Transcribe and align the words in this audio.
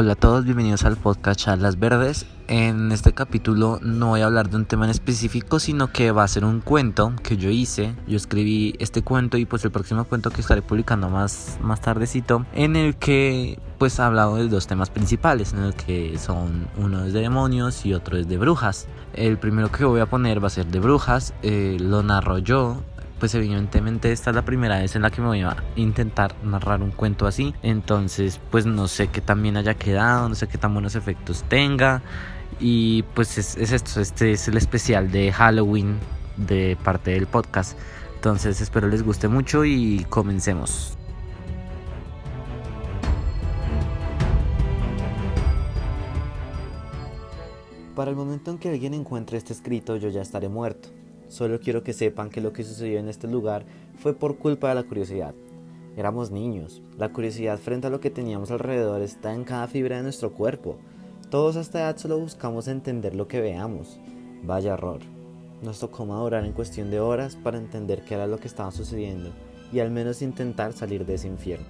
Hola 0.00 0.12
a 0.12 0.14
todos, 0.14 0.44
bienvenidos 0.44 0.84
al 0.84 0.96
podcast 0.96 1.40
Charlas 1.40 1.80
Verdes. 1.80 2.24
En 2.46 2.92
este 2.92 3.12
capítulo 3.14 3.80
no 3.82 4.10
voy 4.10 4.20
a 4.20 4.26
hablar 4.26 4.48
de 4.48 4.54
un 4.54 4.64
tema 4.64 4.84
en 4.84 4.92
específico, 4.92 5.58
sino 5.58 5.92
que 5.92 6.12
va 6.12 6.22
a 6.22 6.28
ser 6.28 6.44
un 6.44 6.60
cuento 6.60 7.14
que 7.24 7.36
yo 7.36 7.50
hice. 7.50 7.96
Yo 8.06 8.16
escribí 8.16 8.76
este 8.78 9.02
cuento 9.02 9.38
y 9.38 9.44
pues 9.44 9.64
el 9.64 9.72
próximo 9.72 10.04
cuento 10.04 10.30
que 10.30 10.40
estaré 10.40 10.62
publicando 10.62 11.08
más, 11.08 11.58
más 11.60 11.80
tardecito, 11.80 12.46
en 12.52 12.76
el 12.76 12.94
que 12.94 13.58
pues 13.78 13.98
he 13.98 14.02
hablado 14.02 14.36
de 14.36 14.46
dos 14.46 14.68
temas 14.68 14.88
principales, 14.88 15.52
en 15.52 15.64
el 15.64 15.74
que 15.74 16.16
son 16.16 16.68
uno 16.76 17.04
es 17.04 17.12
de 17.12 17.22
demonios 17.22 17.84
y 17.84 17.92
otro 17.92 18.18
es 18.18 18.28
de 18.28 18.38
brujas. 18.38 18.86
El 19.14 19.36
primero 19.36 19.72
que 19.72 19.84
voy 19.84 19.98
a 19.98 20.06
poner 20.06 20.40
va 20.40 20.46
a 20.46 20.50
ser 20.50 20.66
de 20.66 20.78
brujas, 20.78 21.34
eh, 21.42 21.76
lo 21.80 22.04
narro 22.04 22.38
yo 22.38 22.84
pues 23.18 23.34
evidentemente 23.34 24.12
esta 24.12 24.30
es 24.30 24.36
la 24.36 24.44
primera 24.44 24.78
vez 24.78 24.94
en 24.96 25.02
la 25.02 25.10
que 25.10 25.20
me 25.20 25.26
voy 25.26 25.40
a 25.42 25.56
intentar 25.76 26.34
narrar 26.44 26.82
un 26.82 26.90
cuento 26.90 27.26
así. 27.26 27.54
Entonces, 27.62 28.40
pues 28.50 28.66
no 28.66 28.88
sé 28.88 29.08
qué 29.08 29.20
tan 29.20 29.42
bien 29.42 29.56
haya 29.56 29.74
quedado, 29.74 30.28
no 30.28 30.34
sé 30.34 30.46
qué 30.46 30.58
tan 30.58 30.72
buenos 30.72 30.94
efectos 30.94 31.44
tenga. 31.48 32.02
Y 32.60 33.02
pues 33.14 33.38
es, 33.38 33.56
esto, 33.56 34.00
este 34.00 34.32
es 34.32 34.48
el 34.48 34.56
especial 34.56 35.10
de 35.10 35.32
Halloween 35.32 35.98
de 36.36 36.76
parte 36.82 37.12
del 37.12 37.26
podcast. 37.26 37.78
Entonces 38.14 38.60
espero 38.60 38.88
les 38.88 39.02
guste 39.02 39.28
mucho 39.28 39.64
y 39.64 40.04
comencemos. 40.08 40.96
Para 47.94 48.10
el 48.12 48.16
momento 48.16 48.52
en 48.52 48.58
que 48.58 48.68
alguien 48.68 48.94
encuentre 48.94 49.38
este 49.38 49.52
escrito 49.52 49.96
yo 49.96 50.08
ya 50.08 50.22
estaré 50.22 50.48
muerto. 50.48 50.88
Solo 51.28 51.60
quiero 51.60 51.82
que 51.82 51.92
sepan 51.92 52.30
que 52.30 52.40
lo 52.40 52.52
que 52.52 52.64
sucedió 52.64 52.98
en 52.98 53.08
este 53.08 53.28
lugar 53.28 53.64
fue 53.98 54.14
por 54.14 54.38
culpa 54.38 54.70
de 54.70 54.74
la 54.74 54.84
curiosidad. 54.84 55.34
Éramos 55.96 56.30
niños. 56.30 56.80
La 56.96 57.12
curiosidad 57.12 57.58
frente 57.58 57.88
a 57.88 57.90
lo 57.90 58.00
que 58.00 58.10
teníamos 58.10 58.50
alrededor 58.50 59.02
está 59.02 59.34
en 59.34 59.44
cada 59.44 59.66
fibra 59.66 59.96
de 59.96 60.04
nuestro 60.04 60.32
cuerpo. 60.32 60.76
Todos 61.30 61.56
a 61.56 61.60
esta 61.60 61.80
edad 61.80 61.96
solo 61.96 62.18
buscamos 62.18 62.68
entender 62.68 63.14
lo 63.14 63.28
que 63.28 63.40
veamos. 63.40 63.98
Vaya 64.42 64.74
error. 64.74 65.00
Nos 65.62 65.80
tocó 65.80 66.06
madurar 66.06 66.44
en 66.44 66.52
cuestión 66.52 66.90
de 66.90 67.00
horas 67.00 67.36
para 67.36 67.58
entender 67.58 68.02
qué 68.02 68.14
era 68.14 68.26
lo 68.26 68.38
que 68.38 68.48
estaba 68.48 68.70
sucediendo 68.70 69.30
y 69.72 69.80
al 69.80 69.90
menos 69.90 70.22
intentar 70.22 70.72
salir 70.72 71.04
de 71.04 71.14
ese 71.14 71.28
infierno. 71.28 71.66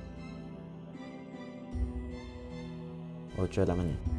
8 3.39 3.61
de 3.63 3.67
la 3.67 3.75
mañana. 3.75 4.18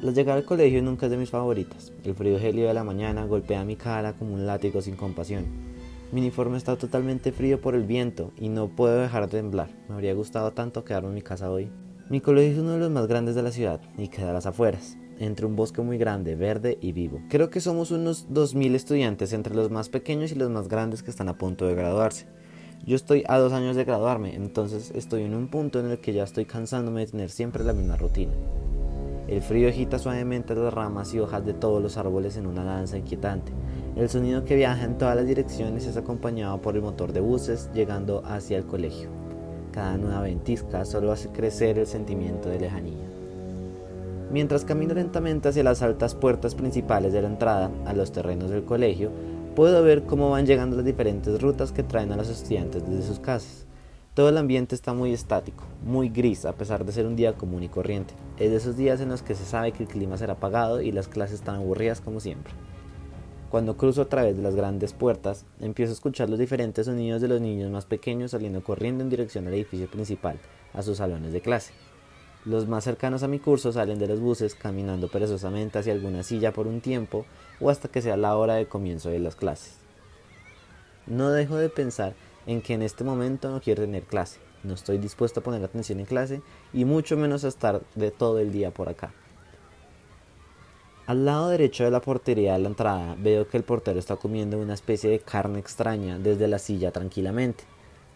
La 0.00 0.12
llegada 0.12 0.38
al 0.38 0.44
colegio 0.44 0.80
nunca 0.80 1.06
es 1.06 1.10
de 1.10 1.18
mis 1.18 1.30
favoritas. 1.30 1.92
El 2.04 2.14
frío 2.14 2.38
gélido 2.38 2.68
de 2.68 2.74
la 2.74 2.84
mañana 2.84 3.24
golpea 3.24 3.64
mi 3.64 3.74
cara 3.74 4.12
como 4.12 4.32
un 4.32 4.46
látigo 4.46 4.80
sin 4.80 4.94
compasión. 4.94 5.44
Mi 6.12 6.20
uniforme 6.20 6.56
está 6.56 6.76
totalmente 6.76 7.32
frío 7.32 7.60
por 7.60 7.74
el 7.74 7.82
viento 7.82 8.30
y 8.38 8.48
no 8.48 8.68
puedo 8.68 8.96
dejar 9.00 9.24
de 9.24 9.38
temblar. 9.38 9.70
Me 9.88 9.96
habría 9.96 10.14
gustado 10.14 10.52
tanto 10.52 10.84
quedarme 10.84 11.08
en 11.08 11.14
mi 11.16 11.22
casa 11.22 11.50
hoy. 11.50 11.72
Mi 12.10 12.20
colegio 12.20 12.52
es 12.52 12.58
uno 12.60 12.74
de 12.74 12.78
los 12.78 12.92
más 12.92 13.08
grandes 13.08 13.34
de 13.34 13.42
la 13.42 13.50
ciudad 13.50 13.80
y 13.98 14.06
queda 14.06 14.30
a 14.30 14.34
las 14.34 14.46
afueras, 14.46 14.96
entre 15.18 15.46
un 15.46 15.56
bosque 15.56 15.82
muy 15.82 15.98
grande, 15.98 16.36
verde 16.36 16.78
y 16.80 16.92
vivo. 16.92 17.20
Creo 17.28 17.50
que 17.50 17.60
somos 17.60 17.90
unos 17.90 18.28
2.000 18.28 18.76
estudiantes 18.76 19.32
entre 19.32 19.56
los 19.56 19.72
más 19.72 19.88
pequeños 19.88 20.30
y 20.30 20.36
los 20.36 20.48
más 20.48 20.68
grandes 20.68 21.02
que 21.02 21.10
están 21.10 21.28
a 21.28 21.36
punto 21.36 21.66
de 21.66 21.74
graduarse. 21.74 22.26
Yo 22.86 22.94
estoy 22.94 23.24
a 23.26 23.36
dos 23.38 23.52
años 23.52 23.74
de 23.74 23.84
graduarme, 23.84 24.36
entonces 24.36 24.92
estoy 24.94 25.24
en 25.24 25.34
un 25.34 25.48
punto 25.48 25.80
en 25.80 25.90
el 25.90 25.98
que 25.98 26.12
ya 26.12 26.22
estoy 26.22 26.44
cansándome 26.44 27.00
de 27.00 27.10
tener 27.10 27.30
siempre 27.30 27.64
la 27.64 27.72
misma 27.72 27.96
rutina. 27.96 28.32
El 29.28 29.42
frío 29.42 29.68
agita 29.68 29.98
suavemente 29.98 30.54
las 30.54 30.72
ramas 30.72 31.12
y 31.12 31.20
hojas 31.20 31.44
de 31.44 31.52
todos 31.52 31.82
los 31.82 31.98
árboles 31.98 32.38
en 32.38 32.46
una 32.46 32.64
danza 32.64 32.96
inquietante. 32.96 33.52
El 33.94 34.08
sonido 34.08 34.46
que 34.46 34.56
viaja 34.56 34.86
en 34.86 34.96
todas 34.96 35.16
las 35.16 35.26
direcciones 35.26 35.86
es 35.86 35.98
acompañado 35.98 36.62
por 36.62 36.76
el 36.76 36.82
motor 36.82 37.12
de 37.12 37.20
buses 37.20 37.68
llegando 37.74 38.22
hacia 38.24 38.56
el 38.56 38.64
colegio. 38.64 39.10
Cada 39.70 39.98
nueva 39.98 40.22
ventisca 40.22 40.86
solo 40.86 41.12
hace 41.12 41.28
crecer 41.28 41.78
el 41.78 41.86
sentimiento 41.86 42.48
de 42.48 42.58
lejanía. 42.58 43.04
Mientras 44.32 44.64
camino 44.64 44.94
lentamente 44.94 45.50
hacia 45.50 45.62
las 45.62 45.82
altas 45.82 46.14
puertas 46.14 46.54
principales 46.54 47.12
de 47.12 47.20
la 47.20 47.28
entrada 47.28 47.70
a 47.84 47.92
los 47.92 48.12
terrenos 48.12 48.48
del 48.48 48.64
colegio, 48.64 49.10
puedo 49.54 49.82
ver 49.82 50.04
cómo 50.04 50.30
van 50.30 50.46
llegando 50.46 50.76
las 50.76 50.86
diferentes 50.86 51.42
rutas 51.42 51.70
que 51.72 51.82
traen 51.82 52.12
a 52.12 52.16
los 52.16 52.30
estudiantes 52.30 52.82
desde 52.88 53.06
sus 53.06 53.20
casas. 53.20 53.67
Todo 54.18 54.30
el 54.30 54.36
ambiente 54.36 54.74
está 54.74 54.94
muy 54.94 55.12
estático, 55.12 55.62
muy 55.84 56.08
gris, 56.08 56.44
a 56.44 56.52
pesar 56.52 56.84
de 56.84 56.90
ser 56.90 57.06
un 57.06 57.14
día 57.14 57.34
común 57.34 57.62
y 57.62 57.68
corriente. 57.68 58.14
Es 58.36 58.50
de 58.50 58.56
esos 58.56 58.76
días 58.76 59.00
en 59.00 59.10
los 59.10 59.22
que 59.22 59.36
se 59.36 59.44
sabe 59.44 59.70
que 59.70 59.84
el 59.84 59.88
clima 59.88 60.18
será 60.18 60.32
apagado 60.32 60.82
y 60.82 60.90
las 60.90 61.06
clases 61.06 61.38
están 61.38 61.54
aburridas 61.54 62.00
como 62.00 62.18
siempre. 62.18 62.52
Cuando 63.48 63.76
cruzo 63.76 64.02
a 64.02 64.08
través 64.08 64.36
de 64.36 64.42
las 64.42 64.56
grandes 64.56 64.92
puertas, 64.92 65.44
empiezo 65.60 65.92
a 65.92 65.94
escuchar 65.94 66.28
los 66.28 66.40
diferentes 66.40 66.86
sonidos 66.86 67.22
de 67.22 67.28
los 67.28 67.40
niños 67.40 67.70
más 67.70 67.84
pequeños 67.84 68.32
saliendo 68.32 68.64
corriendo 68.64 69.04
en 69.04 69.08
dirección 69.08 69.46
al 69.46 69.54
edificio 69.54 69.88
principal, 69.88 70.40
a 70.74 70.82
sus 70.82 70.96
salones 70.96 71.32
de 71.32 71.40
clase. 71.40 71.72
Los 72.44 72.66
más 72.66 72.82
cercanos 72.82 73.22
a 73.22 73.28
mi 73.28 73.38
curso 73.38 73.70
salen 73.70 74.00
de 74.00 74.08
los 74.08 74.18
buses 74.18 74.56
caminando 74.56 75.06
perezosamente 75.06 75.78
hacia 75.78 75.92
alguna 75.92 76.24
silla 76.24 76.52
por 76.52 76.66
un 76.66 76.80
tiempo 76.80 77.24
o 77.60 77.70
hasta 77.70 77.86
que 77.86 78.02
sea 78.02 78.16
la 78.16 78.36
hora 78.36 78.54
de 78.54 78.66
comienzo 78.66 79.10
de 79.10 79.20
las 79.20 79.36
clases. 79.36 79.76
No 81.06 81.30
dejo 81.30 81.54
de 81.54 81.68
pensar 81.68 82.14
en 82.48 82.62
que 82.62 82.74
en 82.74 82.82
este 82.82 83.04
momento 83.04 83.50
no 83.50 83.60
quiero 83.60 83.82
tener 83.82 84.02
clase, 84.02 84.40
no 84.64 84.74
estoy 84.74 84.98
dispuesto 84.98 85.38
a 85.38 85.42
poner 85.42 85.62
atención 85.62 86.00
en 86.00 86.06
clase 86.06 86.42
y 86.72 86.84
mucho 86.84 87.16
menos 87.16 87.44
a 87.44 87.48
estar 87.48 87.82
de 87.94 88.10
todo 88.10 88.40
el 88.40 88.50
día 88.50 88.72
por 88.72 88.88
acá. 88.88 89.12
Al 91.06 91.24
lado 91.24 91.48
derecho 91.48 91.84
de 91.84 91.90
la 91.90 92.00
portería 92.00 92.54
de 92.54 92.58
la 92.58 92.68
entrada 92.68 93.16
veo 93.18 93.46
que 93.48 93.56
el 93.56 93.64
portero 93.64 93.98
está 93.98 94.16
comiendo 94.16 94.58
una 94.58 94.74
especie 94.74 95.10
de 95.10 95.20
carne 95.20 95.58
extraña 95.58 96.18
desde 96.18 96.48
la 96.48 96.58
silla 96.58 96.90
tranquilamente. 96.90 97.64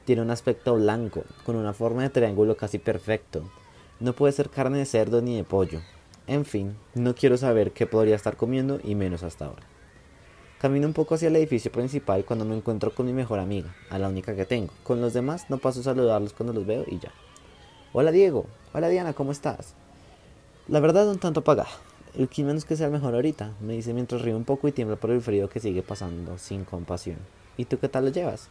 Tiene 0.04 0.22
un 0.22 0.30
aspecto 0.30 0.74
blanco, 0.74 1.24
con 1.44 1.56
una 1.56 1.72
forma 1.72 2.02
de 2.02 2.10
triángulo 2.10 2.56
casi 2.56 2.78
perfecto. 2.78 3.50
No 4.00 4.14
puede 4.14 4.32
ser 4.32 4.50
carne 4.50 4.78
de 4.78 4.86
cerdo 4.86 5.22
ni 5.22 5.36
de 5.36 5.44
pollo. 5.44 5.80
En 6.26 6.44
fin, 6.44 6.76
no 6.94 7.14
quiero 7.14 7.36
saber 7.36 7.72
qué 7.72 7.86
podría 7.86 8.16
estar 8.16 8.36
comiendo 8.36 8.80
y 8.82 8.94
menos 8.94 9.22
hasta 9.22 9.46
ahora. 9.46 9.71
Camino 10.62 10.86
un 10.86 10.92
poco 10.92 11.16
hacia 11.16 11.26
el 11.26 11.34
edificio 11.34 11.72
principal 11.72 12.24
cuando 12.24 12.44
me 12.44 12.56
encuentro 12.56 12.94
con 12.94 13.04
mi 13.04 13.12
mejor 13.12 13.40
amiga, 13.40 13.74
a 13.90 13.98
la 13.98 14.08
única 14.08 14.36
que 14.36 14.44
tengo. 14.44 14.72
Con 14.84 15.00
los 15.00 15.12
demás 15.12 15.50
no 15.50 15.58
paso 15.58 15.80
a 15.80 15.82
saludarlos 15.82 16.34
cuando 16.34 16.52
los 16.52 16.64
veo 16.64 16.84
y 16.86 17.00
ya. 17.00 17.10
Hola 17.92 18.12
Diego, 18.12 18.46
hola 18.72 18.88
Diana, 18.88 19.12
¿cómo 19.12 19.32
estás? 19.32 19.74
La 20.68 20.78
verdad 20.78 21.08
un 21.08 21.18
tanto 21.18 21.40
apagada. 21.40 21.68
El 22.16 22.28
no 22.44 22.52
es 22.52 22.64
que 22.64 22.76
sea 22.76 22.86
el 22.86 22.92
mejor 22.92 23.16
ahorita, 23.16 23.54
me 23.60 23.72
dice 23.72 23.92
mientras 23.92 24.22
río 24.22 24.36
un 24.36 24.44
poco 24.44 24.68
y 24.68 24.72
tiembla 24.72 24.94
por 24.94 25.10
el 25.10 25.20
frío 25.20 25.50
que 25.50 25.58
sigue 25.58 25.82
pasando 25.82 26.38
sin 26.38 26.64
compasión. 26.64 27.18
¿Y 27.56 27.64
tú 27.64 27.80
qué 27.80 27.88
tal 27.88 28.04
lo 28.04 28.12
llevas? 28.12 28.48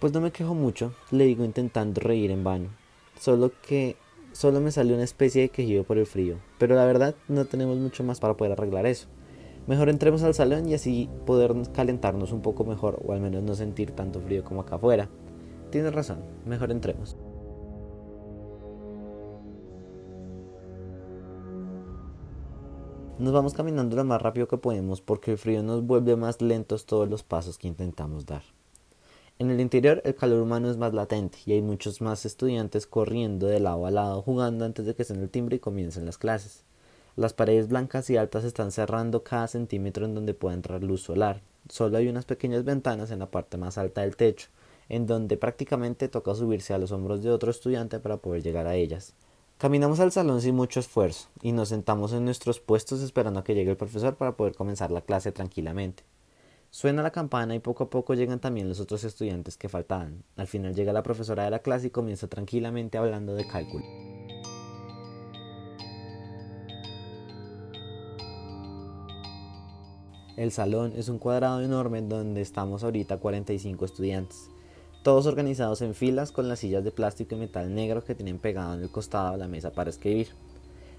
Pues 0.00 0.12
no 0.12 0.20
me 0.20 0.32
quejo 0.32 0.54
mucho, 0.54 0.92
le 1.12 1.22
digo 1.22 1.44
intentando 1.44 2.00
reír 2.00 2.32
en 2.32 2.42
vano. 2.42 2.70
Solo 3.16 3.52
que 3.62 3.94
solo 4.32 4.60
me 4.60 4.72
salió 4.72 4.96
una 4.96 5.04
especie 5.04 5.42
de 5.42 5.48
quejido 5.50 5.84
por 5.84 5.98
el 5.98 6.06
frío. 6.06 6.34
Pero 6.58 6.74
la 6.74 6.84
verdad 6.84 7.14
no 7.28 7.44
tenemos 7.44 7.76
mucho 7.76 8.02
más 8.02 8.18
para 8.18 8.34
poder 8.34 8.54
arreglar 8.54 8.86
eso. 8.86 9.06
Mejor 9.68 9.90
entremos 9.90 10.22
al 10.22 10.32
salón 10.32 10.66
y 10.66 10.72
así 10.72 11.10
poder 11.26 11.54
calentarnos 11.74 12.32
un 12.32 12.40
poco 12.40 12.64
mejor 12.64 13.02
o 13.06 13.12
al 13.12 13.20
menos 13.20 13.42
no 13.42 13.54
sentir 13.54 13.90
tanto 13.90 14.18
frío 14.18 14.42
como 14.42 14.62
acá 14.62 14.76
afuera. 14.76 15.10
Tienes 15.70 15.94
razón, 15.94 16.20
mejor 16.46 16.70
entremos. 16.70 17.18
Nos 23.18 23.34
vamos 23.34 23.52
caminando 23.52 23.94
lo 23.94 24.04
más 24.04 24.22
rápido 24.22 24.48
que 24.48 24.56
podemos 24.56 25.02
porque 25.02 25.32
el 25.32 25.38
frío 25.38 25.62
nos 25.62 25.84
vuelve 25.84 26.16
más 26.16 26.40
lentos 26.40 26.86
todos 26.86 27.06
los 27.06 27.22
pasos 27.22 27.58
que 27.58 27.68
intentamos 27.68 28.24
dar. 28.24 28.44
En 29.38 29.50
el 29.50 29.60
interior 29.60 30.00
el 30.06 30.14
calor 30.14 30.40
humano 30.40 30.70
es 30.70 30.78
más 30.78 30.94
latente 30.94 31.40
y 31.44 31.52
hay 31.52 31.60
muchos 31.60 32.00
más 32.00 32.24
estudiantes 32.24 32.86
corriendo 32.86 33.46
de 33.46 33.60
lado 33.60 33.84
a 33.84 33.90
lado 33.90 34.22
jugando 34.22 34.64
antes 34.64 34.86
de 34.86 34.94
que 34.94 35.04
en 35.12 35.20
el 35.20 35.28
timbre 35.28 35.56
y 35.56 35.60
comiencen 35.60 36.06
las 36.06 36.16
clases. 36.16 36.64
Las 37.18 37.32
paredes 37.32 37.66
blancas 37.66 38.08
y 38.10 38.16
altas 38.16 38.44
están 38.44 38.70
cerrando 38.70 39.24
cada 39.24 39.48
centímetro 39.48 40.04
en 40.04 40.14
donde 40.14 40.34
pueda 40.34 40.54
entrar 40.54 40.84
luz 40.84 41.02
solar. 41.02 41.42
Solo 41.68 41.98
hay 41.98 42.06
unas 42.06 42.24
pequeñas 42.24 42.62
ventanas 42.62 43.10
en 43.10 43.18
la 43.18 43.28
parte 43.28 43.56
más 43.56 43.76
alta 43.76 44.02
del 44.02 44.14
techo, 44.14 44.50
en 44.88 45.08
donde 45.08 45.36
prácticamente 45.36 46.06
toca 46.06 46.36
subirse 46.36 46.74
a 46.74 46.78
los 46.78 46.92
hombros 46.92 47.24
de 47.24 47.30
otro 47.30 47.50
estudiante 47.50 47.98
para 47.98 48.18
poder 48.18 48.44
llegar 48.44 48.68
a 48.68 48.76
ellas. 48.76 49.14
Caminamos 49.58 49.98
al 49.98 50.12
salón 50.12 50.40
sin 50.40 50.54
mucho 50.54 50.78
esfuerzo 50.78 51.28
y 51.42 51.50
nos 51.50 51.70
sentamos 51.70 52.12
en 52.12 52.24
nuestros 52.24 52.60
puestos 52.60 53.02
esperando 53.02 53.40
a 53.40 53.42
que 53.42 53.56
llegue 53.56 53.72
el 53.72 53.76
profesor 53.76 54.14
para 54.14 54.36
poder 54.36 54.54
comenzar 54.54 54.92
la 54.92 55.00
clase 55.00 55.32
tranquilamente. 55.32 56.04
Suena 56.70 57.02
la 57.02 57.10
campana 57.10 57.56
y 57.56 57.58
poco 57.58 57.82
a 57.82 57.90
poco 57.90 58.14
llegan 58.14 58.38
también 58.38 58.68
los 58.68 58.78
otros 58.78 59.02
estudiantes 59.02 59.56
que 59.56 59.68
faltaban. 59.68 60.22
Al 60.36 60.46
final 60.46 60.72
llega 60.72 60.92
la 60.92 61.02
profesora 61.02 61.42
de 61.42 61.50
la 61.50 61.58
clase 61.58 61.88
y 61.88 61.90
comienza 61.90 62.28
tranquilamente 62.28 62.96
hablando 62.96 63.34
de 63.34 63.44
cálculo. 63.44 64.17
El 70.38 70.52
salón 70.52 70.92
es 70.96 71.08
un 71.08 71.18
cuadrado 71.18 71.62
enorme 71.62 72.00
donde 72.00 72.42
estamos 72.42 72.84
ahorita 72.84 73.16
45 73.16 73.84
estudiantes, 73.84 74.48
todos 75.02 75.26
organizados 75.26 75.82
en 75.82 75.96
filas 75.96 76.30
con 76.30 76.48
las 76.48 76.60
sillas 76.60 76.84
de 76.84 76.92
plástico 76.92 77.34
y 77.34 77.38
metal 77.38 77.74
negro 77.74 78.04
que 78.04 78.14
tienen 78.14 78.38
pegado 78.38 78.74
en 78.74 78.82
el 78.82 78.88
costado 78.88 79.32
de 79.32 79.38
la 79.38 79.48
mesa 79.48 79.72
para 79.72 79.90
escribir. 79.90 80.28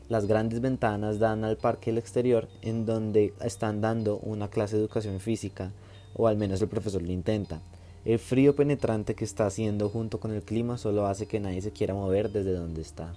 Las 0.09 0.25
grandes 0.25 0.59
ventanas 0.59 1.19
dan 1.19 1.45
al 1.45 1.55
parque 1.55 1.91
el 1.91 1.97
exterior 1.97 2.49
en 2.61 2.85
donde 2.85 3.33
están 3.39 3.79
dando 3.79 4.17
una 4.17 4.49
clase 4.49 4.75
de 4.75 4.81
educación 4.81 5.21
física, 5.21 5.71
o 6.15 6.27
al 6.27 6.35
menos 6.35 6.61
el 6.61 6.67
profesor 6.67 7.01
lo 7.01 7.13
intenta. 7.13 7.61
El 8.03 8.19
frío 8.19 8.57
penetrante 8.57 9.15
que 9.15 9.23
está 9.23 9.45
haciendo 9.45 9.87
junto 9.87 10.19
con 10.19 10.33
el 10.33 10.41
clima 10.41 10.77
solo 10.77 11.07
hace 11.07 11.27
que 11.27 11.39
nadie 11.39 11.61
se 11.61 11.71
quiera 11.71 11.93
mover 11.93 12.29
desde 12.29 12.51
donde 12.51 12.81
está. 12.81 13.15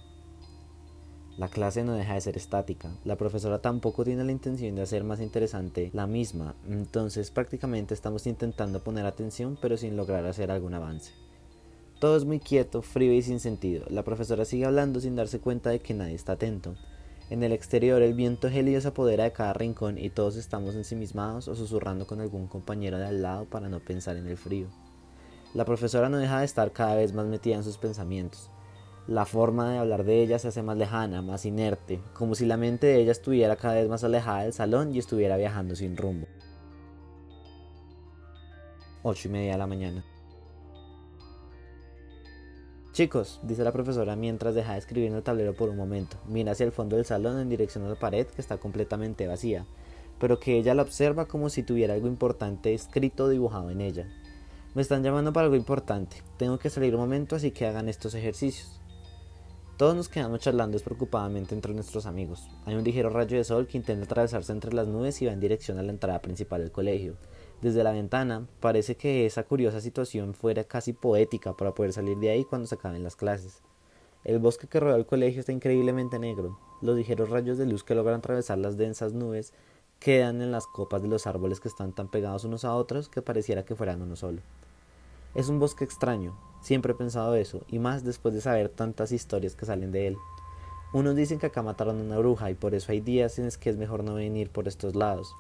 La 1.39 1.49
clase 1.49 1.83
no 1.83 1.95
deja 1.95 2.15
de 2.15 2.21
ser 2.21 2.37
estática, 2.37 2.91
la 3.05 3.17
profesora 3.17 3.59
tampoco 3.59 4.05
tiene 4.05 4.23
la 4.23 4.33
intención 4.33 4.75
de 4.75 4.83
hacer 4.83 5.03
más 5.03 5.19
interesante 5.21 5.91
la 5.95 6.07
misma, 6.07 6.55
entonces 6.69 7.31
prácticamente 7.31 7.95
estamos 7.95 8.27
intentando 8.27 8.85
poner 8.85 9.07
atención 9.07 9.59
pero 9.61 9.79
sin 9.79 9.97
lograr 9.97 10.27
hacer 10.27 10.51
algún 10.51 10.75
avance. 10.75 11.13
Todo 12.01 12.17
es 12.17 12.25
muy 12.25 12.39
quieto, 12.39 12.83
frío 12.83 13.15
y 13.15 13.23
sin 13.23 13.39
sentido. 13.39 13.87
La 13.89 14.03
profesora 14.03 14.45
sigue 14.45 14.67
hablando 14.67 15.01
sin 15.01 15.17
darse 15.17 15.39
cuenta 15.39 15.71
de 15.71 15.79
que 15.79 15.95
nadie 15.95 16.17
está 16.17 16.33
atento. 16.33 16.75
En 17.31 17.43
el 17.45 17.53
exterior 17.53 18.03
el 18.03 18.13
viento 18.13 18.51
gélido 18.51 18.81
se 18.81 18.89
apodera 18.89 19.25
de 19.25 19.33
cada 19.33 19.55
rincón 19.55 19.97
y 19.97 20.11
todos 20.11 20.37
estamos 20.37 20.75
ensimismados 20.75 21.49
o 21.49 21.55
susurrando 21.55 22.07
con 22.07 22.21
algún 22.21 22.47
compañero 22.47 22.99
de 22.99 23.07
al 23.07 23.23
lado 23.23 23.45
para 23.47 23.71
no 23.71 23.81
pensar 23.81 24.17
en 24.17 24.27
el 24.27 24.37
frío. 24.37 24.67
La 25.55 25.65
profesora 25.65 26.09
no 26.09 26.19
deja 26.19 26.41
de 26.41 26.45
estar 26.45 26.73
cada 26.73 26.97
vez 26.97 27.15
más 27.15 27.25
metida 27.25 27.55
en 27.55 27.65
sus 27.65 27.79
pensamientos. 27.79 28.51
La 29.09 29.27
forma 29.27 29.73
de 29.73 29.79
hablar 29.79 30.05
de 30.05 30.23
ella 30.23 30.39
se 30.39 30.49
hace 30.49 30.63
más 30.63 30.77
lejana, 30.77 31.23
más 31.23 31.45
inerte, 31.45 32.01
como 32.15 32.37
si 32.37 32.47
la 32.47 32.57
mente 32.57 32.87
de 32.87 33.01
ella 33.01 33.11
estuviera 33.11 33.57
cada 33.57 33.75
vez 33.75 33.89
más 33.89 34.05
alejada 34.05 34.45
del 34.45 34.53
salón 34.53 34.95
y 34.95 35.01
estuviera 35.01 35.37
viajando 35.37 35.75
sin 35.75 35.97
rumbo. 35.97 36.29
Ocho 39.03 39.27
y 39.29 39.33
media 39.33 39.53
de 39.53 39.59
la 39.59 39.67
mañana. 39.67 40.05
Chicos, 42.93 43.41
dice 43.43 43.65
la 43.65 43.73
profesora 43.73 44.15
mientras 44.15 44.55
deja 44.55 44.75
de 44.75 44.79
escribir 44.79 45.09
en 45.09 45.17
el 45.17 45.23
tablero 45.25 45.55
por 45.55 45.71
un 45.71 45.79
momento, 45.79 46.19
mira 46.29 46.53
hacia 46.53 46.67
el 46.67 46.73
fondo 46.73 46.95
del 46.95 47.05
salón 47.05 47.41
en 47.41 47.49
dirección 47.49 47.85
a 47.85 47.89
la 47.89 47.99
pared 47.99 48.27
que 48.27 48.41
está 48.41 48.59
completamente 48.59 49.27
vacía, 49.27 49.67
pero 50.21 50.39
que 50.39 50.59
ella 50.59 50.75
la 50.75 50.83
observa 50.83 51.27
como 51.27 51.49
si 51.49 51.65
tuviera 51.65 51.95
algo 51.95 52.07
importante 52.07 52.73
escrito 52.73 53.25
o 53.25 53.29
dibujado 53.29 53.71
en 53.71 53.81
ella. 53.81 54.07
Me 54.75 54.83
están 54.83 55.03
llamando 55.03 55.33
para 55.33 55.47
algo 55.47 55.57
importante, 55.57 56.19
tengo 56.37 56.59
que 56.59 56.71
salir 56.71 56.95
un 56.95 57.01
momento 57.01 57.35
así 57.35 57.51
que 57.51 57.67
hagan 57.67 57.89
estos 57.89 58.15
ejercicios. 58.15 58.82
Todos 59.83 59.97
nos 59.97 60.09
quedamos 60.09 60.39
charlando 60.39 60.77
despreocupadamente 60.77 61.57
entre 61.57 61.75
nuestros 61.75 62.07
amigos. 62.07 62.49
Hay 62.67 62.77
un 62.77 62.85
ligero 62.85 63.11
rayo 63.11 63.37
de 63.37 63.43
sol 63.43 63.67
que 63.67 63.77
intenta 63.77 64.05
atravesarse 64.05 64.53
entre 64.53 64.73
las 64.73 64.87
nubes 64.87 65.21
y 65.21 65.27
va 65.27 65.33
en 65.33 65.41
dirección 65.41 65.77
a 65.77 65.83
la 65.83 65.91
entrada 65.91 66.23
principal 66.23 66.61
del 66.61 66.71
colegio. 66.71 67.17
Desde 67.61 67.83
la 67.83 67.91
ventana 67.91 68.47
parece 68.61 68.97
que 68.97 69.27
esa 69.27 69.43
curiosa 69.43 69.81
situación 69.81 70.35
fuera 70.35 70.63
casi 70.63 70.93
poética 70.93 71.57
para 71.57 71.75
poder 71.75 71.93
salir 71.93 72.17
de 72.19 72.31
ahí 72.31 72.45
cuando 72.45 72.69
se 72.69 72.77
acaben 72.77 73.03
las 73.03 73.17
clases. 73.17 73.61
El 74.23 74.39
bosque 74.39 74.69
que 74.69 74.79
rodea 74.79 74.95
el 74.95 75.05
colegio 75.05 75.41
está 75.41 75.51
increíblemente 75.51 76.21
negro. 76.21 76.61
Los 76.81 76.95
ligeros 76.95 77.31
rayos 77.31 77.59
de 77.59 77.67
luz 77.67 77.83
que 77.83 77.97
logran 77.97 78.21
atravesar 78.21 78.59
las 78.59 78.77
densas 78.77 79.15
nubes 79.15 79.53
quedan 79.99 80.43
en 80.43 80.53
las 80.53 80.69
copas 80.69 81.03
de 81.03 81.09
los 81.09 81.27
árboles 81.27 81.59
que 81.59 81.67
están 81.67 81.93
tan 81.93 82.09
pegados 82.09 82.45
unos 82.45 82.65
a 82.65 82.77
otros 82.77 83.09
que 83.09 83.21
pareciera 83.21 83.65
que 83.65 83.75
fueran 83.75 84.01
uno 84.01 84.15
solo. 84.15 84.43
Es 85.35 85.49
un 85.49 85.59
bosque 85.59 85.83
extraño, 85.83 86.39
siempre 86.63 86.93
he 86.93 86.97
pensado 86.97 87.35
eso, 87.35 87.63
y 87.69 87.79
más 87.79 88.05
después 88.05 88.35
de 88.35 88.41
saber 88.41 88.69
tantas 88.69 89.13
historias 89.13 89.55
que 89.55 89.67
salen 89.67 89.93
de 89.93 90.09
él. 90.09 90.17
Unos 90.93 91.17
dicen 91.17 91.39
que 91.39 91.47
acá 91.47 91.63
mataron 91.63 91.99
a 91.99 92.03
una 92.03 92.19
bruja 92.19 92.51
y 92.51 92.55
por 92.55 92.75
eso 92.75 92.93
hay 92.93 93.01
días 93.01 93.39
en 93.39 93.47
los 93.47 93.59
que 93.59 93.71
es 93.71 93.77
mejor 93.77 94.05
no 94.05 94.15
venir 94.15 94.51
por 94.51 94.69
estos 94.69 94.95
lados. 94.95 95.35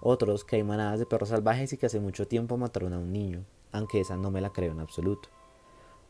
Otros 0.00 0.44
que 0.44 0.56
hay 0.56 0.62
manadas 0.62 0.98
de 0.98 1.06
perros 1.06 1.28
salvajes 1.28 1.72
y 1.72 1.76
que 1.76 1.86
hace 1.86 2.00
mucho 2.00 2.26
tiempo 2.26 2.56
mataron 2.56 2.92
a 2.92 2.98
un 2.98 3.12
niño, 3.12 3.44
aunque 3.72 4.00
esa 4.00 4.16
no 4.16 4.30
me 4.30 4.40
la 4.40 4.50
creo 4.50 4.72
en 4.72 4.80
absoluto. 4.80 5.28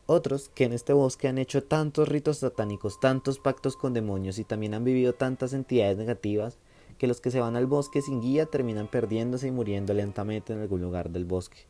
Otros 0.05 0.49
que 0.49 0.65
en 0.65 0.73
este 0.73 0.93
bosque 0.93 1.27
han 1.27 1.37
hecho 1.37 1.63
tantos 1.63 2.09
ritos 2.09 2.39
satánicos, 2.39 2.99
tantos 2.99 3.39
pactos 3.39 3.77
con 3.77 3.93
demonios 3.93 4.37
y 4.37 4.43
también 4.43 4.73
han 4.73 4.83
vivido 4.83 5.13
tantas 5.13 5.53
entidades 5.53 5.97
negativas 5.97 6.57
que 6.97 7.07
los 7.07 7.21
que 7.21 7.31
se 7.31 7.39
van 7.39 7.55
al 7.55 7.67
bosque 7.67 8.01
sin 8.01 8.21
guía 8.21 8.45
terminan 8.45 8.87
perdiéndose 8.87 9.47
y 9.47 9.51
muriendo 9.51 9.93
lentamente 9.93 10.53
en 10.53 10.59
algún 10.59 10.81
lugar 10.81 11.09
del 11.09 11.25
bosque. 11.25 11.65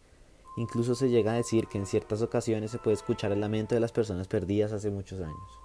Incluso 0.56 0.96
se 0.96 1.10
llega 1.10 1.32
a 1.32 1.36
decir 1.36 1.68
que 1.68 1.78
en 1.78 1.86
ciertas 1.86 2.22
ocasiones 2.22 2.72
se 2.72 2.78
puede 2.78 2.96
escuchar 2.96 3.32
el 3.32 3.42
lamento 3.42 3.76
de 3.76 3.82
las 3.82 3.92
personas 3.92 4.28
perdidas 4.28 4.72
hace 4.72 4.92
muchos 4.92 5.20
años. 5.20 5.60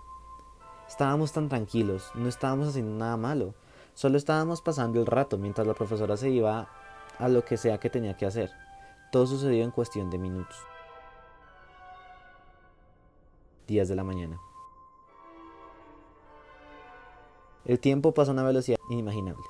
Estábamos 0.88 1.32
tan 1.32 1.48
tranquilos, 1.48 2.10
no 2.14 2.28
estábamos 2.28 2.68
haciendo 2.68 2.96
nada 2.96 3.16
malo, 3.16 3.54
Solo 3.98 4.16
estábamos 4.16 4.62
pasando 4.62 5.00
el 5.00 5.06
rato 5.06 5.38
mientras 5.38 5.66
la 5.66 5.74
profesora 5.74 6.16
se 6.16 6.30
iba 6.30 6.68
a 7.18 7.28
lo 7.28 7.44
que 7.44 7.56
sea 7.56 7.80
que 7.80 7.90
tenía 7.90 8.16
que 8.16 8.26
hacer. 8.26 8.48
Todo 9.10 9.26
sucedió 9.26 9.64
en 9.64 9.72
cuestión 9.72 10.08
de 10.08 10.18
minutos. 10.18 10.56
Días 13.66 13.88
de 13.88 13.96
la 13.96 14.04
mañana. 14.04 14.40
El 17.64 17.80
tiempo 17.80 18.14
pasa 18.14 18.30
a 18.30 18.34
una 18.34 18.44
velocidad 18.44 18.78
inimaginable. 18.88 19.42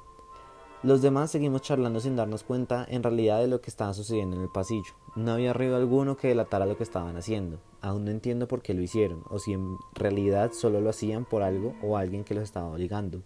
Los 0.82 1.02
demás 1.02 1.30
seguimos 1.30 1.62
charlando 1.62 2.00
sin 2.00 2.16
darnos 2.16 2.44
cuenta 2.44 2.86
en 2.88 3.02
realidad 3.02 3.40
de 3.40 3.48
lo 3.48 3.60
que 3.60 3.70
estaba 3.70 3.94
sucediendo 3.94 4.36
en 4.36 4.42
el 4.42 4.48
pasillo. 4.48 4.94
No 5.16 5.32
había 5.32 5.52
ruido 5.52 5.76
alguno 5.76 6.16
que 6.16 6.28
delatara 6.28 6.66
lo 6.66 6.76
que 6.76 6.84
estaban 6.84 7.16
haciendo. 7.16 7.58
Aún 7.80 8.04
no 8.04 8.10
entiendo 8.10 8.46
por 8.46 8.62
qué 8.62 8.74
lo 8.74 8.82
hicieron, 8.82 9.24
o 9.28 9.38
si 9.38 9.52
en 9.52 9.76
realidad 9.94 10.52
solo 10.52 10.80
lo 10.80 10.90
hacían 10.90 11.24
por 11.24 11.42
algo 11.42 11.74
o 11.82 11.96
alguien 11.96 12.24
que 12.24 12.34
los 12.34 12.44
estaba 12.44 12.68
obligando 12.68 13.22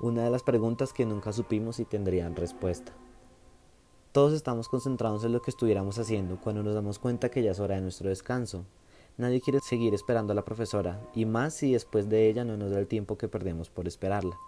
una 0.00 0.24
de 0.24 0.30
las 0.30 0.42
preguntas 0.42 0.94
que 0.94 1.04
nunca 1.04 1.32
supimos 1.32 1.76
si 1.76 1.84
tendrían 1.84 2.34
respuesta. 2.34 2.92
Todos 4.12 4.32
estamos 4.32 4.68
concentrados 4.68 5.24
en 5.24 5.32
lo 5.32 5.42
que 5.42 5.50
estuviéramos 5.50 5.98
haciendo 5.98 6.40
cuando 6.40 6.62
nos 6.62 6.74
damos 6.74 6.98
cuenta 6.98 7.30
que 7.30 7.42
ya 7.42 7.50
es 7.50 7.60
hora 7.60 7.74
de 7.74 7.82
nuestro 7.82 8.08
descanso. 8.08 8.64
Nadie 9.18 9.42
quiere 9.42 9.60
seguir 9.60 9.92
esperando 9.92 10.32
a 10.32 10.36
la 10.36 10.44
profesora, 10.44 11.00
y 11.14 11.26
más 11.26 11.54
si 11.54 11.74
después 11.74 12.08
de 12.08 12.28
ella 12.28 12.44
no 12.44 12.56
nos 12.56 12.70
da 12.70 12.78
el 12.78 12.86
tiempo 12.86 13.18
que 13.18 13.28
perdemos 13.28 13.68
por 13.68 13.86
esperarla. 13.86 14.38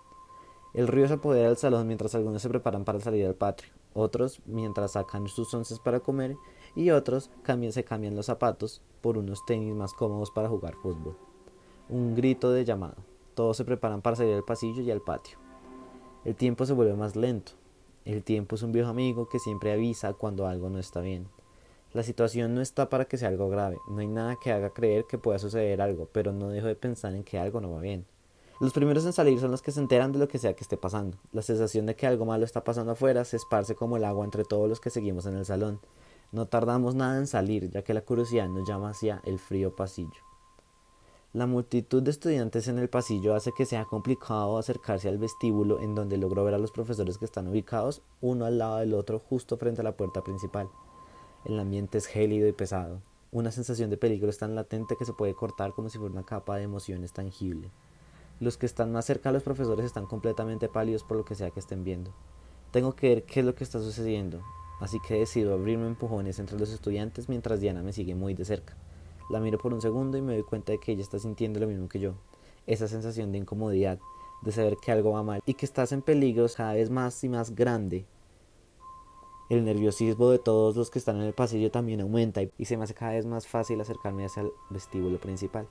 El 0.75 0.89
río 0.89 1.07
se 1.07 1.15
apodera 1.15 1.49
del 1.49 1.59
salón 1.59 1.87
mientras 1.87 2.15
algunos 2.15 2.41
se 2.41 2.49
preparan 2.49 2.85
para 2.85 3.01
salir 3.01 3.27
al 3.27 3.35
patio, 3.35 3.69
otros 3.93 4.41
mientras 4.47 4.93
sacan 4.93 5.29
sus 5.29 5.53
onces 5.53 5.79
para 5.79 6.01
comer 6.01 6.35
y 6.75 6.91
otros 6.91 7.31
se 7.71 7.85
cambian 7.85 8.17
los 8.17 8.27
zapatos 8.27 8.81
por 9.03 9.19
unos 9.19 9.45
tenis 9.45 9.75
más 9.75 9.93
cómodos 9.93 10.31
para 10.31 10.49
jugar 10.49 10.75
fútbol. 10.77 11.17
Un 11.91 12.15
grito 12.15 12.51
de 12.53 12.65
llamado. 12.65 12.97
Todos 13.35 13.59
se 13.59 13.65
preparan 13.65 14.01
para 14.01 14.17
salir 14.17 14.35
al 14.35 14.45
pasillo 14.45 14.83
y 14.83 14.91
al 14.91 15.03
patio. 15.03 15.39
El 16.25 16.37
tiempo 16.37 16.65
se 16.65 16.73
vuelve 16.73 16.95
más 16.95 17.17
lento. 17.17 17.53
El 18.05 18.23
tiempo 18.23 18.57
es 18.57 18.63
un 18.63 18.73
viejo 18.73 18.89
amigo 18.89 19.29
que 19.29 19.39
siempre 19.39 19.73
avisa 19.73 20.15
cuando 20.15 20.47
algo 20.47 20.71
no 20.71 20.79
está 20.79 21.01
bien. 21.01 21.29
La 21.93 22.03
situación 22.03 22.55
no 22.55 22.63
está 22.63 22.89
para 22.89 23.05
que 23.05 23.19
sea 23.19 23.29
algo 23.29 23.51
grave, 23.51 23.77
no 23.91 23.99
hay 23.99 24.07
nada 24.07 24.37
que 24.43 24.51
haga 24.51 24.71
creer 24.71 25.05
que 25.05 25.19
pueda 25.19 25.39
suceder 25.39 25.83
algo, 25.83 26.09
pero 26.11 26.33
no 26.33 26.49
dejo 26.49 26.67
de 26.67 26.75
pensar 26.75 27.15
en 27.15 27.23
que 27.23 27.39
algo 27.39 27.61
no 27.61 27.71
va 27.71 27.81
bien. 27.81 28.07
Los 28.63 28.73
primeros 28.73 29.05
en 29.05 29.13
salir 29.13 29.41
son 29.41 29.51
los 29.51 29.61
que 29.61 29.73
se 29.73 29.81
enteran 29.81 30.13
de 30.13 30.21
lo 30.21 30.29
que 30.29 30.39
sea 30.39 30.55
que 30.55 30.63
esté 30.63 30.77
pasando. 30.77 31.19
La 31.33 31.43
sensación 31.43 31.85
de 31.85 31.97
que 31.97 32.07
algo 32.07 32.27
malo 32.27 32.45
está 32.45 32.63
pasando 32.63 32.93
afuera 32.93 33.25
se 33.25 33.37
esparce 33.37 33.75
como 33.75 33.97
el 33.97 34.05
agua 34.05 34.25
entre 34.25 34.45
todos 34.45 34.69
los 34.69 34.79
que 34.79 34.89
seguimos 34.89 35.27
en 35.27 35.35
el 35.35 35.45
salón. 35.45 35.81
No 36.31 36.47
tardamos 36.47 36.95
nada 36.95 37.19
en 37.19 37.27
salir, 37.27 37.71
ya 37.71 37.83
que 37.83 37.93
la 37.93 38.03
curiosidad 38.03 38.49
nos 38.49 38.69
llama 38.69 38.91
hacia 38.91 39.21
el 39.25 39.41
frío 39.41 39.75
pasillo. 39.75 40.23
La 41.33 41.49
multitud 41.49 42.05
de 42.05 42.13
estudiantes 42.13 42.69
en 42.69 42.79
el 42.79 42.89
pasillo 42.89 43.35
hace 43.35 43.51
que 43.51 43.67
sea 43.67 43.85
complicado 43.85 44.57
acercarse 44.57 45.09
al 45.09 45.19
vestíbulo 45.19 45.81
en 45.81 45.97
donde 45.97 46.17
logro 46.17 46.45
ver 46.45 46.55
a 46.55 46.59
los 46.59 46.71
profesores 46.71 47.19
que 47.19 47.25
están 47.25 47.49
ubicados 47.49 48.01
uno 48.21 48.45
al 48.45 48.59
lado 48.59 48.77
del 48.77 48.95
otro 48.95 49.19
justo 49.19 49.57
frente 49.57 49.81
a 49.81 49.85
la 49.85 49.97
puerta 49.97 50.23
principal. 50.23 50.69
El 51.45 51.59
ambiente 51.59 51.99
es 51.99 52.07
gélido 52.07 52.47
y 52.47 52.53
pesado. 52.53 53.01
Una 53.33 53.51
sensación 53.51 53.91
de 53.91 53.97
peligro 53.97 54.31
es 54.31 54.39
tan 54.39 54.55
latente 54.55 54.95
que 54.97 55.05
se 55.05 55.15
puede 55.15 55.35
cortar 55.35 55.73
como 55.73 55.89
si 55.89 55.99
fuera 55.99 56.13
una 56.13 56.23
capa 56.23 56.59
de 56.59 56.63
emociones 56.63 57.13
tangible. 57.13 57.73
Los 58.41 58.57
que 58.57 58.67
están 58.67 58.93
más 58.93 59.05
cerca 59.05 59.29
a 59.29 59.33
los 59.33 59.43
profesores 59.43 59.85
están 59.85 60.07
completamente 60.07 60.69
pálidos 60.69 61.05
por 61.05 61.17
lo 61.17 61.25
que 61.25 61.35
sea 61.35 61.51
que 61.51 61.61
estén 61.61 61.85
viendo. 61.85 62.13
Tengo 62.71 62.95
que 62.95 63.09
ver 63.09 63.25
qué 63.25 63.41
es 63.41 63.47
lo 63.47 63.55
que 63.55 63.65
está 63.65 63.79
sucediendo, 63.81 64.43
así 64.81 64.99
que 65.07 65.15
decido 65.15 65.55
abrirme 65.55 65.87
empujones 65.87 66.39
entre 66.39 66.59
los 66.59 66.71
estudiantes 66.71 67.29
mientras 67.29 67.61
Diana 67.61 67.83
me 67.83 67.93
sigue 67.93 68.15
muy 68.15 68.35
de 68.35 68.45
cerca. 68.45 68.77
La 69.31 69.41
miro 69.41 69.59
por 69.59 69.73
un 69.73 69.81
segundo 69.81 70.19
y 70.19 70.23
me 70.23 70.35
doy 70.35 70.43
cuenta 70.43 70.73
de 70.73 70.79
que 70.79 70.93
ella 70.93 71.03
está 71.03 71.19
sintiendo 71.19 71.61
lo 71.61 71.67
mismo 71.67 71.89
que 71.89 72.01
yo. 72.01 72.15
Esa 72.67 72.89
sensación 72.89 73.33
de 73.33 73.39
incomodidad, 73.39 73.99
de 74.43 74.53
saber 74.53 74.77
que 74.77 74.93
algo 74.93 75.13
va 75.13 75.23
mal 75.23 75.43
y 75.47 75.55
que 75.55 75.67
estás 75.67 75.93
en 75.93 76.03
peligro 76.03 76.47
cada 76.55 76.75
vez 76.75 76.91
más 76.91 77.23
y 77.25 77.29
más 77.29 77.55
grande. 77.55 78.07
El 79.49 79.65
nerviosismo 79.65 80.31
de 80.31 80.39
todos 80.39 80.77
los 80.77 80.91
que 80.91 80.99
están 80.99 81.17
en 81.17 81.25
el 81.25 81.35
pasillo 81.35 81.71
también 81.71 82.01
aumenta 82.01 82.41
y 82.43 82.65
se 82.65 82.77
me 82.77 82.85
hace 82.85 82.95
cada 82.95 83.13
vez 83.13 83.27
más 83.27 83.47
fácil 83.47 83.81
acercarme 83.81 84.25
hacia 84.25 84.43
el 84.43 84.53
vestíbulo 84.71 85.19
principal. 85.19 85.69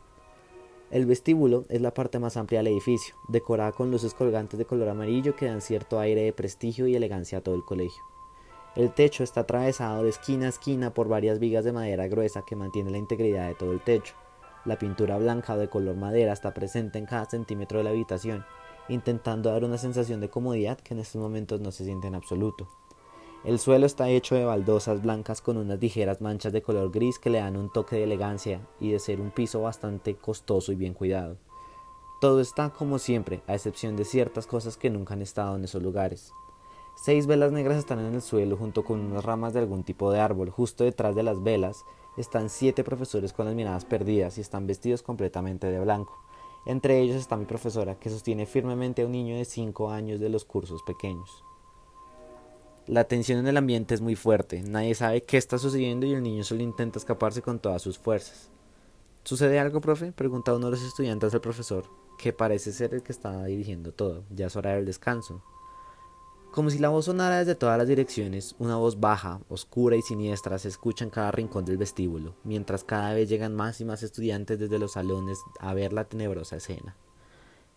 El 0.92 1.06
vestíbulo 1.06 1.64
es 1.70 1.80
la 1.80 1.94
parte 1.94 2.20
más 2.20 2.36
amplia 2.36 2.60
del 2.60 2.68
edificio, 2.68 3.16
decorada 3.30 3.72
con 3.72 3.92
luces 3.92 4.14
colgantes 4.14 4.58
de 4.58 4.66
color 4.66 4.90
amarillo 4.90 5.38
que 5.38 5.46
dan 5.46 5.62
cierto 5.62 6.02
aire 6.02 6.24
de 6.24 6.34
prestigio 6.34 6.86
y 6.86 6.98
elegancia 6.98 7.38
a 7.38 7.42
todo 7.42 7.56
el 7.56 7.64
colegio. 7.64 8.04
El 8.76 8.94
techo 8.94 9.24
está 9.24 9.42
atravesado 9.42 10.04
de 10.04 10.10
esquina 10.10 10.48
a 10.48 10.50
esquina 10.50 10.94
por 10.94 11.08
varias 11.08 11.40
vigas 11.40 11.64
de 11.64 11.72
madera 11.72 12.10
gruesa 12.10 12.44
que 12.46 12.58
mantiene 12.58 12.92
la 12.92 12.98
integridad 12.98 13.48
de 13.48 13.56
todo 13.56 13.72
el 13.72 13.80
techo. 13.80 14.16
La 14.66 14.78
pintura 14.78 15.18
blanca 15.18 15.54
o 15.54 15.58
de 15.58 15.70
color 15.70 15.96
madera 15.96 16.34
está 16.34 16.54
presente 16.54 17.00
en 17.00 17.06
cada 17.06 17.24
centímetro 17.24 17.78
de 17.78 17.86
la 17.86 17.92
habitación, 17.92 18.44
intentando 18.90 19.50
dar 19.50 19.64
una 19.64 19.78
sensación 19.78 20.20
de 20.20 20.30
comodidad 20.30 20.78
que 20.78 20.94
en 20.94 21.00
estos 21.00 21.22
momentos 21.22 21.62
no 21.62 21.72
se 21.72 21.86
siente 21.86 22.08
en 22.08 22.16
absoluto. 22.16 22.68
El 23.44 23.58
suelo 23.58 23.88
está 23.88 24.08
hecho 24.08 24.36
de 24.36 24.46
baldosas 24.46 25.02
blancas 25.02 25.42
con 25.42 25.58
unas 25.58 25.80
ligeras 25.80 26.22
manchas 26.22 26.54
de 26.54 26.62
color 26.62 26.92
gris 26.92 27.18
que 27.18 27.32
le 27.32 27.40
dan 27.40 27.58
un 27.58 27.72
toque 27.72 27.96
de 27.96 28.04
elegancia 28.04 28.62
y 28.80 28.92
de 28.92 29.00
ser 29.00 29.20
un 29.20 29.32
piso 29.32 29.62
bastante 29.62 30.16
costoso 30.16 30.72
y 30.72 30.76
bien 30.76 30.94
cuidado. 30.94 31.38
Todo 32.20 32.40
está 32.40 32.70
como 32.70 33.00
siempre, 33.00 33.42
a 33.48 33.56
excepción 33.56 33.96
de 33.96 34.06
ciertas 34.06 34.46
cosas 34.46 34.78
que 34.78 34.92
nunca 34.92 35.16
han 35.16 35.24
estado 35.24 35.56
en 35.56 35.64
esos 35.64 35.82
lugares. 35.82 36.34
Seis 36.96 37.26
velas 37.26 37.52
negras 37.52 37.80
están 37.80 37.98
en 37.98 38.14
el 38.14 38.22
suelo 38.22 38.58
junto 38.58 38.84
con 38.84 39.00
unas 39.00 39.26
ramas 39.26 39.54
de 39.54 39.60
algún 39.60 39.84
tipo 39.84 40.12
de 40.12 40.20
árbol. 40.20 40.52
Justo 40.52 40.84
detrás 40.84 41.16
de 41.16 41.24
las 41.24 41.42
velas 41.42 41.84
están 42.18 42.48
siete 42.48 42.84
profesores 42.84 43.34
con 43.34 43.48
las 43.48 43.56
miradas 43.56 43.86
perdidas 43.86 44.38
y 44.38 44.42
están 44.42 44.68
vestidos 44.68 45.02
completamente 45.02 45.66
de 45.66 45.80
blanco. 45.80 46.22
Entre 46.68 47.00
ellos 47.00 47.16
está 47.16 47.38
mi 47.38 47.46
profesora, 47.46 47.96
que 47.96 48.12
sostiene 48.12 48.46
firmemente 48.46 49.02
a 49.02 49.08
un 49.08 49.14
niño 49.14 49.36
de 49.36 49.46
5 49.46 49.90
años 49.90 50.20
de 50.20 50.30
los 50.30 50.46
cursos 50.46 50.84
pequeños. 50.84 51.44
La 52.88 53.04
tensión 53.04 53.38
en 53.38 53.48
el 53.48 53.58
ambiente 53.58 53.94
es 53.94 54.02
muy 54.02 54.16
fuerte, 54.16 54.64
nadie 54.64 54.96
sabe 54.96 55.22
qué 55.22 55.38
está 55.38 55.60
sucediendo 55.60 56.08
y 56.08 56.14
el 56.14 56.24
niño 56.24 56.44
solo 56.44 56.64
intenta 56.64 56.98
escaparse 56.98 57.44
con 57.44 57.60
todas 57.60 57.82
sus 57.82 58.00
fuerzas. 58.00 58.50
¿Sucede 59.24 59.60
algo, 59.60 59.82
profe? 59.82 60.12
pregunta 60.12 60.56
uno 60.56 60.66
de 60.66 60.72
los 60.72 60.84
estudiantes 60.84 61.32
al 61.34 61.42
profesor, 61.42 61.86
que 62.18 62.34
parece 62.34 62.72
ser 62.72 62.96
el 62.96 63.04
que 63.04 63.12
está 63.12 63.46
dirigiendo 63.46 63.94
todo. 63.94 64.24
Ya 64.32 64.48
es 64.48 64.56
hora 64.56 64.74
del 64.74 64.86
descanso. 64.86 65.44
Como 66.52 66.72
si 66.72 66.80
la 66.80 66.90
voz 66.90 67.06
sonara 67.06 67.38
desde 67.38 67.56
todas 67.56 67.78
las 67.78 67.88
direcciones, 67.88 68.56
una 68.58 68.78
voz 68.78 69.00
baja, 69.00 69.40
oscura 69.48 69.96
y 69.96 70.02
siniestra 70.02 70.58
se 70.58 70.68
escucha 70.68 71.06
en 71.06 71.12
cada 71.12 71.32
rincón 71.32 71.64
del 71.64 71.78
vestíbulo, 71.78 72.34
mientras 72.44 72.84
cada 72.84 73.14
vez 73.14 73.30
llegan 73.30 73.56
más 73.56 73.80
y 73.80 73.86
más 73.86 74.02
estudiantes 74.02 74.58
desde 74.58 74.80
los 74.80 74.94
salones 74.94 75.38
a 75.60 75.74
ver 75.76 75.94
la 75.94 76.06
tenebrosa 76.06 76.58
escena. 76.58 76.98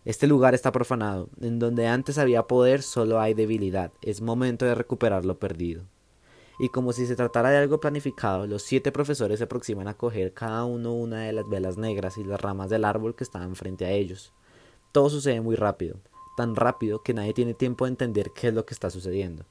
Este 0.05 0.27
lugar 0.27 0.53
está 0.53 0.71
profanado, 0.71 1.29
en 1.41 1.57
donde 1.57 1.87
antes 1.87 2.19
había 2.19 2.43
poder 2.43 2.83
solo 2.83 3.19
hay 3.19 3.33
debilidad, 3.33 3.91
es 4.03 4.21
momento 4.21 4.63
de 4.63 4.75
recuperar 4.75 5.25
lo 5.25 5.39
perdido. 5.39 5.85
Y 6.59 6.69
como 6.69 6.93
si 6.93 7.07
se 7.07 7.15
tratara 7.15 7.49
de 7.49 7.57
algo 7.57 7.79
planificado, 7.79 8.45
los 8.45 8.61
siete 8.61 8.91
profesores 8.91 9.39
se 9.39 9.45
aproximan 9.45 9.87
a 9.87 9.95
coger 9.95 10.31
cada 10.31 10.63
uno 10.63 10.93
una 10.93 11.21
de 11.21 11.33
las 11.33 11.49
velas 11.49 11.77
negras 11.77 12.19
y 12.19 12.23
las 12.23 12.39
ramas 12.39 12.69
del 12.69 12.85
árbol 12.85 13.15
que 13.15 13.23
estaban 13.23 13.55
frente 13.55 13.85
a 13.85 13.91
ellos. 13.93 14.31
Todo 14.91 15.09
sucede 15.09 15.41
muy 15.41 15.55
rápido, 15.55 15.97
tan 16.37 16.55
rápido 16.55 17.01
que 17.01 17.15
nadie 17.15 17.33
tiene 17.33 17.55
tiempo 17.55 17.85
de 17.85 17.89
entender 17.89 18.29
qué 18.35 18.49
es 18.49 18.53
lo 18.53 18.63
que 18.63 18.75
está 18.75 18.91
sucediendo. 18.91 19.45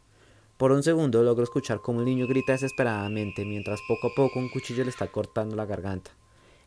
Por 0.56 0.70
un 0.70 0.84
segundo 0.84 1.25
logro 1.25 1.42
escuchar 1.42 1.80
como 1.80 1.99
un 1.99 2.04
niño 2.04 2.28
grita 2.28 2.52
desesperadamente 2.52 3.44
mientras 3.44 3.80
poco 3.88 4.06
a 4.06 4.14
poco 4.14 4.38
un 4.38 4.50
cuchillo 4.50 4.84
le 4.84 4.90
está 4.90 5.08
cortando 5.08 5.56
la 5.56 5.66
garganta. 5.66 6.12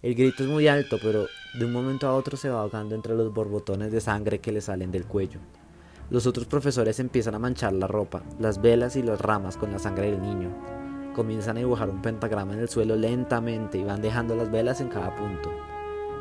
El 0.03 0.13
grito 0.13 0.43
es 0.43 0.49
muy 0.49 0.67
alto, 0.67 0.99
pero 1.01 1.25
de 1.57 1.65
un 1.65 1.73
momento 1.73 2.07
a 2.07 2.13
otro 2.13 2.37
se 2.37 2.49
va 2.49 2.61
ahogando 2.61 2.93
entre 2.93 3.15
los 3.15 3.33
borbotones 3.33 3.91
de 3.91 3.99
sangre 3.99 4.37
que 4.37 4.51
le 4.51 4.61
salen 4.61 4.91
del 4.91 5.05
cuello. 5.05 5.39
Los 6.11 6.27
otros 6.27 6.45
profesores 6.45 6.99
empiezan 6.99 7.33
a 7.33 7.39
manchar 7.39 7.73
la 7.73 7.87
ropa, 7.87 8.21
las 8.39 8.61
velas 8.61 8.95
y 8.95 9.01
las 9.01 9.19
ramas 9.19 9.57
con 9.57 9.71
la 9.71 9.79
sangre 9.79 10.11
del 10.11 10.21
niño. 10.21 10.51
Comienzan 11.15 11.57
a 11.57 11.61
dibujar 11.61 11.89
un 11.89 12.03
pentagrama 12.03 12.53
en 12.53 12.59
el 12.59 12.69
suelo 12.69 12.95
lentamente 12.95 13.79
y 13.79 13.83
van 13.83 14.03
dejando 14.03 14.35
las 14.35 14.51
velas 14.51 14.81
en 14.81 14.89
cada 14.89 15.15
punto. 15.15 15.51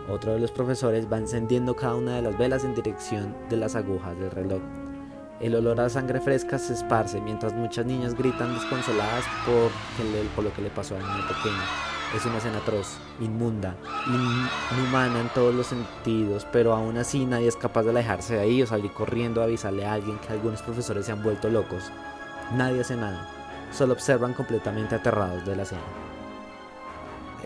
Otro 0.08 0.32
de 0.32 0.40
los 0.40 0.52
profesores 0.52 1.06
va 1.12 1.18
encendiendo 1.18 1.76
cada 1.76 1.96
una 1.96 2.16
de 2.16 2.22
las 2.22 2.38
velas 2.38 2.64
en 2.64 2.74
dirección 2.74 3.36
de 3.50 3.58
las 3.58 3.76
agujas 3.76 4.18
del 4.18 4.30
reloj. 4.30 4.62
El 5.38 5.54
olor 5.54 5.78
a 5.80 5.90
sangre 5.90 6.22
fresca 6.22 6.58
se 6.58 6.72
esparce 6.72 7.20
mientras 7.20 7.52
muchas 7.52 7.84
niñas 7.84 8.14
gritan 8.14 8.54
desconsoladas 8.54 9.26
por, 9.44 9.70
por 10.34 10.44
lo 10.44 10.52
que 10.54 10.62
le 10.62 10.70
pasó 10.70 10.96
al 10.96 11.02
niño 11.02 11.28
pequeño. 11.28 11.95
Es 12.14 12.24
una 12.24 12.38
escena 12.38 12.58
atroz, 12.58 12.98
inmunda, 13.20 13.74
inhumana 14.06 15.20
en 15.20 15.28
todos 15.30 15.54
los 15.54 15.66
sentidos, 15.66 16.46
pero 16.52 16.72
aún 16.72 16.96
así 16.96 17.26
nadie 17.26 17.48
es 17.48 17.56
capaz 17.56 17.82
de 17.82 17.90
alejarse 17.90 18.34
de 18.34 18.40
ahí 18.40 18.62
o 18.62 18.66
salir 18.66 18.92
corriendo 18.92 19.40
a 19.40 19.44
avisarle 19.44 19.84
a 19.84 19.92
alguien 19.92 20.18
que 20.18 20.32
algunos 20.32 20.62
profesores 20.62 21.06
se 21.06 21.12
han 21.12 21.22
vuelto 21.22 21.50
locos. 21.50 21.90
Nadie 22.54 22.80
hace 22.80 22.96
nada, 22.96 23.28
solo 23.72 23.92
observan 23.92 24.34
completamente 24.34 24.94
aterrados 24.94 25.44
de 25.44 25.56
la 25.56 25.64
escena. 25.64 25.82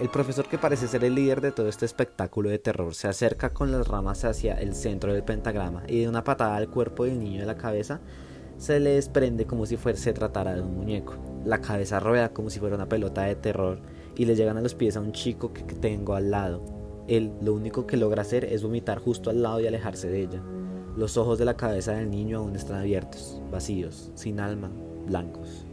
El 0.01 0.09
profesor 0.09 0.47
que 0.47 0.59
parece 0.59 0.89
ser 0.89 1.05
el 1.05 1.15
líder 1.15 1.41
de 1.41 1.53
todo 1.53 1.69
este 1.69 1.87
espectáculo 1.87 2.49
de 2.49 2.59
terror 2.59 2.95
se 2.95 3.09
acerca 3.09 3.51
con 3.51 3.73
las 3.73 3.89
ramas 3.89 4.25
hacia 4.25 4.55
el 4.55 4.75
centro 4.75 5.13
del 5.13 5.25
pentagrama 5.25 5.83
y 5.89 6.01
de 6.01 6.09
una 6.09 6.23
patada 6.23 6.57
al 6.57 6.69
cuerpo 6.69 7.05
del 7.05 7.19
niño 7.19 7.41
de 7.41 7.47
la 7.47 7.57
cabeza 7.57 8.01
se 8.57 8.79
le 8.79 8.91
desprende 8.91 9.47
como 9.47 9.67
si 9.67 9.77
fuese 9.77 10.03
se 10.03 10.13
tratara 10.13 10.55
de 10.55 10.61
un 10.61 10.77
muñeco. 10.77 11.17
La 11.45 11.61
cabeza 11.61 11.99
rueda 11.99 12.33
como 12.33 12.51
si 12.51 12.61
fuera 12.61 12.77
una 12.77 12.89
pelota 12.89 13.23
de 13.23 13.35
terror 13.35 13.81
y 14.21 14.27
le 14.27 14.37
llegan 14.37 14.59
a 14.59 14.61
los 14.61 14.75
pies 14.75 14.99
a 14.99 15.01
un 15.01 15.13
chico 15.13 15.51
que 15.51 15.63
tengo 15.63 16.15
al 16.15 16.31
lado. 16.31 16.61
Él 17.09 17.33
lo 17.41 17.55
único 17.55 17.87
que 17.87 17.97
logra 17.97 18.21
hacer 18.21 18.45
es 18.45 18.63
vomitar 18.63 18.99
justo 18.99 19.31
al 19.31 19.43
lado 19.43 19.61
y 19.61 19.67
alejarse 19.67 20.11
de 20.11 20.21
ella. 20.21 20.43
Los 20.95 21.17
ojos 21.17 21.39
de 21.39 21.47
la 21.47 21.57
cabeza 21.57 21.93
del 21.93 22.11
niño 22.11 22.37
aún 22.37 22.55
están 22.55 22.77
abiertos, 22.77 23.41
vacíos, 23.51 24.13
sin 24.15 24.39
alma, 24.39 24.71
blancos. 25.07 25.65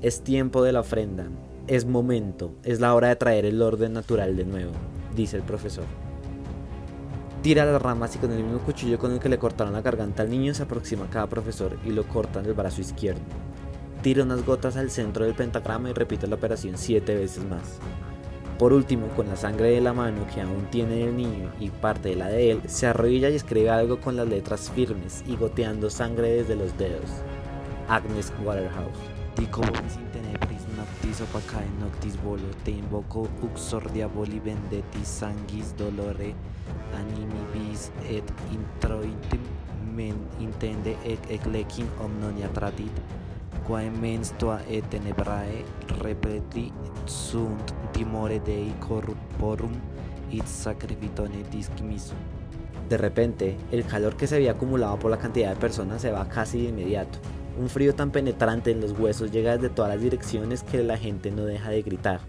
Es 0.00 0.22
tiempo 0.22 0.62
de 0.62 0.72
la 0.72 0.80
ofrenda, 0.80 1.26
es 1.66 1.84
momento, 1.84 2.54
es 2.62 2.80
la 2.80 2.94
hora 2.94 3.08
de 3.08 3.16
traer 3.16 3.44
el 3.44 3.60
orden 3.60 3.92
natural 3.92 4.36
de 4.36 4.46
nuevo, 4.46 4.72
dice 5.14 5.36
el 5.36 5.42
profesor. 5.42 5.84
Tira 7.42 7.66
las 7.66 7.82
ramas 7.82 8.16
y 8.16 8.20
con 8.20 8.32
el 8.32 8.42
mismo 8.42 8.60
cuchillo 8.60 8.98
con 8.98 9.12
el 9.12 9.20
que 9.20 9.28
le 9.28 9.38
cortaron 9.38 9.74
la 9.74 9.82
garganta 9.82 10.22
al 10.22 10.30
niño 10.30 10.54
se 10.54 10.62
aproxima 10.62 11.04
a 11.04 11.10
cada 11.10 11.26
profesor 11.26 11.76
y 11.84 11.90
lo 11.90 12.08
corta 12.08 12.40
en 12.40 12.46
el 12.46 12.54
brazo 12.54 12.80
izquierdo. 12.80 13.20
Tira 14.02 14.22
unas 14.22 14.44
gotas 14.44 14.76
al 14.76 14.90
centro 14.90 15.24
del 15.24 15.34
pentagrama 15.34 15.90
y 15.90 15.92
repite 15.92 16.26
la 16.26 16.36
operación 16.36 16.78
siete 16.78 17.14
veces 17.14 17.44
más. 17.44 17.78
Por 18.58 18.72
último, 18.72 19.08
con 19.08 19.28
la 19.28 19.36
sangre 19.36 19.70
de 19.70 19.80
la 19.80 19.92
mano 19.92 20.26
que 20.34 20.40
aún 20.40 20.66
tiene 20.70 21.04
el 21.04 21.16
niño 21.16 21.50
y 21.60 21.70
parte 21.70 22.10
de 22.10 22.16
la 22.16 22.28
de 22.28 22.50
él, 22.50 22.62
se 22.66 22.86
arrodilla 22.86 23.30
y 23.30 23.36
escribe 23.36 23.70
algo 23.70 24.00
con 24.00 24.16
las 24.16 24.28
letras 24.28 24.70
firmes 24.74 25.24
y 25.26 25.36
goteando 25.36 25.90
sangre 25.90 26.28
desde 26.28 26.56
los 26.56 26.76
dedos. 26.76 27.10
Agnes 27.88 28.32
Waterhouse 28.44 28.98
noctis 30.80 31.20
opacae 31.20 31.68
noctis 31.80 32.16
volo, 32.22 32.48
te 32.64 32.70
invoco 32.70 33.28
uxor 33.42 33.90
diaboli 33.92 34.40
vendetis 34.40 35.08
sanguis 35.20 35.74
dolore 35.76 36.34
animi 36.96 37.42
bis 37.52 37.90
et 38.08 38.24
introitum 38.52 39.44
men 39.96 40.16
intende 40.40 40.96
ec 41.04 41.20
eclecim 41.28 41.88
omnonia 42.00 42.48
tradit, 42.54 42.92
sunt 47.06 47.74
timore 47.92 48.40
dei 48.40 48.74
et. 48.80 49.16
De 52.88 52.96
repente, 52.96 53.56
el 53.70 53.84
calor 53.84 54.16
que 54.16 54.26
se 54.26 54.36
había 54.36 54.52
acumulado 54.52 54.98
por 54.98 55.10
la 55.10 55.18
cantidad 55.18 55.50
de 55.50 55.56
personas 55.56 56.02
se 56.02 56.10
va 56.10 56.28
casi 56.28 56.62
de 56.62 56.68
inmediato. 56.70 57.18
Un 57.58 57.68
frío 57.68 57.94
tan 57.94 58.10
penetrante 58.10 58.70
en 58.70 58.80
los 58.80 58.98
huesos 58.98 59.30
llega 59.30 59.56
desde 59.56 59.68
todas 59.68 59.92
las 59.92 60.02
direcciones 60.02 60.62
que 60.62 60.82
la 60.82 60.96
gente 60.96 61.30
no 61.30 61.44
deja 61.44 61.70
de 61.70 61.82
gritar. 61.82 62.20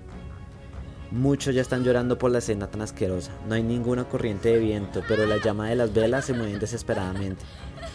Muchos 1.11 1.53
ya 1.53 1.61
están 1.61 1.83
llorando 1.83 2.17
por 2.17 2.31
la 2.31 2.37
escena 2.37 2.67
tan 2.67 2.81
asquerosa. 2.81 3.33
No 3.45 3.55
hay 3.55 3.63
ninguna 3.63 4.05
corriente 4.05 4.47
de 4.47 4.59
viento, 4.59 5.01
pero 5.09 5.25
la 5.25 5.43
llama 5.43 5.67
de 5.67 5.75
las 5.75 5.93
velas 5.93 6.23
se 6.23 6.33
mueven 6.33 6.57
desesperadamente. 6.57 7.43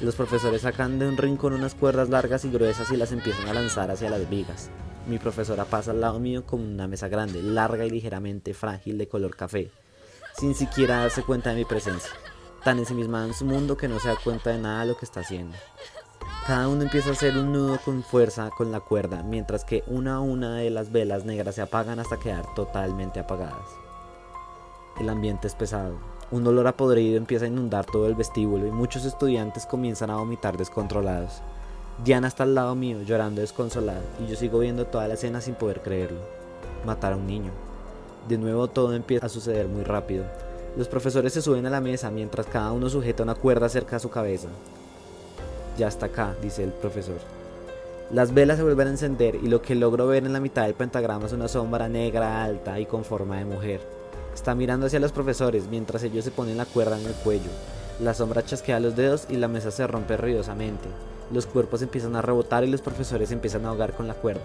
Los 0.02 0.14
profesores 0.14 0.60
sacan 0.60 0.98
de 0.98 1.08
un 1.08 1.16
rincón 1.16 1.54
unas 1.54 1.74
cuerdas 1.74 2.10
largas 2.10 2.44
y 2.44 2.50
gruesas 2.50 2.90
y 2.92 2.96
las 2.98 3.12
empiezan 3.12 3.48
a 3.48 3.54
lanzar 3.54 3.90
hacia 3.90 4.10
las 4.10 4.28
vigas. 4.28 4.68
Mi 5.06 5.18
profesora 5.18 5.64
pasa 5.64 5.92
al 5.92 6.02
lado 6.02 6.20
mío 6.20 6.44
con 6.44 6.60
una 6.60 6.86
mesa 6.88 7.08
grande, 7.08 7.42
larga 7.42 7.86
y 7.86 7.90
ligeramente 7.90 8.52
frágil 8.52 8.98
de 8.98 9.08
color 9.08 9.34
café, 9.34 9.70
sin 10.38 10.54
siquiera 10.54 10.98
darse 10.98 11.22
cuenta 11.22 11.50
de 11.50 11.56
mi 11.56 11.64
presencia. 11.64 12.10
Tan 12.64 12.78
ensimismada 12.80 13.28
en 13.28 13.34
su 13.34 13.46
mundo 13.46 13.78
que 13.78 13.88
no 13.88 13.98
se 13.98 14.08
da 14.08 14.16
cuenta 14.22 14.50
de 14.50 14.58
nada 14.58 14.80
de 14.80 14.88
lo 14.88 14.96
que 14.98 15.06
está 15.06 15.20
haciendo. 15.20 15.56
Cada 16.46 16.68
uno 16.68 16.82
empieza 16.82 17.08
a 17.08 17.12
hacer 17.14 17.36
un 17.36 17.52
nudo 17.52 17.76
con 17.84 18.04
fuerza 18.04 18.50
con 18.56 18.70
la 18.70 18.78
cuerda, 18.78 19.24
mientras 19.24 19.64
que 19.64 19.82
una 19.88 20.14
a 20.14 20.20
una 20.20 20.54
de 20.54 20.70
las 20.70 20.92
velas 20.92 21.24
negras 21.24 21.56
se 21.56 21.62
apagan 21.62 21.98
hasta 21.98 22.20
quedar 22.20 22.54
totalmente 22.54 23.18
apagadas. 23.18 23.66
El 25.00 25.08
ambiente 25.08 25.48
es 25.48 25.56
pesado. 25.56 25.96
Un 26.30 26.46
olor 26.46 26.68
a 26.68 26.76
podrido 26.76 27.16
empieza 27.16 27.46
a 27.46 27.48
inundar 27.48 27.84
todo 27.84 28.06
el 28.06 28.14
vestíbulo 28.14 28.64
y 28.64 28.70
muchos 28.70 29.04
estudiantes 29.04 29.66
comienzan 29.66 30.08
a 30.10 30.18
vomitar 30.18 30.56
descontrolados. 30.56 31.42
Diana 32.04 32.28
está 32.28 32.44
al 32.44 32.54
lado 32.54 32.76
mío, 32.76 33.02
llorando 33.02 33.40
desconsolada, 33.40 34.02
y 34.24 34.30
yo 34.30 34.36
sigo 34.36 34.60
viendo 34.60 34.86
toda 34.86 35.08
la 35.08 35.14
escena 35.14 35.40
sin 35.40 35.56
poder 35.56 35.82
creerlo. 35.82 36.20
Matar 36.84 37.14
a 37.14 37.16
un 37.16 37.26
niño. 37.26 37.50
De 38.28 38.38
nuevo 38.38 38.68
todo 38.68 38.94
empieza 38.94 39.26
a 39.26 39.30
suceder 39.30 39.66
muy 39.66 39.82
rápido. 39.82 40.24
Los 40.76 40.86
profesores 40.86 41.32
se 41.32 41.42
suben 41.42 41.66
a 41.66 41.70
la 41.70 41.80
mesa 41.80 42.08
mientras 42.12 42.46
cada 42.46 42.70
uno 42.70 42.88
sujeta 42.88 43.24
una 43.24 43.34
cuerda 43.34 43.68
cerca 43.68 43.96
a 43.96 43.98
su 43.98 44.10
cabeza. 44.10 44.46
Ya 45.78 45.88
está 45.88 46.06
acá, 46.06 46.34
dice 46.42 46.64
el 46.64 46.70
profesor. 46.70 47.18
Las 48.12 48.32
velas 48.32 48.56
se 48.56 48.62
vuelven 48.62 48.88
a 48.88 48.90
encender 48.90 49.34
y 49.34 49.48
lo 49.48 49.60
que 49.62 49.74
logro 49.74 50.06
ver 50.06 50.24
en 50.24 50.32
la 50.32 50.40
mitad 50.40 50.62
del 50.62 50.74
pentagrama 50.74 51.26
es 51.26 51.32
una 51.32 51.48
sombra 51.48 51.88
negra 51.88 52.44
alta 52.44 52.78
y 52.78 52.86
con 52.86 53.04
forma 53.04 53.38
de 53.38 53.44
mujer. 53.44 53.80
Está 54.34 54.54
mirando 54.54 54.86
hacia 54.86 55.00
los 55.00 55.12
profesores 55.12 55.66
mientras 55.68 56.02
ellos 56.02 56.24
se 56.24 56.30
ponen 56.30 56.56
la 56.56 56.66
cuerda 56.66 56.98
en 56.98 57.06
el 57.06 57.14
cuello. 57.14 57.50
La 58.00 58.14
sombra 58.14 58.44
chasquea 58.44 58.80
los 58.80 58.94
dedos 58.94 59.26
y 59.28 59.36
la 59.36 59.48
mesa 59.48 59.70
se 59.70 59.86
rompe 59.86 60.16
ruidosamente. 60.16 60.88
Los 61.32 61.46
cuerpos 61.46 61.82
empiezan 61.82 62.14
a 62.14 62.22
rebotar 62.22 62.62
y 62.62 62.70
los 62.70 62.80
profesores 62.80 63.32
empiezan 63.32 63.64
a 63.64 63.70
ahogar 63.70 63.94
con 63.94 64.06
la 64.06 64.14
cuerda 64.14 64.44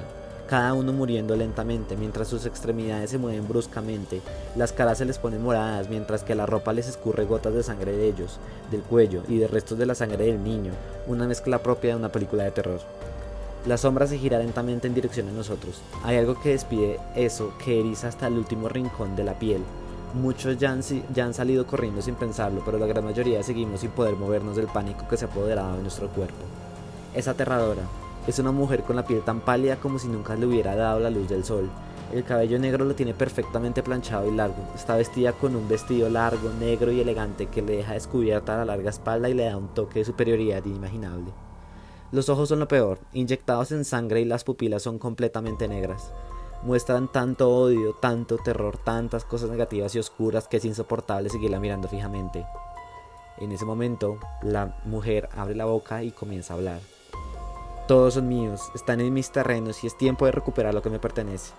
cada 0.52 0.74
uno 0.74 0.92
muriendo 0.92 1.34
lentamente 1.38 1.96
mientras 1.96 2.28
sus 2.28 2.46
extremidades 2.46 3.12
se 3.12 3.18
mueven 3.18 3.48
bruscamente, 3.48 4.20
las 4.58 4.74
caras 4.74 4.98
se 4.98 5.06
les 5.06 5.18
ponen 5.18 5.42
moradas 5.42 5.88
mientras 5.88 6.26
que 6.26 6.36
la 6.36 6.46
ropa 6.46 6.74
les 6.74 6.90
escurre 6.90 7.24
gotas 7.24 7.54
de 7.54 7.64
sangre 7.64 7.94
de 7.94 8.10
ellos, 8.10 8.38
del 8.70 8.82
cuello 8.82 9.24
y 9.30 9.38
de 9.38 9.48
restos 9.48 9.78
de 9.78 9.86
la 9.86 9.96
sangre 9.96 10.26
del 10.26 10.44
niño, 10.44 10.74
una 11.08 11.26
mezcla 11.26 11.64
propia 11.64 11.92
de 11.92 11.96
una 11.96 12.12
película 12.12 12.44
de 12.44 12.52
terror. 12.52 12.82
La 13.66 13.78
sombra 13.78 14.08
se 14.08 14.18
gira 14.18 14.40
lentamente 14.40 14.88
en 14.88 14.94
dirección 14.94 15.30
a 15.30 15.32
nosotros. 15.32 15.82
Hay 16.04 16.18
algo 16.18 16.38
que 16.42 16.50
despide 16.50 17.00
eso, 17.16 17.54
que 17.64 17.80
eriza 17.80 18.10
hasta 18.10 18.28
el 18.28 18.34
último 18.34 18.68
rincón 18.68 19.16
de 19.16 19.24
la 19.24 19.40
piel. 19.40 19.64
Muchos 20.16 20.58
ya 20.58 20.72
han, 20.72 21.34
salido 21.34 21.66
corriendo 21.66 22.02
sin 22.02 22.16
pensarlo, 22.16 22.62
pero 22.66 22.78
la 22.78 22.88
gran 22.88 23.06
mayoría 23.06 23.42
seguimos 23.42 23.80
sin 23.80 23.92
poder 23.92 24.16
movernos 24.16 24.58
del 24.58 24.68
pánico 24.68 25.08
que 25.08 25.16
se 25.16 25.24
ha 25.24 25.30
apoderado 25.30 25.78
de 25.78 25.84
nuestro 25.84 26.10
cuerpo. 26.10 26.44
Es 27.16 27.30
aterradora, 27.30 27.84
Es 28.28 28.38
una 28.38 28.52
mujer 28.52 28.84
con 28.84 28.96
la 28.96 29.06
piel 29.06 29.24
tan 29.24 29.42
pálida 29.42 29.78
como 29.78 29.98
si 29.98 30.08
nunca 30.08 30.36
le 30.36 30.46
hubiera 30.46 30.76
dado 30.76 31.00
la 31.00 31.10
luz 31.10 31.28
del 31.28 31.44
sol. 31.44 31.70
El 32.14 32.24
cabello 32.24 32.60
negro 32.60 32.86
lo 32.86 32.94
tiene 32.94 33.14
perfectamente 33.14 33.82
planchado 33.82 34.28
y 34.28 34.36
largo. 34.36 34.58
Está 34.76 34.96
vestida 34.96 35.34
con 35.34 35.56
un 35.56 35.68
vestido 35.68 36.08
largo, 36.10 36.52
negro 36.60 36.92
y 36.92 37.00
elegante 37.00 37.48
que 37.48 37.62
le 37.62 37.78
deja 37.78 37.94
descubierta 37.94 38.58
la 38.58 38.66
larga 38.66 38.92
espalda 38.92 39.28
y 39.28 39.34
le 39.34 39.46
da 39.46 39.58
un 39.58 39.70
toque 39.70 40.00
de 40.00 40.06
superioridad 40.06 40.64
inimaginable. 40.66 41.32
Los 42.12 42.30
ojos 42.30 42.50
son 42.50 42.60
lo 42.60 42.68
peor, 42.68 43.00
inyectados 43.14 43.72
en 43.72 43.86
sangre 43.86 44.22
y 44.22 44.26
las 44.26 44.44
pupilas 44.44 44.84
son 44.84 45.00
completamente 45.00 45.68
negras. 45.68 46.12
Muestran 46.64 47.12
tanto 47.12 47.50
odio, 47.50 47.94
tanto 47.94 48.38
terror, 48.38 48.78
tantas 48.78 49.26
cosas 49.26 49.50
negativas 49.50 49.96
y 49.96 50.00
oscuras 50.00 50.48
que 50.48 50.58
es 50.58 50.66
insoportable 50.66 51.30
seguirla 51.30 51.60
mirando 51.60 51.88
fijamente. 51.88 52.46
En 53.40 53.52
ese 53.52 53.66
momento, 53.66 54.20
la 54.44 54.78
mujer 54.86 55.30
abre 55.36 55.56
la 55.56 55.66
boca 55.66 56.04
y 56.04 56.12
comienza 56.12 56.54
a 56.54 56.58
hablar. 56.58 57.01
Todos 57.92 58.14
son 58.14 58.30
míos, 58.30 58.72
están 58.74 59.02
en 59.02 59.14
mis 59.14 59.32
terrenos 59.34 59.84
y 59.84 59.88
es 59.88 59.98
tiempo 59.98 60.26
de 60.26 60.32
recuperar 60.32 60.74
lo 60.74 60.82
que 60.82 60.90
me 60.90 60.98
pertenece. 60.98 61.52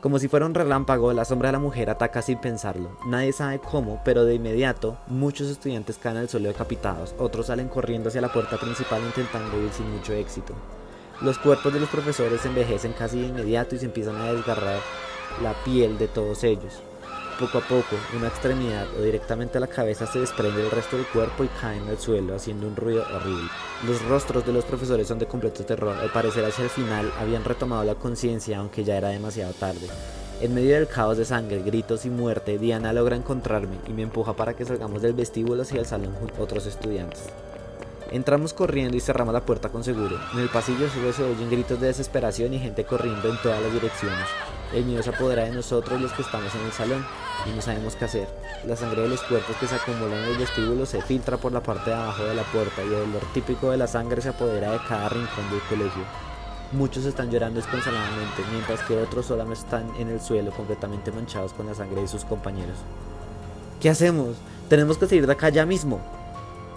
Como 0.00 0.20
si 0.20 0.28
fuera 0.28 0.46
un 0.46 0.54
relámpago, 0.54 1.12
la 1.12 1.24
sombra 1.24 1.48
de 1.48 1.54
la 1.54 1.58
mujer 1.58 1.90
ataca 1.90 2.22
sin 2.22 2.38
pensarlo. 2.38 2.96
Nadie 3.04 3.32
sabe 3.32 3.58
cómo, 3.58 4.00
pero 4.04 4.24
de 4.24 4.36
inmediato 4.36 4.96
muchos 5.08 5.48
estudiantes 5.48 5.98
caen 5.98 6.18
al 6.18 6.28
suelo 6.28 6.46
decapitados, 6.46 7.16
otros 7.18 7.46
salen 7.46 7.66
corriendo 7.66 8.10
hacia 8.10 8.20
la 8.20 8.32
puerta 8.32 8.58
principal 8.58 9.02
intentando 9.02 9.58
huir 9.58 9.72
sin 9.72 9.90
mucho 9.90 10.12
éxito. 10.12 10.54
Los 11.20 11.36
cuerpos 11.36 11.72
de 11.74 11.80
los 11.80 11.88
profesores 11.88 12.46
envejecen 12.46 12.92
casi 12.92 13.20
de 13.20 13.26
inmediato 13.26 13.74
y 13.74 13.78
se 13.80 13.86
empiezan 13.86 14.14
a 14.18 14.32
desgarrar 14.32 14.78
la 15.42 15.52
piel 15.64 15.98
de 15.98 16.06
todos 16.06 16.44
ellos. 16.44 16.80
Poco 17.38 17.58
a 17.58 17.60
poco, 17.60 17.96
una 18.16 18.28
extremidad 18.28 18.86
o 18.98 19.02
directamente 19.02 19.58
a 19.58 19.60
la 19.60 19.66
cabeza 19.66 20.06
se 20.06 20.20
desprende 20.20 20.62
del 20.62 20.70
resto 20.70 20.96
del 20.96 21.06
cuerpo 21.06 21.44
y 21.44 21.48
cae 21.48 21.76
en 21.76 21.86
el 21.86 21.98
suelo 21.98 22.34
haciendo 22.34 22.66
un 22.66 22.74
ruido 22.74 23.04
horrible. 23.14 23.50
Los 23.86 24.02
rostros 24.06 24.46
de 24.46 24.54
los 24.54 24.64
profesores 24.64 25.06
son 25.06 25.18
de 25.18 25.26
completo 25.26 25.62
terror. 25.62 25.94
Al 25.98 26.10
parecer 26.10 26.46
hacia 26.46 26.64
el 26.64 26.70
final 26.70 27.12
habían 27.20 27.44
retomado 27.44 27.84
la 27.84 27.94
conciencia 27.94 28.58
aunque 28.58 28.84
ya 28.84 28.96
era 28.96 29.08
demasiado 29.08 29.52
tarde. 29.52 29.86
En 30.40 30.54
medio 30.54 30.76
del 30.76 30.88
caos 30.88 31.18
de 31.18 31.26
sangre, 31.26 31.60
gritos 31.60 32.06
y 32.06 32.10
muerte, 32.10 32.56
Diana 32.56 32.94
logra 32.94 33.16
encontrarme 33.16 33.76
y 33.86 33.92
me 33.92 34.02
empuja 34.02 34.32
para 34.32 34.54
que 34.54 34.64
salgamos 34.64 35.02
del 35.02 35.12
vestíbulo 35.12 35.60
hacia 35.60 35.80
el 35.80 35.86
salón 35.86 36.14
junto 36.14 36.42
otros 36.42 36.64
estudiantes. 36.64 37.24
Entramos 38.10 38.52
corriendo 38.52 38.96
y 38.96 39.00
cerramos 39.00 39.34
la 39.34 39.44
puerta 39.44 39.68
con 39.70 39.82
seguro. 39.82 40.16
En 40.32 40.38
el 40.38 40.48
pasillo 40.48 40.88
solo 40.88 41.12
se 41.12 41.24
oyen 41.24 41.50
gritos 41.50 41.80
de 41.80 41.88
desesperación 41.88 42.54
y 42.54 42.60
gente 42.60 42.84
corriendo 42.84 43.28
en 43.28 43.36
todas 43.42 43.60
las 43.60 43.72
direcciones. 43.72 44.26
El 44.72 44.84
miedo 44.84 45.02
se 45.02 45.10
apodera 45.10 45.44
de 45.44 45.50
nosotros 45.50 46.00
los 46.00 46.12
que 46.12 46.22
estamos 46.22 46.54
en 46.54 46.60
el 46.62 46.72
salón 46.72 47.04
y 47.46 47.54
no 47.54 47.60
sabemos 47.60 47.96
qué 47.96 48.04
hacer. 48.04 48.28
La 48.64 48.76
sangre 48.76 49.02
de 49.02 49.08
los 49.08 49.22
cuerpos 49.22 49.56
que 49.56 49.66
se 49.66 49.74
acumulan 49.74 50.18
en 50.18 50.30
el 50.30 50.38
vestíbulo 50.38 50.86
se 50.86 51.02
filtra 51.02 51.36
por 51.36 51.50
la 51.50 51.62
parte 51.62 51.90
de 51.90 51.96
abajo 51.96 52.22
de 52.22 52.34
la 52.34 52.44
puerta 52.44 52.82
y 52.82 52.86
el 52.86 52.94
olor 52.94 53.22
típico 53.34 53.70
de 53.70 53.76
la 53.76 53.88
sangre 53.88 54.22
se 54.22 54.28
apodera 54.28 54.70
de 54.70 54.78
cada 54.88 55.08
rincón 55.08 55.50
del 55.50 55.60
colegio. 55.68 56.02
Muchos 56.72 57.04
están 57.04 57.30
llorando 57.30 57.60
desconsoladamente, 57.60 58.42
mientras 58.52 58.82
que 58.82 58.96
otros 58.96 59.26
solamente 59.26 59.62
están 59.62 59.88
en 59.98 60.08
el 60.08 60.20
suelo 60.20 60.50
completamente 60.50 61.12
manchados 61.12 61.52
con 61.52 61.66
la 61.66 61.74
sangre 61.74 62.02
de 62.02 62.08
sus 62.08 62.24
compañeros. 62.24 62.76
¿Qué 63.80 63.88
hacemos? 63.88 64.36
Tenemos 64.68 64.98
que 64.98 65.06
salir 65.06 65.26
de 65.26 65.32
acá 65.32 65.48
ya 65.48 65.64
mismo. 65.64 66.00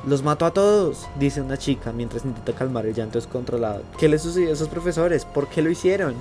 Los 0.07 0.23
mato 0.23 0.45
a 0.45 0.53
todos, 0.53 1.07
dice 1.19 1.41
una 1.41 1.57
chica 1.57 1.91
mientras 1.91 2.23
intenta 2.23 2.53
calmar 2.53 2.85
el 2.85 2.93
llanto 2.93 3.17
descontrolado. 3.17 3.83
¿Qué 3.97 4.07
le 4.07 4.17
sucedió 4.17 4.49
a 4.49 4.53
esos 4.53 4.69
profesores? 4.69 5.25
¿Por 5.25 5.49
qué 5.49 5.61
lo 5.61 5.69
hicieron? 5.69 6.15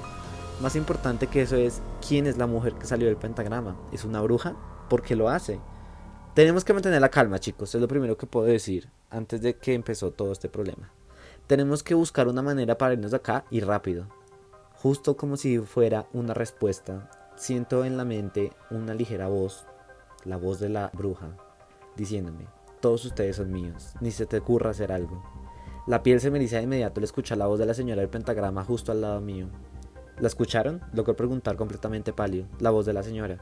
Más 0.61 0.75
importante 0.75 1.29
que 1.29 1.43
eso 1.43 1.55
es 1.55 1.81
quién 2.07 2.27
es 2.27 2.37
la 2.39 2.49
mujer 2.49 2.75
que 2.75 2.87
salió 2.87 3.07
del 3.07 3.17
pentagrama. 3.17 3.77
¿Es 3.93 4.05
una 4.05 4.21
bruja? 4.21 4.57
¿Por 4.91 5.03
qué 5.03 5.15
lo 5.15 5.29
hace? 5.29 5.61
Tenemos 6.35 6.65
que 6.65 6.73
mantener 6.73 7.01
la 7.01 7.09
calma, 7.09 7.39
chicos. 7.39 7.73
Es 7.73 7.81
lo 7.81 7.87
primero 7.87 8.19
que 8.19 8.27
puedo 8.27 8.47
decir 8.47 8.91
antes 9.11 9.41
de 9.43 9.57
que 9.57 9.75
empezó 9.75 10.11
todo 10.11 10.33
este 10.33 10.49
problema. 10.49 10.91
Tenemos 11.47 11.85
que 11.85 11.95
buscar 11.95 12.27
una 12.27 12.43
manera 12.43 12.77
para 12.77 12.95
irnos 12.95 13.13
de 13.13 13.19
acá 13.19 13.45
y 13.49 13.61
rápido. 13.61 14.09
Justo 14.75 15.17
como 15.17 15.37
si 15.37 15.61
fuera 15.61 16.09
una 16.13 16.35
respuesta, 16.35 17.11
siento 17.37 17.85
en 17.85 17.97
la 17.97 18.05
mente 18.05 18.53
una 18.73 18.93
ligera 18.93 19.29
voz, 19.29 19.67
la 20.25 20.37
voz 20.37 20.59
de 20.59 20.69
la 20.69 20.91
bruja, 20.93 21.37
diciéndome, 21.97 22.58
todos 22.81 23.05
ustedes 23.05 23.37
son 23.37 23.53
míos, 23.53 23.95
ni 24.01 24.11
se 24.11 24.27
te 24.27 24.39
ocurra 24.39 24.71
hacer 24.71 24.93
algo. 24.93 25.23
La 25.87 26.03
piel 26.03 26.21
se 26.21 26.31
me 26.31 26.39
eriza 26.39 26.57
de 26.57 26.65
inmediato 26.65 27.01
al 27.01 27.05
escuchar 27.05 27.39
la 27.39 27.47
voz 27.47 27.59
de 27.59 27.67
la 27.67 27.75
señora 27.75 28.01
del 28.01 28.11
pentagrama 28.11 28.65
justo 28.65 28.93
al 28.93 29.01
lado 29.01 29.21
mío. 29.21 29.49
¿La 30.19 30.29
escucharon? 30.29 30.81
Logró 30.93 31.17
preguntar 31.17 31.57
completamente 31.57 32.13
pálido, 32.13 32.47
la 32.59 32.71
voz 32.71 32.85
de 32.87 32.93
la 32.93 33.03
señora. 33.03 33.39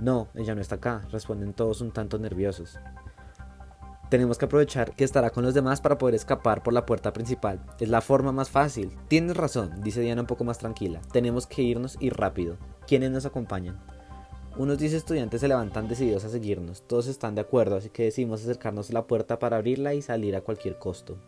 No, 0.00 0.28
ella 0.34 0.54
no 0.54 0.60
está 0.60 0.76
acá, 0.76 1.02
responden 1.10 1.52
todos 1.52 1.80
un 1.80 1.90
tanto 1.92 2.18
nerviosos. 2.18 2.78
Tenemos 4.08 4.38
que 4.38 4.46
aprovechar 4.46 4.96
que 4.96 5.04
estará 5.04 5.30
con 5.30 5.44
los 5.44 5.54
demás 5.54 5.80
para 5.80 5.98
poder 5.98 6.14
escapar 6.14 6.62
por 6.62 6.72
la 6.72 6.86
puerta 6.86 7.12
principal. 7.12 7.60
Es 7.78 7.88
la 7.88 8.00
forma 8.00 8.32
más 8.32 8.50
fácil. 8.50 8.96
Tienes 9.06 9.36
razón, 9.36 9.82
dice 9.82 10.00
Diana 10.00 10.22
un 10.22 10.26
poco 10.26 10.42
más 10.42 10.58
tranquila. 10.58 11.00
Tenemos 11.12 11.46
que 11.46 11.62
irnos 11.62 11.96
y 12.00 12.10
rápido. 12.10 12.56
¿Quiénes 12.88 13.10
nos 13.10 13.26
acompañan? 13.26 13.78
Unos 14.56 14.78
10 14.78 14.94
estudiantes 14.94 15.40
se 15.40 15.48
levantan 15.48 15.88
decididos 15.88 16.24
a 16.24 16.28
seguirnos. 16.28 16.82
Todos 16.82 17.06
están 17.06 17.36
de 17.36 17.40
acuerdo, 17.40 17.76
así 17.76 17.88
que 17.88 18.02
decidimos 18.04 18.42
acercarnos 18.42 18.90
a 18.90 18.94
la 18.94 19.06
puerta 19.06 19.38
para 19.38 19.56
abrirla 19.56 19.94
y 19.94 20.02
salir 20.02 20.34
a 20.34 20.40
cualquier 20.40 20.76
costo. 20.76 21.18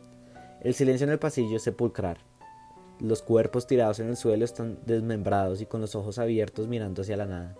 El 0.60 0.74
silencio 0.74 1.04
en 1.04 1.12
el 1.12 1.18
pasillo 1.20 1.56
es 1.56 1.62
sepulcral. 1.62 2.18
Los 2.98 3.22
cuerpos 3.22 3.66
tirados 3.66 4.00
en 4.00 4.08
el 4.08 4.16
suelo 4.16 4.44
están 4.44 4.78
desmembrados 4.86 5.60
y 5.60 5.66
con 5.66 5.80
los 5.80 5.94
ojos 5.94 6.18
abiertos 6.18 6.66
mirando 6.66 7.02
hacia 7.02 7.16
la 7.16 7.26
nada. 7.26 7.56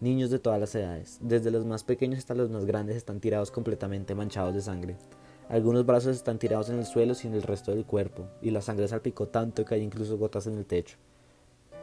Niños 0.00 0.30
de 0.30 0.38
todas 0.38 0.58
las 0.58 0.74
edades, 0.74 1.18
desde 1.20 1.50
los 1.50 1.66
más 1.66 1.84
pequeños 1.84 2.18
hasta 2.18 2.34
los 2.34 2.50
más 2.50 2.64
grandes, 2.64 2.96
están 2.96 3.20
tirados 3.20 3.50
completamente 3.50 4.14
manchados 4.14 4.54
de 4.54 4.62
sangre. 4.62 4.96
Algunos 5.48 5.84
brazos 5.84 6.16
están 6.16 6.38
tirados 6.38 6.70
en 6.70 6.78
el 6.78 6.86
suelo 6.86 7.14
sin 7.14 7.34
el 7.34 7.42
resto 7.42 7.70
del 7.70 7.84
cuerpo, 7.84 8.26
y 8.40 8.50
la 8.50 8.62
sangre 8.62 8.88
salpicó 8.88 9.28
tanto 9.28 9.64
que 9.64 9.74
hay 9.74 9.82
incluso 9.82 10.16
gotas 10.18 10.46
en 10.46 10.56
el 10.56 10.66
techo. 10.66 10.96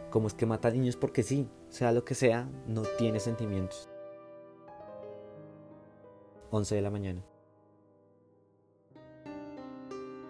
Como 0.09 0.27
es 0.27 0.33
que 0.33 0.45
mata 0.45 0.71
niños 0.71 0.95
porque 0.95 1.23
sí, 1.23 1.47
sea 1.69 1.91
lo 1.91 2.03
que 2.03 2.15
sea, 2.15 2.49
no 2.67 2.83
tiene 2.97 3.19
sentimientos. 3.19 3.89
11 6.51 6.75
de 6.75 6.81
la 6.81 6.89
mañana. 6.89 7.23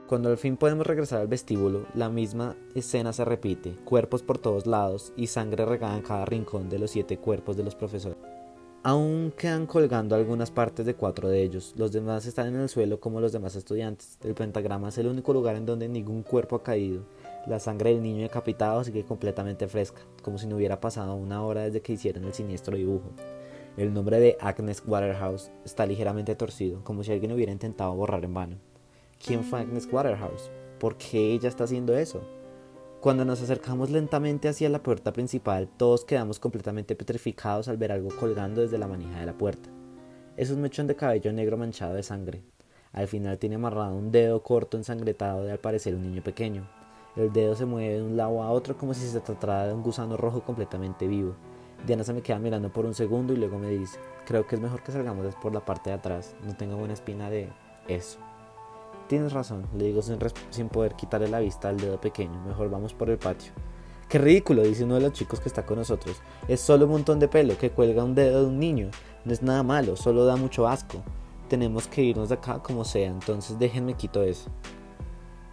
Cuando 0.10 0.30
al 0.30 0.38
fin 0.38 0.58
podemos 0.58 0.88
regresar 0.88 1.22
al 1.22 1.28
vestíbulo, 1.28 1.86
la 1.94 2.10
misma 2.10 2.56
escena 2.74 3.14
se 3.14 3.24
repite, 3.24 3.76
cuerpos 3.86 4.24
por 4.24 4.40
todos 4.40 4.66
lados 4.66 5.14
y 5.16 5.28
sangre 5.28 5.66
regada 5.66 5.96
en 5.96 6.02
cada 6.02 6.26
rincón 6.26 6.68
de 6.68 6.80
los 6.80 6.90
siete 6.90 7.20
cuerpos 7.20 7.56
de 7.56 7.64
los 7.64 7.76
profesores. 7.76 8.18
Aún 8.82 9.32
quedan 9.38 9.68
colgando 9.68 10.16
algunas 10.16 10.50
partes 10.50 10.86
de 10.86 10.96
cuatro 10.96 11.30
de 11.30 11.44
ellos, 11.44 11.76
los 11.78 11.92
demás 11.92 12.26
están 12.26 12.48
en 12.48 12.56
el 12.56 12.70
suelo 12.70 13.00
como 13.00 13.22
los 13.22 13.32
demás 13.32 13.56
estudiantes. 13.56 14.18
El 14.24 14.34
pentagrama 14.34 14.90
es 14.90 14.98
el 14.98 15.08
único 15.08 15.32
lugar 15.32 15.56
en 15.58 15.66
donde 15.68 15.88
ningún 15.88 16.24
cuerpo 16.24 16.56
ha 16.56 16.64
caído. 16.64 17.04
La 17.48 17.60
sangre 17.60 17.92
del 17.92 18.04
niño 18.04 18.24
decapitado 18.24 18.84
sigue 18.84 19.06
completamente 19.06 19.68
fresca, 19.68 20.02
como 20.22 20.38
si 20.38 20.48
no 20.48 20.58
hubiera 20.58 20.80
pasado 20.80 21.16
una 21.16 21.44
hora 21.44 21.62
desde 21.62 21.82
que 21.82 21.94
hicieron 21.94 22.26
el 22.26 22.34
siniestro 22.34 22.76
dibujo. 22.76 23.10
El 23.78 23.94
nombre 23.94 24.20
de 24.20 24.38
Agnes 24.42 24.84
Waterhouse 24.86 25.52
está 25.64 25.86
ligeramente 25.86 26.36
torcido, 26.36 26.84
como 26.84 27.04
si 27.04 27.12
alguien 27.12 27.32
hubiera 27.32 27.52
intentado 27.52 27.96
borrar 27.96 28.24
en 28.26 28.34
vano. 28.34 28.58
¿Quién 29.26 29.44
fue 29.44 29.60
Agnes 29.60 29.88
Waterhouse? 29.92 30.52
¿Por 30.80 30.98
qué 30.98 31.34
ella 31.34 31.50
está 31.50 31.64
haciendo 31.64 31.98
eso? 31.98 32.22
Cuando 33.00 33.24
nos 33.24 33.42
acercamos 33.42 33.90
lentamente 33.90 34.50
hacia 34.50 34.68
la 34.68 34.84
puerta 34.84 35.14
principal, 35.14 35.70
todos 35.78 36.04
quedamos 36.04 36.40
completamente 36.40 36.96
petrificados 36.96 37.70
al 37.70 37.78
ver 37.78 37.94
algo 37.94 38.10
colgando 38.20 38.60
desde 38.60 38.78
la 38.78 38.88
manija 38.88 39.22
de 39.22 39.26
la 39.26 39.38
puerta. 39.38 39.70
Es 40.36 40.52
un 40.52 40.62
mechón 40.62 40.88
de 40.88 40.98
cabello 40.98 41.32
negro 41.32 41.58
manchado 41.58 41.94
de 41.94 42.04
sangre. 42.04 42.44
Al 42.92 43.08
final 43.08 43.38
tiene 43.38 43.56
amarrado 43.56 43.96
un 43.96 44.12
dedo 44.12 44.44
corto 44.44 44.76
ensangretado 44.76 45.44
de 45.44 45.52
al 45.52 45.60
parecer 45.60 45.96
un 45.96 46.02
niño 46.02 46.22
pequeño. 46.22 46.68
El 47.16 47.34
dedo 47.34 47.56
se 47.56 47.66
mueve 47.66 47.96
de 47.96 48.04
un 48.04 48.18
lado 48.18 48.42
a 48.44 48.52
otro 48.52 48.78
como 48.78 48.94
si 48.94 49.08
se 49.08 49.20
tratara 49.20 49.68
de 49.68 49.74
un 49.74 49.84
gusano 49.84 50.18
rojo 50.18 50.42
completamente 50.42 51.08
vivo. 51.08 51.36
Diana 51.86 52.04
se 52.04 52.14
me 52.14 52.22
queda 52.22 52.40
mirando 52.40 52.72
por 52.72 52.86
un 52.86 52.94
segundo 52.94 53.34
y 53.34 53.38
luego 53.38 53.58
me 53.58 53.70
dice, 53.70 54.00
creo 54.26 54.46
que 54.46 54.56
es 54.56 54.62
mejor 54.62 54.84
que 54.84 54.92
salgamos 54.92 55.36
por 55.36 55.54
la 55.54 55.64
parte 55.64 55.90
de 55.90 55.96
atrás, 55.96 56.36
no 56.46 56.56
tengo 56.56 56.76
buena 56.76 56.94
espina 56.94 57.30
de 57.30 57.50
eso. 57.88 58.20
Tienes 59.08 59.34
razón, 59.34 59.66
le 59.76 59.86
digo 59.86 60.02
sin, 60.04 60.70
poder 60.70 60.94
quitarle 60.94 61.28
la 61.28 61.40
vista 61.40 61.70
al 61.70 61.78
dedo 61.78 62.00
pequeño. 62.00 62.40
Mejor 62.46 62.70
vamos 62.70 62.94
por 62.94 63.10
el 63.10 63.18
patio. 63.18 63.52
Qué 64.08 64.20
ridículo, 64.20 64.62
dice 64.62 64.84
uno 64.84 64.96
de 64.96 65.02
los 65.02 65.14
chicos 65.14 65.40
que 65.40 65.50
está 65.50 65.66
con 65.66 65.80
nosotros. 65.80 66.22
Es 66.48 66.62
solo 66.62 66.86
un 66.86 66.92
montón 66.92 67.20
de 67.20 67.28
pelo 67.28 67.58
que 67.58 67.72
cuelga 67.72 68.04
un 68.04 68.14
dedo 68.14 68.42
de 68.42 68.48
un 68.48 68.60
niño. 68.60 68.92
No 69.26 69.34
es 69.34 69.42
nada 69.42 69.64
malo, 69.64 69.96
solo 69.96 70.26
da 70.26 70.36
mucho 70.36 70.68
asco. 70.68 71.02
Tenemos 71.48 71.88
que 71.88 72.04
irnos 72.04 72.30
de 72.30 72.36
acá 72.36 72.62
como 72.62 72.86
sea, 72.86 73.08
entonces 73.08 73.58
déjenme 73.58 73.96
quito 73.96 74.22
eso. 74.22 74.52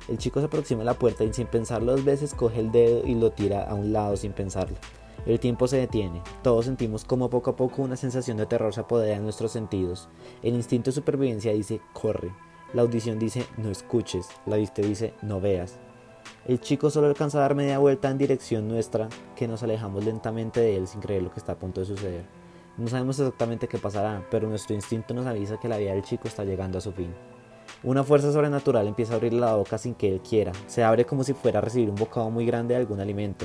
El 0.09 0.19
chico 0.19 0.41
se 0.41 0.47
aproxima 0.47 0.83
a 0.83 0.85
la 0.85 0.95
puerta 0.95 1.25
y 1.25 1.33
sin 1.33 1.49
pensarlo 1.49 1.93
dos 1.93 2.05
veces 2.05 2.35
coge 2.35 2.61
el 2.61 2.71
dedo 2.71 3.05
y 3.05 3.15
lo 3.15 3.33
tira 3.33 3.65
a 3.65 3.75
un 3.75 3.93
lado 3.93 4.17
sin 4.17 4.33
pensarlo. 4.33 4.77
El 5.27 5.41
tiempo 5.41 5.67
se 5.67 5.79
detiene. 5.79 6.23
Todos 6.43 6.67
sentimos 6.67 7.05
como 7.05 7.29
poco 7.29 7.51
a 7.51 7.57
poco 7.57 7.83
una 7.83 7.97
sensación 7.97 8.37
de 8.37 8.47
terror 8.47 8.73
se 8.73 8.81
apodera 8.81 9.17
en 9.17 9.25
nuestros 9.25 9.51
sentidos. 9.51 10.09
El 10.43 10.55
instinto 10.55 10.91
de 10.91 10.95
supervivencia 10.95 11.53
dice 11.53 11.81
corre. 11.93 12.33
La 12.73 12.83
audición 12.83 13.19
dice 13.19 13.45
no 13.57 13.71
escuches, 13.71 14.29
la 14.47 14.57
vista 14.57 14.83
dice 14.83 15.15
no 15.23 15.41
veas. 15.41 15.79
El 16.47 16.61
chico 16.61 16.91
solo 16.91 17.09
alcanza 17.09 17.39
a 17.39 17.41
dar 17.41 17.57
media 17.57 17.79
vuelta 17.79 18.09
en 18.09 18.19
dirección 18.19 18.69
nuestra, 18.69 19.09
que 19.35 19.49
nos 19.49 19.65
alejamos 19.65 20.05
lentamente 20.05 20.61
de 20.61 20.77
él 20.77 20.87
sin 20.87 21.01
creer 21.01 21.23
lo 21.23 21.33
que 21.33 21.41
está 21.41 21.53
a 21.53 21.59
punto 21.59 21.81
de 21.81 21.87
suceder. 21.87 22.25
No 22.77 22.87
sabemos 22.87 23.19
exactamente 23.19 23.67
qué 23.67 23.79
pasará, 23.79 24.25
pero 24.31 24.49
nuestro 24.49 24.77
instinto 24.77 25.15
nos 25.15 25.27
avisa 25.27 25.59
que 25.59 25.69
la 25.69 25.79
vida 25.79 25.93
del 25.93 26.05
chico 26.05 26.29
está 26.29 26.45
llegando 26.45 26.79
a 26.79 26.81
su 26.81 26.93
fin. 26.93 27.13
Una 27.83 28.03
fuerza 28.03 28.33
sobrenatural 28.33 28.89
empieza 28.89 29.13
a 29.13 29.17
abrir 29.17 29.35
la 29.35 29.55
boca 29.55 29.77
sin 29.77 29.95
que 29.95 30.09
él 30.09 30.21
quiera. 30.21 30.53
Se 30.67 30.83
abre 30.83 31.05
como 31.05 31.25
si 31.25 31.35
fuera 31.35 31.59
a 31.59 31.63
recibir 31.63 31.91
un 31.91 31.97
bocado 31.97 32.31
muy 32.31 32.47
grande 32.47 32.75
de 32.75 32.81
algún 32.81 33.01
alimento. 33.01 33.45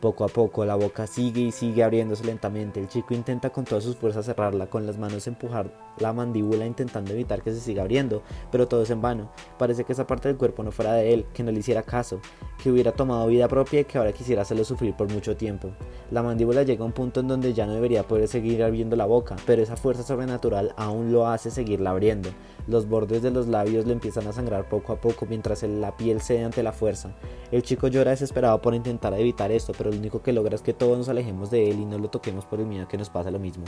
Poco 0.00 0.24
a 0.24 0.28
poco 0.28 0.64
la 0.64 0.76
boca 0.76 1.06
sigue 1.06 1.40
y 1.40 1.50
sigue 1.50 1.82
abriéndose 1.82 2.24
lentamente. 2.24 2.78
El 2.78 2.88
chico 2.88 3.14
intenta 3.14 3.50
con 3.50 3.64
todas 3.64 3.82
sus 3.82 3.96
fuerzas 3.96 4.26
cerrarla, 4.26 4.68
con 4.68 4.86
las 4.86 4.96
manos 4.96 5.26
empujar 5.26 5.72
la 5.98 6.12
mandíbula 6.12 6.66
intentando 6.66 7.12
evitar 7.12 7.42
que 7.42 7.52
se 7.52 7.60
siga 7.60 7.82
abriendo, 7.82 8.22
pero 8.50 8.66
todo 8.66 8.82
es 8.82 8.90
en 8.90 9.00
vano. 9.00 9.30
Parece 9.58 9.84
que 9.84 9.92
esa 9.92 10.06
parte 10.06 10.28
del 10.28 10.36
cuerpo 10.36 10.62
no 10.62 10.72
fuera 10.72 10.92
de 10.92 11.14
él, 11.14 11.26
que 11.32 11.42
no 11.42 11.52
le 11.52 11.60
hiciera 11.60 11.82
caso, 11.82 12.20
que 12.62 12.70
hubiera 12.70 12.92
tomado 12.92 13.26
vida 13.26 13.48
propia 13.48 13.80
y 13.80 13.84
que 13.84 13.98
ahora 13.98 14.12
quisiera 14.12 14.42
hacerlo 14.42 14.64
sufrir 14.64 14.94
por 14.94 15.12
mucho 15.12 15.36
tiempo. 15.36 15.70
La 16.10 16.22
mandíbula 16.22 16.62
llega 16.62 16.82
a 16.82 16.86
un 16.86 16.92
punto 16.92 17.20
en 17.20 17.28
donde 17.28 17.54
ya 17.54 17.66
no 17.66 17.74
debería 17.74 18.06
poder 18.06 18.28
seguir 18.28 18.62
abriendo 18.62 18.96
la 18.96 19.06
boca, 19.06 19.36
pero 19.46 19.62
esa 19.62 19.76
fuerza 19.76 20.02
sobrenatural 20.02 20.74
aún 20.76 21.12
lo 21.12 21.26
hace 21.26 21.50
seguirla 21.50 21.90
abriendo. 21.90 22.30
Los 22.66 22.88
bordes 22.88 23.22
de 23.22 23.30
los 23.30 23.46
labios 23.46 23.84
le 23.84 23.92
empiezan 23.92 24.26
a 24.26 24.32
sangrar 24.32 24.68
poco 24.68 24.94
a 24.94 25.00
poco 25.00 25.26
mientras 25.26 25.62
la 25.64 25.96
piel 25.96 26.20
cede 26.20 26.44
ante 26.44 26.62
la 26.62 26.72
fuerza. 26.72 27.14
El 27.50 27.62
chico 27.62 27.88
llora 27.88 28.12
desesperado 28.12 28.60
por 28.62 28.74
intentar 28.74 29.12
evitar 29.14 29.52
esto, 29.52 29.72
pero 29.76 29.90
lo 29.90 29.98
único 29.98 30.22
que 30.22 30.32
logra 30.32 30.54
es 30.54 30.62
que 30.62 30.72
todos 30.72 30.96
nos 30.96 31.08
alejemos 31.08 31.50
de 31.50 31.70
él 31.70 31.80
y 31.80 31.84
no 31.84 31.98
lo 31.98 32.08
toquemos 32.08 32.46
por 32.46 32.60
el 32.60 32.66
miedo 32.66 32.88
que 32.88 32.96
nos 32.96 33.10
pasa 33.10 33.30
lo 33.30 33.38
mismo. 33.38 33.64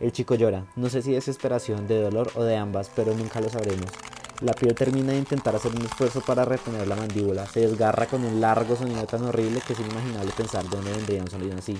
El 0.00 0.12
chico 0.12 0.34
llora, 0.34 0.66
no 0.76 0.88
sé 0.88 1.02
si 1.02 1.10
de 1.10 1.16
desesperación, 1.16 1.86
de 1.86 2.00
dolor 2.00 2.30
o 2.34 2.44
de 2.44 2.56
ambas, 2.56 2.90
pero 2.96 3.14
nunca 3.14 3.40
lo 3.40 3.50
sabremos. 3.50 3.90
La 4.40 4.54
piel 4.54 4.74
termina 4.74 5.12
de 5.12 5.18
intentar 5.18 5.54
hacer 5.54 5.72
un 5.72 5.82
esfuerzo 5.82 6.22
para 6.22 6.46
retener 6.46 6.88
la 6.88 6.96
mandíbula, 6.96 7.46
se 7.46 7.60
desgarra 7.60 8.06
con 8.06 8.24
un 8.24 8.40
largo 8.40 8.74
sonido 8.74 9.04
tan 9.04 9.22
horrible 9.24 9.60
que 9.66 9.74
es 9.74 9.80
inimaginable 9.80 10.32
pensar 10.34 10.64
de 10.64 10.76
dónde 10.76 10.92
vendría 10.92 11.20
un 11.20 11.28
sonido 11.28 11.58
así 11.58 11.76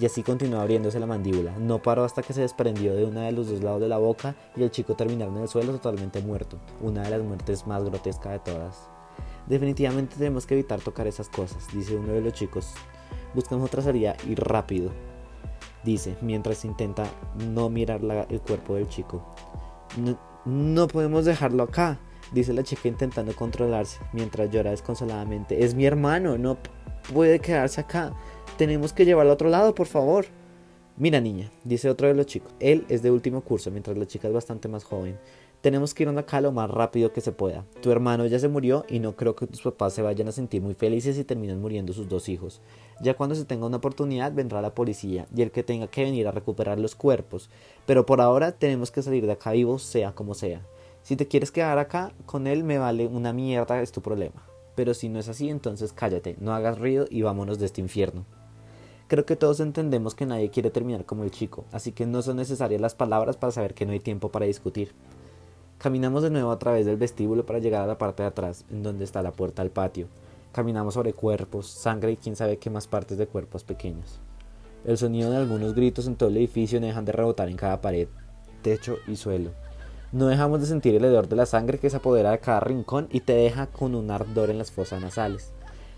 y 0.00 0.06
así 0.06 0.22
continuó 0.22 0.60
abriéndose 0.60 0.98
la 0.98 1.06
mandíbula. 1.06 1.56
No 1.58 1.82
paró 1.82 2.04
hasta 2.04 2.22
que 2.22 2.32
se 2.32 2.40
desprendió 2.40 2.94
de 2.94 3.04
uno 3.04 3.20
de 3.20 3.32
los 3.32 3.48
dos 3.48 3.62
lados 3.62 3.80
de 3.80 3.88
la 3.88 3.98
boca 3.98 4.34
y 4.56 4.62
el 4.62 4.70
chico 4.70 4.94
terminaron 4.94 5.36
en 5.36 5.42
el 5.42 5.48
suelo 5.48 5.72
totalmente 5.72 6.20
muerto, 6.20 6.58
una 6.80 7.02
de 7.02 7.10
las 7.10 7.22
muertes 7.22 7.66
más 7.66 7.84
grotescas 7.84 8.32
de 8.32 8.38
todas. 8.38 8.88
Definitivamente 9.46 10.16
tenemos 10.16 10.46
que 10.46 10.54
evitar 10.54 10.80
tocar 10.80 11.06
esas 11.06 11.28
cosas, 11.28 11.66
dice 11.72 11.96
uno 11.96 12.12
de 12.12 12.20
los 12.20 12.32
chicos. 12.32 12.74
Buscamos 13.34 13.66
otra 13.66 13.82
salida 13.82 14.16
y 14.28 14.34
rápido, 14.34 14.92
dice, 15.84 16.16
mientras 16.20 16.64
intenta 16.64 17.04
no 17.50 17.68
mirar 17.68 18.00
el 18.28 18.40
cuerpo 18.40 18.74
del 18.74 18.88
chico. 18.88 19.34
No, 19.96 20.18
no 20.44 20.86
podemos 20.86 21.24
dejarlo 21.24 21.62
acá, 21.64 21.98
dice 22.32 22.52
la 22.52 22.62
chica 22.62 22.88
intentando 22.88 23.34
controlarse, 23.34 24.00
mientras 24.12 24.50
llora 24.50 24.70
desconsoladamente. 24.70 25.64
Es 25.64 25.74
mi 25.74 25.86
hermano, 25.86 26.38
no 26.38 26.58
puede 27.12 27.40
quedarse 27.40 27.80
acá. 27.80 28.12
Tenemos 28.56 28.92
que 28.92 29.04
llevarlo 29.04 29.32
a 29.32 29.34
otro 29.34 29.48
lado, 29.48 29.74
por 29.74 29.86
favor. 29.86 30.26
Mira, 30.98 31.20
niña, 31.20 31.50
dice 31.64 31.88
otro 31.88 32.06
de 32.06 32.14
los 32.14 32.26
chicos. 32.26 32.52
Él 32.60 32.84
es 32.88 33.02
de 33.02 33.10
último 33.10 33.40
curso, 33.40 33.70
mientras 33.70 33.96
la 33.96 34.06
chica 34.06 34.28
es 34.28 34.34
bastante 34.34 34.68
más 34.68 34.84
joven. 34.84 35.18
Tenemos 35.62 35.94
que 35.94 36.02
ir 36.02 36.08
acá 36.10 36.40
lo 36.40 36.52
más 36.52 36.70
rápido 36.70 37.12
que 37.12 37.20
se 37.20 37.32
pueda. 37.32 37.64
Tu 37.80 37.90
hermano 37.90 38.26
ya 38.26 38.38
se 38.38 38.48
murió 38.48 38.84
y 38.88 38.98
no 38.98 39.16
creo 39.16 39.34
que 39.34 39.46
tus 39.46 39.62
papás 39.62 39.94
se 39.94 40.02
vayan 40.02 40.28
a 40.28 40.32
sentir 40.32 40.60
muy 40.60 40.74
felices 40.74 41.16
si 41.16 41.24
terminan 41.24 41.60
muriendo 41.60 41.92
sus 41.92 42.08
dos 42.08 42.28
hijos. 42.28 42.60
Ya 43.00 43.14
cuando 43.14 43.34
se 43.36 43.44
tenga 43.44 43.66
una 43.66 43.78
oportunidad 43.78 44.32
vendrá 44.32 44.60
la 44.60 44.74
policía 44.74 45.26
y 45.34 45.42
el 45.42 45.50
que 45.50 45.62
tenga 45.62 45.86
que 45.86 46.02
venir 46.02 46.28
a 46.28 46.32
recuperar 46.32 46.78
los 46.78 46.94
cuerpos. 46.94 47.48
Pero 47.86 48.04
por 48.04 48.20
ahora 48.20 48.52
tenemos 48.52 48.90
que 48.90 49.02
salir 49.02 49.24
de 49.24 49.32
acá 49.32 49.52
vivos 49.52 49.84
sea 49.84 50.12
como 50.12 50.34
sea. 50.34 50.66
Si 51.02 51.16
te 51.16 51.26
quieres 51.26 51.52
quedar 51.52 51.78
acá 51.78 52.12
con 52.26 52.46
él 52.46 52.64
me 52.64 52.78
vale 52.78 53.06
una 53.06 53.32
mierda, 53.32 53.80
es 53.80 53.92
tu 53.92 54.02
problema. 54.02 54.44
Pero 54.74 54.94
si 54.94 55.08
no 55.08 55.20
es 55.20 55.28
así, 55.28 55.48
entonces 55.48 55.92
cállate, 55.92 56.36
no 56.40 56.52
hagas 56.52 56.78
ruido 56.78 57.06
y 57.08 57.22
vámonos 57.22 57.58
de 57.58 57.66
este 57.66 57.80
infierno. 57.80 58.26
Creo 59.12 59.26
que 59.26 59.36
todos 59.36 59.60
entendemos 59.60 60.14
que 60.14 60.24
nadie 60.24 60.48
quiere 60.48 60.70
terminar 60.70 61.04
como 61.04 61.22
el 61.22 61.30
chico, 61.30 61.66
así 61.70 61.92
que 61.92 62.06
no 62.06 62.22
son 62.22 62.38
necesarias 62.38 62.80
las 62.80 62.94
palabras 62.94 63.36
para 63.36 63.52
saber 63.52 63.74
que 63.74 63.84
no 63.84 63.92
hay 63.92 64.00
tiempo 64.00 64.30
para 64.30 64.46
discutir. 64.46 64.94
Caminamos 65.76 66.22
de 66.22 66.30
nuevo 66.30 66.50
a 66.50 66.58
través 66.58 66.86
del 66.86 66.96
vestíbulo 66.96 67.44
para 67.44 67.58
llegar 67.58 67.82
a 67.82 67.86
la 67.86 67.98
parte 67.98 68.22
de 68.22 68.30
atrás, 68.30 68.64
en 68.70 68.82
donde 68.82 69.04
está 69.04 69.20
la 69.20 69.32
puerta 69.32 69.60
al 69.60 69.68
patio. 69.68 70.06
Caminamos 70.52 70.94
sobre 70.94 71.12
cuerpos, 71.12 71.66
sangre 71.66 72.12
y 72.12 72.16
quién 72.16 72.36
sabe 72.36 72.56
qué 72.56 72.70
más 72.70 72.86
partes 72.86 73.18
de 73.18 73.26
cuerpos 73.26 73.64
pequeños. 73.64 74.18
El 74.86 74.96
sonido 74.96 75.30
de 75.30 75.36
algunos 75.36 75.74
gritos 75.74 76.06
en 76.06 76.16
todo 76.16 76.30
el 76.30 76.38
edificio 76.38 76.80
no 76.80 76.86
dejan 76.86 77.04
de 77.04 77.12
rebotar 77.12 77.50
en 77.50 77.56
cada 77.58 77.82
pared, 77.82 78.08
techo 78.62 78.96
y 79.06 79.16
suelo. 79.16 79.50
No 80.10 80.26
dejamos 80.28 80.62
de 80.62 80.68
sentir 80.68 80.94
el 80.94 81.04
hedor 81.04 81.28
de 81.28 81.36
la 81.36 81.44
sangre 81.44 81.78
que 81.78 81.90
se 81.90 81.98
apodera 81.98 82.30
de 82.30 82.38
cada 82.38 82.60
rincón 82.60 83.08
y 83.12 83.20
te 83.20 83.34
deja 83.34 83.66
con 83.66 83.94
un 83.94 84.10
ardor 84.10 84.48
en 84.48 84.56
las 84.56 84.72
fosas 84.72 85.02
nasales. 85.02 85.52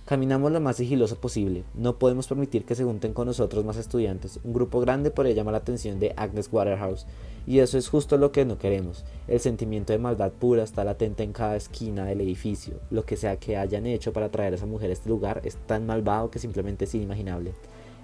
Caminamos 0.06 0.52
lo 0.52 0.60
más 0.60 0.76
sigiloso 0.76 1.16
posible. 1.16 1.64
No 1.72 1.98
podemos 1.98 2.26
permitir 2.26 2.66
que 2.66 2.74
se 2.74 2.84
junten 2.84 3.14
con 3.14 3.26
nosotros 3.26 3.64
más 3.64 3.78
estudiantes. 3.78 4.38
Un 4.44 4.52
grupo 4.52 4.80
grande 4.80 5.10
podría 5.10 5.32
llamar 5.32 5.52
la 5.52 5.58
atención 5.58 5.98
de 5.98 6.12
Agnes 6.18 6.50
Waterhouse. 6.52 7.06
Y 7.46 7.60
eso 7.60 7.78
es 7.78 7.88
justo 7.88 8.18
lo 8.18 8.30
que 8.30 8.44
no 8.44 8.58
queremos. 8.58 9.02
El 9.28 9.40
sentimiento 9.40 9.94
de 9.94 9.98
maldad 9.98 10.30
pura 10.32 10.62
está 10.62 10.84
latente 10.84 11.22
en 11.22 11.32
cada 11.32 11.56
esquina 11.56 12.04
del 12.04 12.20
edificio. 12.20 12.80
Lo 12.90 13.06
que 13.06 13.16
sea 13.16 13.38
que 13.38 13.56
hayan 13.56 13.86
hecho 13.86 14.12
para 14.12 14.28
traer 14.28 14.52
a 14.52 14.56
esa 14.56 14.66
mujer 14.66 14.90
a 14.90 14.92
este 14.92 15.08
lugar 15.08 15.40
es 15.42 15.56
tan 15.66 15.86
malvado 15.86 16.30
que 16.30 16.38
simplemente 16.38 16.84
es 16.84 16.94
inimaginable. 16.94 17.54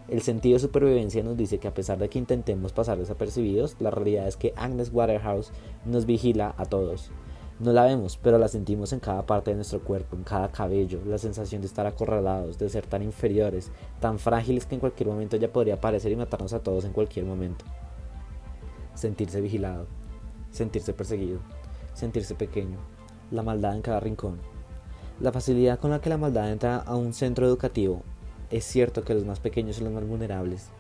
El 0.09 0.23
sentido 0.23 0.55
de 0.55 0.61
supervivencia 0.61 1.23
nos 1.23 1.37
dice 1.37 1.59
que 1.59 1.69
a 1.69 1.75
pesar 1.75 1.99
de 1.99 2.09
que 2.09 2.19
intentemos 2.19 2.73
pasar 2.73 2.97
desapercibidos, 2.97 3.77
la 3.79 3.91
realidad 3.91 4.27
es 4.27 4.39
que 4.39 4.55
Agnes 4.57 4.91
Waterhouse 4.91 5.53
nos 5.85 6.07
vigila 6.07 6.55
a 6.57 6.65
todos. 6.65 7.11
No 7.61 7.75
la 7.75 7.85
vemos, 7.85 8.17
pero 8.17 8.39
la 8.39 8.49
sentimos 8.49 8.95
en 8.95 9.01
cada 9.01 9.27
parte 9.27 9.51
de 9.51 9.57
nuestro 9.57 9.81
cuerpo, 9.81 10.17
en 10.17 10.25
cada 10.25 10.51
cabello, 10.51 10.99
la 11.05 11.19
sensación 11.19 11.61
de 11.61 11.67
estar 11.67 11.87
acorralados, 11.87 12.59
de 12.59 12.71
ser 12.71 12.87
tan 12.87 13.03
inferiores, 13.03 13.71
tan 14.01 14.19
frágiles 14.19 14.65
que 14.65 14.77
en 14.77 14.81
cualquier 14.81 15.11
momento 15.11 15.37
ya 15.37 15.53
podría 15.53 15.75
aparecer 15.75 16.11
y 16.11 16.17
matarnos 16.17 16.55
a 16.55 16.61
todos 16.61 16.87
en 16.87 16.95
cualquier 16.95 17.27
momento. 17.27 17.67
Sentirse 18.95 19.43
vigilado, 19.43 19.87
sentirse 20.51 20.95
perseguido, 20.95 21.41
sentirse 21.93 22.35
pequeño, 22.35 22.79
la 23.31 23.43
maldad 23.43 23.77
en 23.77 23.83
cada 23.83 24.01
rincón. 24.01 24.39
La 25.21 25.31
facilidad 25.31 25.79
con 25.79 25.91
la 25.91 26.01
que 26.01 26.09
la 26.09 26.17
maldad 26.17 26.51
entra 26.51 26.79
a 26.79 26.97
un 26.97 27.13
centro 27.13 27.47
educativo. 27.47 28.01
Es 28.49 28.65
cierto 28.65 29.03
que 29.03 29.13
los 29.13 29.27
más 29.27 29.39
pequeños 29.39 29.77
son 29.77 29.85
los 29.85 29.93
más 29.93 30.09
vulnerables, 30.09 30.71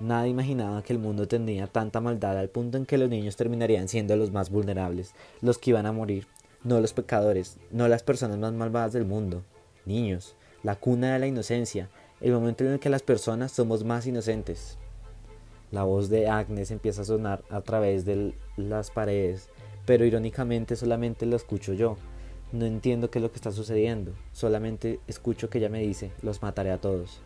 Nadie 0.00 0.30
imaginaba 0.30 0.82
que 0.82 0.92
el 0.92 1.00
mundo 1.00 1.26
tendría 1.26 1.66
tanta 1.66 2.00
maldad 2.00 2.38
al 2.38 2.50
punto 2.50 2.78
en 2.78 2.86
que 2.86 2.98
los 2.98 3.08
niños 3.08 3.36
terminarían 3.36 3.88
siendo 3.88 4.14
los 4.16 4.30
más 4.30 4.48
vulnerables, 4.48 5.12
los 5.40 5.58
que 5.58 5.70
iban 5.70 5.86
a 5.86 5.92
morir, 5.92 6.28
no 6.62 6.80
los 6.80 6.92
pecadores, 6.92 7.58
no 7.72 7.88
las 7.88 8.04
personas 8.04 8.38
más 8.38 8.52
malvadas 8.52 8.92
del 8.92 9.04
mundo. 9.04 9.42
Niños, 9.86 10.36
la 10.62 10.76
cuna 10.76 11.12
de 11.12 11.18
la 11.18 11.26
inocencia, 11.26 11.88
el 12.20 12.32
momento 12.32 12.64
en 12.64 12.72
el 12.72 12.78
que 12.78 12.90
las 12.90 13.02
personas 13.02 13.50
somos 13.50 13.84
más 13.84 14.06
inocentes. 14.06 14.78
La 15.72 15.82
voz 15.82 16.08
de 16.08 16.28
Agnes 16.28 16.70
empieza 16.70 17.02
a 17.02 17.04
sonar 17.04 17.42
a 17.50 17.60
través 17.60 18.04
de 18.04 18.34
las 18.56 18.90
paredes, 18.90 19.50
pero 19.84 20.04
irónicamente 20.04 20.76
solamente 20.76 21.26
la 21.26 21.36
escucho 21.36 21.72
yo. 21.72 21.96
No 22.52 22.66
entiendo 22.66 23.10
qué 23.10 23.18
es 23.18 23.22
lo 23.22 23.30
que 23.30 23.36
está 23.36 23.50
sucediendo, 23.50 24.12
solamente 24.32 25.00
escucho 25.08 25.50
que 25.50 25.58
ella 25.58 25.68
me 25.68 25.80
dice, 25.80 26.12
los 26.22 26.40
mataré 26.40 26.70
a 26.70 26.80
todos. 26.80 27.20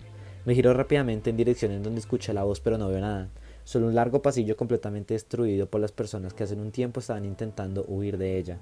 Me 0.44 0.56
giro 0.56 0.74
rápidamente 0.74 1.30
en 1.30 1.36
dirección 1.36 1.70
en 1.70 1.84
donde 1.84 2.00
escuché 2.00 2.32
la 2.32 2.42
voz 2.42 2.58
pero 2.58 2.76
no 2.76 2.88
veo 2.88 3.00
nada. 3.00 3.28
Solo 3.62 3.86
un 3.86 3.94
largo 3.94 4.22
pasillo 4.22 4.56
completamente 4.56 5.14
destruido 5.14 5.68
por 5.68 5.80
las 5.80 5.92
personas 5.92 6.34
que 6.34 6.42
hace 6.42 6.56
un 6.56 6.72
tiempo 6.72 6.98
estaban 6.98 7.24
intentando 7.24 7.84
huir 7.86 8.18
de 8.18 8.38
ella. 8.38 8.58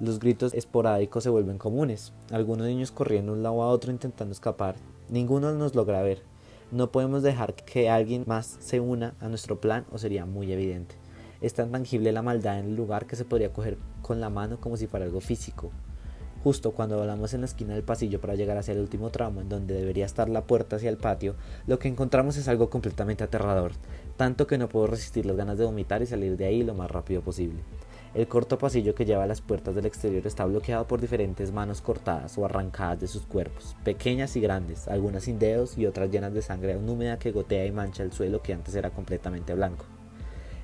Los 0.00 0.18
gritos 0.18 0.54
esporádicos 0.54 1.22
se 1.22 1.28
vuelven 1.28 1.58
comunes, 1.58 2.14
algunos 2.30 2.66
niños 2.66 2.90
corriendo 2.90 3.32
de 3.32 3.38
un 3.38 3.42
lado 3.42 3.62
a 3.62 3.68
otro 3.68 3.92
intentando 3.92 4.32
escapar. 4.32 4.76
Ninguno 5.10 5.52
nos 5.52 5.74
logra 5.74 6.00
ver. 6.00 6.22
No 6.70 6.90
podemos 6.90 7.22
dejar 7.22 7.52
que 7.52 7.90
alguien 7.90 8.24
más 8.26 8.56
se 8.58 8.80
una 8.80 9.14
a 9.20 9.28
nuestro 9.28 9.60
plan 9.60 9.84
o 9.92 9.98
sería 9.98 10.24
muy 10.24 10.50
evidente. 10.50 10.94
Es 11.42 11.52
tan 11.52 11.70
tangible 11.70 12.12
la 12.12 12.22
maldad 12.22 12.60
en 12.60 12.66
el 12.66 12.76
lugar 12.76 13.06
que 13.06 13.16
se 13.16 13.26
podría 13.26 13.52
coger 13.52 13.76
con 14.00 14.22
la 14.22 14.30
mano 14.30 14.58
como 14.58 14.78
si 14.78 14.86
fuera 14.86 15.04
algo 15.04 15.20
físico. 15.20 15.70
Justo 16.42 16.72
cuando 16.72 16.96
volamos 16.96 17.34
en 17.34 17.40
la 17.40 17.46
esquina 17.46 17.74
del 17.74 17.82
pasillo 17.82 18.18
para 18.18 18.34
llegar 18.34 18.56
hacia 18.56 18.72
el 18.72 18.80
último 18.80 19.10
tramo, 19.10 19.42
en 19.42 19.50
donde 19.50 19.74
debería 19.74 20.06
estar 20.06 20.30
la 20.30 20.44
puerta 20.44 20.76
hacia 20.76 20.88
el 20.88 20.96
patio, 20.96 21.34
lo 21.66 21.78
que 21.78 21.88
encontramos 21.88 22.38
es 22.38 22.48
algo 22.48 22.70
completamente 22.70 23.22
aterrador, 23.24 23.72
tanto 24.16 24.46
que 24.46 24.56
no 24.56 24.68
puedo 24.68 24.86
resistir 24.86 25.26
las 25.26 25.36
ganas 25.36 25.58
de 25.58 25.66
vomitar 25.66 26.00
y 26.00 26.06
salir 26.06 26.38
de 26.38 26.46
ahí 26.46 26.62
lo 26.62 26.72
más 26.72 26.90
rápido 26.90 27.20
posible. 27.20 27.60
El 28.14 28.26
corto 28.26 28.56
pasillo 28.58 28.94
que 28.94 29.04
lleva 29.04 29.24
a 29.24 29.26
las 29.26 29.42
puertas 29.42 29.74
del 29.74 29.84
exterior 29.84 30.26
está 30.26 30.46
bloqueado 30.46 30.86
por 30.86 31.00
diferentes 31.00 31.52
manos 31.52 31.82
cortadas 31.82 32.36
o 32.38 32.44
arrancadas 32.46 33.00
de 33.00 33.06
sus 33.06 33.22
cuerpos, 33.22 33.76
pequeñas 33.84 34.34
y 34.34 34.40
grandes, 34.40 34.88
algunas 34.88 35.24
sin 35.24 35.38
dedos 35.38 35.76
y 35.76 35.86
otras 35.86 36.10
llenas 36.10 36.32
de 36.32 36.42
sangre 36.42 36.72
aún 36.72 36.88
húmeda 36.88 37.18
que 37.18 37.32
gotea 37.32 37.66
y 37.66 37.70
mancha 37.70 38.02
el 38.02 38.12
suelo 38.12 38.42
que 38.42 38.54
antes 38.54 38.74
era 38.74 38.90
completamente 38.90 39.54
blanco. 39.54 39.84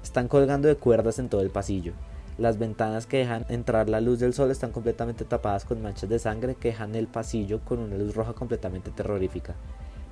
Están 0.03 0.27
colgando 0.27 0.69
de 0.69 0.77
cuerdas 0.77 1.19
en 1.19 1.29
todo 1.29 1.43
el 1.43 1.51
pasillo, 1.51 1.93
las 2.39 2.59
ventanas 2.59 3.07
que 3.07 3.19
dejan 3.19 3.47
entrar 3.49 3.89
la 3.89 4.01
luz 4.01 4.19
del 4.19 4.35
sol 4.35 4.51
están 4.51 4.73
completamente 4.73 5.25
tapadas 5.25 5.65
con 5.65 5.83
manchas 5.83 6.11
de 6.11 6.19
sangre 6.19 6.55
que 6.55 6.69
dejan 6.69 6.95
el 6.95 7.07
pasillo 7.07 7.61
con 7.65 7.79
una 7.79 7.97
luz 7.97 8.15
roja 8.15 8.35
completamente 8.35 8.91
terrorífica. 8.91 9.55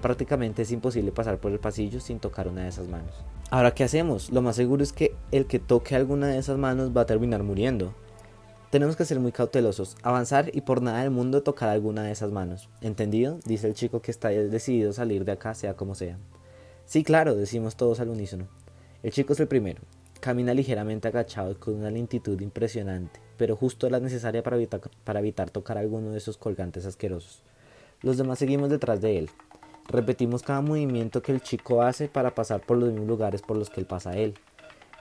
Prácticamente 0.00 0.62
es 0.62 0.72
imposible 0.72 1.12
pasar 1.12 1.38
por 1.38 1.52
el 1.52 1.58
pasillo 1.58 2.00
sin 2.00 2.20
tocar 2.20 2.48
una 2.48 2.62
de 2.62 2.68
esas 2.68 2.88
manos. 2.88 3.14
Ahora, 3.50 3.74
¿qué 3.74 3.84
hacemos? 3.84 4.30
Lo 4.30 4.42
más 4.42 4.56
seguro 4.56 4.82
es 4.82 4.92
que 4.92 5.14
el 5.30 5.46
que 5.46 5.58
toque 5.58 5.94
alguna 5.94 6.28
de 6.28 6.38
esas 6.38 6.58
manos 6.58 6.94
va 6.96 7.02
a 7.02 7.06
terminar 7.06 7.42
muriendo. 7.42 7.94
Tenemos 8.70 8.96
que 8.96 9.04
ser 9.04 9.20
muy 9.20 9.30
cautelosos, 9.30 9.96
avanzar 10.02 10.50
y 10.52 10.62
por 10.62 10.82
nada 10.82 11.00
del 11.02 11.10
mundo 11.10 11.42
tocar 11.42 11.68
alguna 11.68 12.02
de 12.02 12.12
esas 12.12 12.32
manos. 12.32 12.68
¿Entendido? 12.80 13.38
Dice 13.44 13.68
el 13.68 13.74
chico 13.74 14.02
que 14.02 14.10
está 14.10 14.30
decidido 14.30 14.90
a 14.90 14.94
salir 14.94 15.24
de 15.24 15.32
acá, 15.32 15.54
sea 15.54 15.74
como 15.74 15.94
sea. 15.94 16.18
Sí, 16.84 17.04
claro, 17.04 17.34
decimos 17.34 17.76
todos 17.76 18.00
al 18.00 18.08
unísono. 18.08 18.48
El 19.02 19.12
chico 19.12 19.32
es 19.32 19.40
el 19.40 19.48
primero. 19.48 19.80
Camina 20.24 20.54
ligeramente 20.54 21.08
agachado 21.08 21.60
con 21.60 21.74
una 21.74 21.90
lentitud 21.90 22.40
impresionante. 22.40 23.20
pero 23.36 23.56
justo 23.56 23.90
la 23.90 24.00
necesaria 24.00 24.42
para 24.42 24.56
evitar, 24.56 25.50
tocar 25.50 25.76
alguno 25.76 26.12
de 26.12 26.16
esos 26.16 26.38
colgantes 26.38 26.86
asquerosos. 26.86 27.42
Los 28.00 28.16
demás 28.16 28.38
seguimos 28.38 28.70
detrás 28.70 29.02
de 29.02 29.18
él. 29.18 29.30
Repetimos 29.86 30.42
cada 30.42 30.62
movimiento 30.62 31.20
que 31.20 31.32
el 31.32 31.42
chico 31.42 31.82
hace 31.82 32.08
para 32.08 32.34
pasar 32.34 32.62
por 32.62 32.78
los 32.78 32.88
mismos 32.88 33.06
lugares 33.06 33.42
por 33.42 33.58
los 33.58 33.68
que 33.68 33.80
él 33.80 33.86
pasa 33.86 34.16
él. 34.16 34.32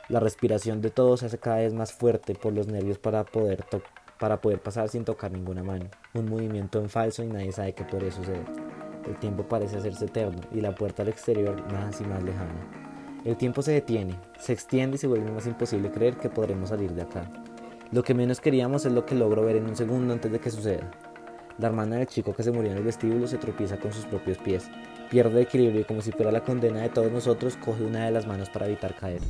La 0.09 0.19
respiración 0.19 0.81
de 0.81 0.89
todos 0.89 1.21
se 1.21 1.27
hace 1.27 1.37
cada 1.37 1.59
vez 1.59 1.73
más 1.73 1.93
fuerte 1.93 2.35
por 2.35 2.51
los 2.51 2.67
nervios 2.67 2.97
para 2.97 3.23
poder, 3.23 3.63
para 4.19 4.41
poder 4.41 4.59
pasar 4.59 4.89
sin 4.89 5.05
tocar 5.05 5.31
ninguna 5.31 5.63
mano. 5.63 5.85
Un 6.15 6.25
movimiento 6.25 6.81
en 6.81 6.89
falso 6.89 7.23
y 7.23 7.27
nadie 7.27 7.53
sabe 7.53 7.71
qué 7.71 7.85
puede 7.85 8.11
suceder. 8.11 8.43
El 9.07 9.15
tiempo 9.19 9.43
parece 9.43 9.77
hacerse 9.77 10.03
eterno 10.03 10.41
y 10.51 10.59
la 10.59 10.75
puerta 10.75 11.03
al 11.03 11.07
exterior 11.07 11.63
más 11.71 12.01
y 12.01 12.03
más 12.03 12.21
lejana. 12.23 12.82
El 13.25 13.37
tiempo 13.37 13.61
se 13.61 13.71
detiene, 13.71 14.19
se 14.37 14.51
extiende 14.51 14.95
y 14.95 14.99
se 14.99 15.07
vuelve 15.07 15.31
más 15.31 15.47
imposible 15.47 15.91
creer 15.91 16.17
que 16.17 16.29
podremos 16.29 16.69
salir 16.69 16.91
de 16.93 17.03
acá. 17.03 17.31
Lo 17.91 18.03
que 18.03 18.13
menos 18.13 18.41
queríamos 18.41 18.85
es 18.85 18.91
lo 18.91 19.05
que 19.05 19.15
logro 19.15 19.45
ver 19.45 19.55
en 19.55 19.65
un 19.65 19.77
segundo 19.77 20.13
antes 20.13 20.29
de 20.29 20.39
que 20.39 20.49
suceda. 20.49 20.91
La 21.57 21.67
hermana 21.67 21.97
del 21.97 22.07
chico 22.07 22.33
que 22.33 22.43
se 22.43 22.51
murió 22.51 22.71
en 22.71 22.77
el 22.77 22.83
vestíbulo 22.83 23.27
se 23.27 23.37
tropieza 23.37 23.77
con 23.77 23.93
sus 23.93 24.05
propios 24.05 24.39
pies, 24.39 24.69
pierde 25.09 25.43
equilibrio 25.43 25.81
y 25.81 25.83
como 25.85 26.01
si 26.01 26.11
fuera 26.11 26.31
la 26.31 26.43
condena 26.43 26.81
de 26.81 26.89
todos 26.89 27.11
nosotros, 27.11 27.55
coge 27.55 27.85
una 27.85 28.05
de 28.05 28.11
las 28.11 28.27
manos 28.27 28.49
para 28.49 28.65
evitar 28.65 28.95
caer. 28.95 29.21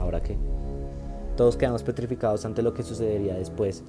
¿Ahora 0.00 0.20
qué? 0.22 0.36
Todos 1.36 1.56
quedamos 1.56 1.84
petrificados 1.84 2.44
ante 2.44 2.62
lo 2.62 2.74
que 2.74 2.82
sucedería 2.82 3.34
después. 3.34 3.84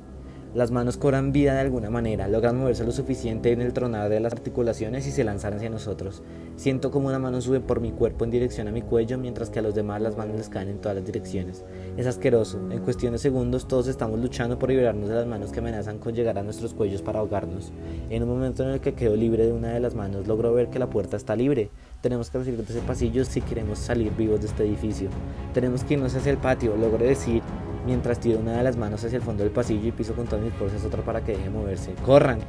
Las 0.54 0.70
manos 0.70 0.98
cobran 0.98 1.32
vida 1.32 1.54
de 1.54 1.62
alguna 1.62 1.90
manera, 1.90 2.28
logran 2.28 2.58
moverse 2.58 2.84
lo 2.84 2.92
suficiente 2.92 3.54
en 3.54 3.62
el 3.62 3.72
tronar 3.72 4.10
de 4.10 4.20
las 4.20 4.34
articulaciones 4.34 5.08
y 5.08 5.12
se 5.12 5.24
lanzan 5.24 5.54
hacia 5.54 5.70
nosotros. 5.70 6.24
Siento 6.58 6.92
como 6.92 7.08
una 7.08 7.20
mano 7.20 7.40
sube 7.40 7.62
por 7.62 7.80
mi 7.80 7.94
cuerpo 7.94 8.26
en 8.26 8.32
dirección 8.32 8.68
a 8.68 8.72
mi 8.72 8.82
cuello, 8.82 9.18
mientras 9.18 9.50
que 9.50 9.60
a 9.60 9.62
los 9.62 9.76
demás 9.76 10.02
las 10.02 10.18
manos 10.18 10.36
les 10.36 10.50
caen 10.50 10.68
en 10.68 10.80
todas 10.80 10.98
las 10.98 11.06
direcciones. 11.06 11.64
Es 11.96 12.06
asqueroso. 12.06 12.60
En 12.70 12.82
cuestión 12.82 13.14
de 13.14 13.20
segundos 13.20 13.66
todos 13.66 13.88
estamos 13.88 14.20
luchando 14.20 14.60
por 14.60 14.68
liberarnos 14.68 15.08
de 15.08 15.16
las 15.16 15.26
manos 15.26 15.54
que 15.54 15.60
amenazan 15.60 16.00
con 16.00 16.14
llegar 16.14 16.38
a 16.38 16.44
nuestros 16.44 16.74
cuellos 16.74 17.02
para 17.02 17.20
ahogarnos. 17.20 17.72
En 18.10 18.22
un 18.24 18.28
momento 18.28 18.64
en 18.64 18.72
el 18.72 18.82
que 18.82 18.94
quedo 18.94 19.16
libre 19.16 19.46
de 19.46 19.54
una 19.54 19.70
de 19.70 19.80
las 19.80 19.96
manos, 19.96 20.28
logro 20.28 20.54
ver 20.54 20.68
que 20.68 20.80
la 20.80 20.90
puerta 20.90 21.16
está 21.16 21.38
libre. 21.38 21.70
Tenemos 22.02 22.30
que 22.30 22.40
salir 22.40 22.58
de 22.58 22.64
ese 22.64 22.82
pasillo 22.82 23.24
si 23.24 23.40
queremos 23.40 23.80
salir 23.80 24.12
vivos 24.18 24.42
de 24.42 24.48
este 24.48 24.66
edificio. 24.66 25.08
Tenemos 25.54 25.86
que 25.86 25.94
irnos 25.94 26.14
hacia 26.14 26.34
el 26.34 26.38
patio, 26.38 26.76
logro 26.76 27.06
decir 27.06 27.42
mientras 27.86 28.20
tiro 28.20 28.40
una 28.40 28.58
de 28.58 28.64
las 28.64 28.78
manos 28.78 29.04
hacia 29.04 29.18
el 29.18 29.24
fondo 29.24 29.44
del 29.44 29.52
pasillo 29.52 29.88
y 29.88 29.92
piso 29.92 30.14
con 30.14 30.26
todas 30.26 30.44
mis 30.44 30.54
fuerzas 30.54 30.84
otra 30.86 31.02
para 31.04 31.22
que 31.22 31.34
deje 31.34 31.46
de 31.46 31.50
moverse. 31.50 31.94
¡Corran! 32.06 32.40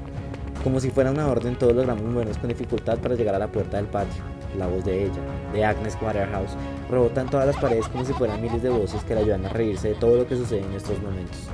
Como 0.63 0.79
si 0.79 0.91
fuera 0.91 1.11
una 1.11 1.27
orden, 1.27 1.57
todos 1.57 1.75
logramos 1.75 2.05
movernos 2.05 2.39
con 2.39 2.49
dificultad 2.49 2.99
para 2.99 3.17
llegar 3.17 3.35
a 3.35 3.39
la 3.39 3.49
puerta 3.49 3.79
del 3.79 3.87
patio. 3.87 4.23
La 4.57 4.69
voz 4.69 4.85
de 4.85 5.07
ella, 5.07 5.21
de 5.53 5.65
Agnes 5.65 5.99
Waterhouse, 6.01 6.57
rebota 6.89 7.23
en 7.23 7.29
todas 7.29 7.47
las 7.47 7.57
paredes 7.57 7.89
como 7.89 8.05
si 8.05 8.13
fueran 8.13 8.41
miles 8.41 8.63
de 8.63 8.69
voces 8.69 9.03
que 9.03 9.15
la 9.15 9.23
ayudan 9.23 9.45
a 9.47 9.49
reírse 9.49 9.89
de 9.89 9.95
todo 9.95 10.17
lo 10.17 10.27
que 10.27 10.37
sucede 10.37 10.61
en 10.61 10.73
estos 10.75 11.01
momentos. 11.03 11.49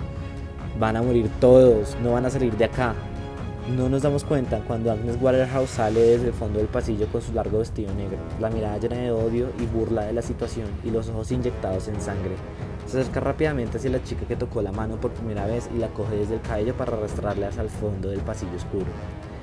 Van 0.78 0.96
a 0.96 1.02
morir 1.02 1.30
todos, 1.40 1.96
no 2.02 2.12
van 2.12 2.26
a 2.26 2.30
salir 2.30 2.54
de 2.56 2.66
acá. 2.66 2.94
No 3.76 3.88
nos 3.88 4.02
damos 4.02 4.24
cuenta 4.24 4.60
cuando 4.66 4.90
Agnes 4.90 5.16
Waterhouse 5.20 5.70
sale 5.70 6.00
desde 6.00 6.28
el 6.28 6.32
fondo 6.32 6.58
del 6.58 6.68
pasillo 6.68 7.06
con 7.06 7.22
su 7.22 7.32
largo 7.32 7.58
vestido 7.58 7.94
negro, 7.94 8.18
la 8.40 8.50
mirada 8.50 8.78
llena 8.78 8.96
de 8.96 9.10
odio 9.10 9.48
y 9.58 9.66
burla 9.66 10.04
de 10.04 10.12
la 10.12 10.22
situación 10.22 10.68
y 10.84 10.90
los 10.90 11.08
ojos 11.08 11.30
inyectados 11.32 11.88
en 11.88 12.00
sangre. 12.00 12.34
Se 12.88 12.98
acerca 12.98 13.20
rápidamente 13.20 13.76
hacia 13.76 13.90
la 13.90 14.02
chica 14.02 14.26
que 14.26 14.34
tocó 14.34 14.62
la 14.62 14.72
mano 14.72 14.98
por 14.98 15.10
primera 15.10 15.44
vez 15.46 15.68
y 15.74 15.78
la 15.78 15.88
coge 15.88 16.16
desde 16.16 16.36
el 16.36 16.40
cabello 16.40 16.74
para 16.74 16.96
arrastrarle 16.96 17.44
hacia 17.44 17.60
el 17.60 17.68
fondo 17.68 18.08
del 18.08 18.20
pasillo 18.20 18.56
oscuro. 18.56 18.86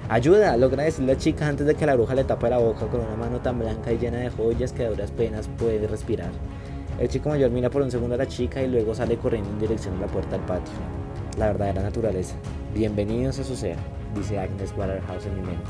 ¡Ayuda! 0.09 0.57
logra 0.57 0.83
decir 0.83 1.05
la 1.05 1.15
chica 1.15 1.47
antes 1.47 1.67
de 1.67 1.75
que 1.75 1.85
la 1.85 1.93
bruja 1.93 2.15
le 2.15 2.23
tape 2.23 2.49
la 2.49 2.57
boca 2.57 2.87
con 2.87 3.01
una 3.01 3.15
mano 3.15 3.41
tan 3.41 3.59
blanca 3.59 3.91
y 3.91 3.99
llena 3.99 4.17
de 4.17 4.31
joyas 4.31 4.73
que 4.73 4.83
a 4.83 4.89
duras 4.89 5.11
penas 5.11 5.47
puede 5.59 5.87
respirar. 5.87 6.31
El 6.99 7.07
chico 7.07 7.29
mayor 7.29 7.51
mira 7.51 7.69
por 7.69 7.83
un 7.83 7.91
segundo 7.91 8.15
a 8.15 8.17
la 8.17 8.27
chica 8.27 8.63
y 8.63 8.67
luego 8.67 8.95
sale 8.95 9.15
corriendo 9.17 9.51
en 9.51 9.59
dirección 9.59 9.95
a 9.97 10.01
la 10.01 10.07
puerta 10.07 10.37
del 10.37 10.45
patio. 10.47 10.73
La 11.37 11.47
verdadera 11.47 11.83
naturaleza. 11.83 12.35
Bienvenidos 12.73 13.37
a 13.37 13.43
su 13.43 13.55
ser, 13.55 13.77
dice 14.15 14.39
Agnes 14.39 14.73
Waterhouse 14.75 15.27
en 15.27 15.35
mi 15.35 15.41
mente. 15.41 15.69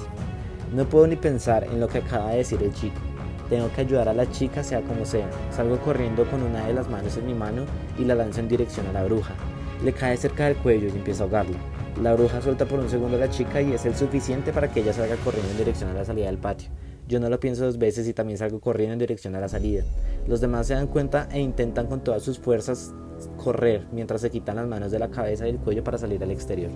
No 0.74 0.86
puedo 0.86 1.08
ni 1.08 1.18
pensar 1.18 1.66
en 1.66 1.82
lo 1.82 1.90
que 1.90 1.98
acaba 1.98 2.32
de 2.32 2.38
decir 2.38 2.64
el 2.64 2.74
chico. 2.74 3.02
Tengo 3.50 3.72
que 3.72 3.82
ayudar 3.82 4.10
a 4.10 4.14
la 4.14 4.30
chica 4.32 4.64
sea 4.64 4.82
como 4.82 5.06
sea. 5.06 5.30
Salgo 5.52 5.78
corriendo 5.80 6.26
con 6.30 6.42
una 6.42 6.66
de 6.66 6.74
las 6.74 6.90
manos 6.90 7.18
en 7.18 7.28
mi 7.28 7.34
mano 7.34 7.64
y 7.98 8.06
la 8.06 8.16
lanzo 8.16 8.40
en 8.40 8.48
dirección 8.48 8.88
a 8.88 8.94
la 8.94 9.04
bruja. 9.04 9.36
Le 9.84 9.94
cae 9.94 10.18
cerca 10.18 10.46
del 10.46 10.58
cuello 10.58 10.88
y 10.88 10.98
empieza 10.98 11.24
a 11.24 11.26
ahogarla. 11.26 11.58
La 12.02 12.14
bruja 12.14 12.42
suelta 12.42 12.66
por 12.66 12.80
un 12.80 12.90
segundo 12.90 13.18
a 13.18 13.20
la 13.20 13.30
chica 13.30 13.62
y 13.62 13.74
es 13.74 13.86
el 13.86 13.96
suficiente 13.96 14.52
para 14.52 14.72
que 14.72 14.82
ella 14.82 14.94
salga 14.94 15.16
corriendo 15.18 15.52
en 15.52 15.58
dirección 15.58 15.90
a 15.92 15.94
la 15.94 16.06
salida 16.06 16.26
del 16.26 16.38
patio. 16.38 16.70
Yo 17.08 17.20
no 17.20 17.30
lo 17.30 17.40
pienso 17.40 17.66
dos 17.66 17.78
veces 17.78 18.08
y 18.08 18.14
también 18.14 18.40
salgo 18.40 18.60
corriendo 18.60 18.94
en 18.94 19.00
dirección 19.00 19.36
a 19.36 19.40
la 19.40 19.48
salida. 19.48 19.84
Los 20.28 20.42
demás 20.42 20.68
se 20.68 20.74
dan 20.74 20.88
cuenta 20.88 21.30
e 21.32 21.40
intentan 21.40 21.86
con 21.88 22.04
todas 22.04 22.24
sus 22.24 22.40
fuerzas 22.40 22.94
correr 23.38 23.88
mientras 23.92 24.22
se 24.22 24.32
quitan 24.32 24.56
las 24.56 24.68
manos 24.68 24.92
de 24.92 25.00
la 25.00 25.10
cabeza 25.10 25.48
y 25.48 25.52
del 25.52 25.62
cuello 25.62 25.84
para 25.84 26.00
salir 26.00 26.22
al 26.24 26.32
exterior. 26.32 26.72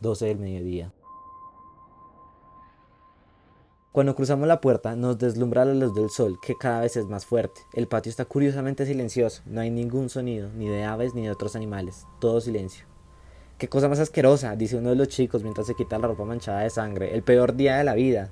12 0.00 0.26
del 0.26 0.38
mediodía. 0.38 0.92
Cuando 3.92 4.14
cruzamos 4.14 4.46
la 4.46 4.60
puerta 4.60 4.94
nos 4.94 5.18
deslumbra 5.18 5.64
la 5.64 5.74
luz 5.74 5.92
del 5.96 6.10
sol, 6.10 6.38
que 6.40 6.54
cada 6.54 6.82
vez 6.82 6.96
es 6.96 7.06
más 7.06 7.26
fuerte. 7.26 7.62
El 7.72 7.88
patio 7.88 8.08
está 8.08 8.24
curiosamente 8.24 8.86
silencioso, 8.86 9.42
no 9.46 9.62
hay 9.62 9.70
ningún 9.72 10.08
sonido, 10.08 10.48
ni 10.54 10.68
de 10.68 10.84
aves 10.84 11.12
ni 11.12 11.22
de 11.22 11.32
otros 11.32 11.56
animales, 11.56 12.06
todo 12.20 12.40
silencio. 12.40 12.86
Qué 13.58 13.68
cosa 13.68 13.88
más 13.88 13.98
asquerosa, 13.98 14.54
dice 14.54 14.76
uno 14.76 14.90
de 14.90 14.94
los 14.94 15.08
chicos 15.08 15.42
mientras 15.42 15.66
se 15.66 15.74
quita 15.74 15.98
la 15.98 16.06
ropa 16.06 16.24
manchada 16.24 16.60
de 16.60 16.70
sangre, 16.70 17.16
el 17.16 17.24
peor 17.24 17.56
día 17.56 17.78
de 17.78 17.82
la 17.82 17.94
vida. 17.94 18.30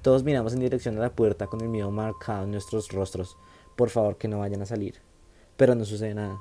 Todos 0.00 0.22
miramos 0.22 0.52
en 0.52 0.60
dirección 0.60 0.96
a 0.96 1.00
la 1.00 1.12
puerta 1.12 1.48
con 1.48 1.60
el 1.60 1.68
miedo 1.68 1.90
marcado 1.90 2.44
en 2.44 2.52
nuestros 2.52 2.92
rostros. 2.92 3.36
Por 3.74 3.90
favor, 3.90 4.16
que 4.16 4.28
no 4.28 4.38
vayan 4.38 4.62
a 4.62 4.66
salir. 4.66 5.00
Pero 5.56 5.74
no 5.74 5.84
sucede 5.84 6.14
nada. 6.14 6.38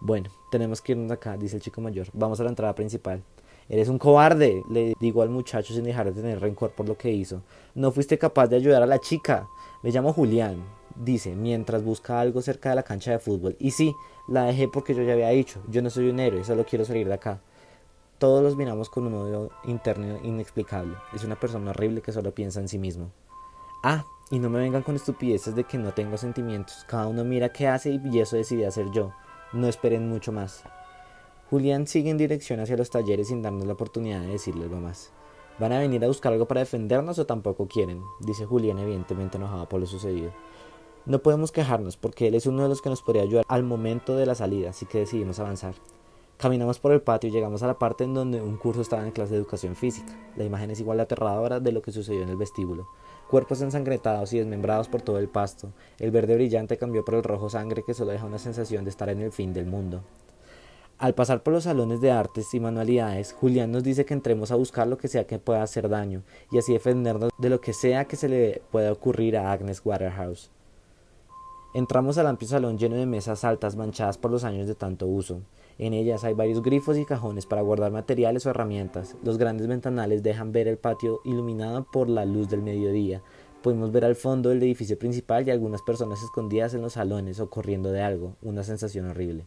Bueno, 0.00 0.30
tenemos 0.50 0.80
que 0.80 0.92
irnos 0.92 1.12
acá, 1.12 1.36
dice 1.36 1.56
el 1.56 1.62
chico 1.62 1.82
mayor. 1.82 2.06
Vamos 2.14 2.40
a 2.40 2.44
la 2.44 2.48
entrada 2.48 2.74
principal. 2.74 3.22
Eres 3.68 3.88
un 3.88 3.98
cobarde, 3.98 4.62
le 4.70 4.94
digo 5.00 5.22
al 5.22 5.30
muchacho 5.30 5.74
sin 5.74 5.84
dejar 5.84 6.06
de 6.06 6.20
tener 6.20 6.40
rencor 6.40 6.70
por 6.70 6.86
lo 6.86 6.96
que 6.96 7.10
hizo. 7.10 7.42
No 7.74 7.90
fuiste 7.90 8.16
capaz 8.16 8.46
de 8.46 8.56
ayudar 8.56 8.82
a 8.82 8.86
la 8.86 9.00
chica. 9.00 9.48
Me 9.82 9.90
llamo 9.90 10.12
Julián, 10.12 10.64
dice, 10.94 11.34
mientras 11.34 11.82
busca 11.82 12.20
algo 12.20 12.42
cerca 12.42 12.70
de 12.70 12.76
la 12.76 12.84
cancha 12.84 13.10
de 13.10 13.18
fútbol. 13.18 13.56
Y 13.58 13.72
sí, 13.72 13.92
la 14.28 14.44
dejé 14.44 14.68
porque 14.68 14.94
yo 14.94 15.02
ya 15.02 15.14
había 15.14 15.30
dicho, 15.30 15.60
yo 15.68 15.82
no 15.82 15.90
soy 15.90 16.08
un 16.08 16.20
héroe, 16.20 16.44
solo 16.44 16.64
quiero 16.64 16.84
salir 16.84 17.08
de 17.08 17.14
acá. 17.14 17.40
Todos 18.18 18.42
los 18.42 18.56
miramos 18.56 18.88
con 18.88 19.06
un 19.06 19.14
odio 19.14 19.50
interno 19.64 20.18
inexplicable. 20.22 20.96
Es 21.14 21.24
una 21.24 21.38
persona 21.38 21.70
horrible 21.70 22.00
que 22.00 22.12
solo 22.12 22.32
piensa 22.32 22.60
en 22.60 22.68
sí 22.68 22.78
mismo. 22.78 23.10
Ah, 23.82 24.04
y 24.30 24.38
no 24.38 24.48
me 24.48 24.58
vengan 24.58 24.82
con 24.82 24.96
estupideces 24.96 25.54
de 25.54 25.64
que 25.64 25.76
no 25.76 25.92
tengo 25.92 26.16
sentimientos. 26.16 26.84
Cada 26.88 27.08
uno 27.08 27.24
mira 27.24 27.50
qué 27.50 27.68
hace 27.68 28.00
y 28.02 28.18
eso 28.18 28.36
decidí 28.36 28.64
hacer 28.64 28.86
yo. 28.90 29.12
No 29.52 29.68
esperen 29.68 30.08
mucho 30.08 30.32
más. 30.32 30.64
Julián 31.48 31.86
sigue 31.86 32.10
en 32.10 32.18
dirección 32.18 32.58
hacia 32.58 32.76
los 32.76 32.90
talleres 32.90 33.28
sin 33.28 33.40
darnos 33.40 33.66
la 33.66 33.74
oportunidad 33.74 34.20
de 34.20 34.26
decirle 34.26 34.64
algo 34.64 34.80
más. 34.80 35.12
¿Van 35.60 35.72
a 35.72 35.78
venir 35.78 36.04
a 36.04 36.08
buscar 36.08 36.32
algo 36.32 36.46
para 36.46 36.60
defendernos 36.60 37.20
o 37.20 37.26
tampoco 37.26 37.68
quieren? 37.68 38.02
dice 38.18 38.44
Julián 38.44 38.80
evidentemente 38.80 39.36
enojado 39.36 39.68
por 39.68 39.78
lo 39.78 39.86
sucedido. 39.86 40.32
No 41.04 41.20
podemos 41.20 41.52
quejarnos 41.52 41.96
porque 41.96 42.26
él 42.26 42.34
es 42.34 42.46
uno 42.46 42.64
de 42.64 42.68
los 42.68 42.82
que 42.82 42.90
nos 42.90 43.00
podría 43.00 43.22
ayudar 43.22 43.44
al 43.46 43.62
momento 43.62 44.16
de 44.16 44.26
la 44.26 44.34
salida, 44.34 44.70
así 44.70 44.86
que 44.86 44.98
decidimos 44.98 45.38
avanzar. 45.38 45.76
Caminamos 46.36 46.80
por 46.80 46.90
el 46.90 47.00
patio 47.00 47.30
y 47.30 47.32
llegamos 47.32 47.62
a 47.62 47.68
la 47.68 47.78
parte 47.78 48.02
en 48.02 48.12
donde 48.12 48.42
un 48.42 48.56
curso 48.56 48.82
estaba 48.82 49.06
en 49.06 49.12
clase 49.12 49.30
de 49.34 49.38
educación 49.38 49.76
física. 49.76 50.18
La 50.34 50.42
imagen 50.42 50.72
es 50.72 50.80
igual 50.80 50.98
de 50.98 51.04
aterradora 51.04 51.60
de 51.60 51.70
lo 51.70 51.80
que 51.80 51.92
sucedió 51.92 52.22
en 52.22 52.28
el 52.28 52.36
vestíbulo. 52.36 52.88
Cuerpos 53.30 53.62
ensangrentados 53.62 54.32
y 54.32 54.38
desmembrados 54.38 54.88
por 54.88 55.00
todo 55.00 55.20
el 55.20 55.28
pasto. 55.28 55.70
El 56.00 56.10
verde 56.10 56.34
brillante 56.34 56.76
cambió 56.76 57.04
por 57.04 57.14
el 57.14 57.22
rojo 57.22 57.48
sangre 57.48 57.84
que 57.86 57.94
solo 57.94 58.10
deja 58.10 58.26
una 58.26 58.38
sensación 58.38 58.84
de 58.84 58.90
estar 58.90 59.08
en 59.08 59.20
el 59.20 59.30
fin 59.30 59.54
del 59.54 59.66
mundo. 59.66 60.02
Al 60.98 61.14
pasar 61.14 61.42
por 61.42 61.52
los 61.52 61.64
salones 61.64 62.00
de 62.00 62.10
artes 62.10 62.54
y 62.54 62.60
manualidades, 62.60 63.34
Julián 63.34 63.70
nos 63.70 63.84
dice 63.84 64.06
que 64.06 64.14
entremos 64.14 64.50
a 64.50 64.56
buscar 64.56 64.86
lo 64.86 64.96
que 64.96 65.08
sea 65.08 65.26
que 65.26 65.38
pueda 65.38 65.62
hacer 65.62 65.90
daño 65.90 66.22
y 66.50 66.56
así 66.56 66.72
defendernos 66.72 67.30
de 67.36 67.50
lo 67.50 67.60
que 67.60 67.74
sea 67.74 68.06
que 68.06 68.16
se 68.16 68.30
le 68.30 68.62
pueda 68.72 68.92
ocurrir 68.92 69.36
a 69.36 69.52
Agnes 69.52 69.82
Waterhouse. 69.84 70.50
Entramos 71.74 72.16
al 72.16 72.28
amplio 72.28 72.48
salón 72.48 72.78
lleno 72.78 72.96
de 72.96 73.04
mesas 73.04 73.44
altas 73.44 73.76
manchadas 73.76 74.16
por 74.16 74.30
los 74.30 74.44
años 74.44 74.66
de 74.66 74.74
tanto 74.74 75.06
uso. 75.06 75.42
En 75.76 75.92
ellas 75.92 76.24
hay 76.24 76.32
varios 76.32 76.62
grifos 76.62 76.96
y 76.96 77.04
cajones 77.04 77.44
para 77.44 77.60
guardar 77.60 77.92
materiales 77.92 78.46
o 78.46 78.50
herramientas. 78.50 79.16
Los 79.22 79.36
grandes 79.36 79.66
ventanales 79.66 80.22
dejan 80.22 80.50
ver 80.50 80.66
el 80.66 80.78
patio 80.78 81.20
iluminado 81.26 81.84
por 81.92 82.08
la 82.08 82.24
luz 82.24 82.48
del 82.48 82.62
mediodía. 82.62 83.22
Podemos 83.62 83.92
ver 83.92 84.06
al 84.06 84.16
fondo 84.16 84.48
del 84.48 84.62
edificio 84.62 84.98
principal 84.98 85.46
y 85.46 85.50
algunas 85.50 85.82
personas 85.82 86.22
escondidas 86.22 86.72
en 86.72 86.80
los 86.80 86.94
salones 86.94 87.38
o 87.38 87.50
corriendo 87.50 87.92
de 87.92 88.00
algo, 88.00 88.36
una 88.40 88.62
sensación 88.62 89.10
horrible. 89.10 89.44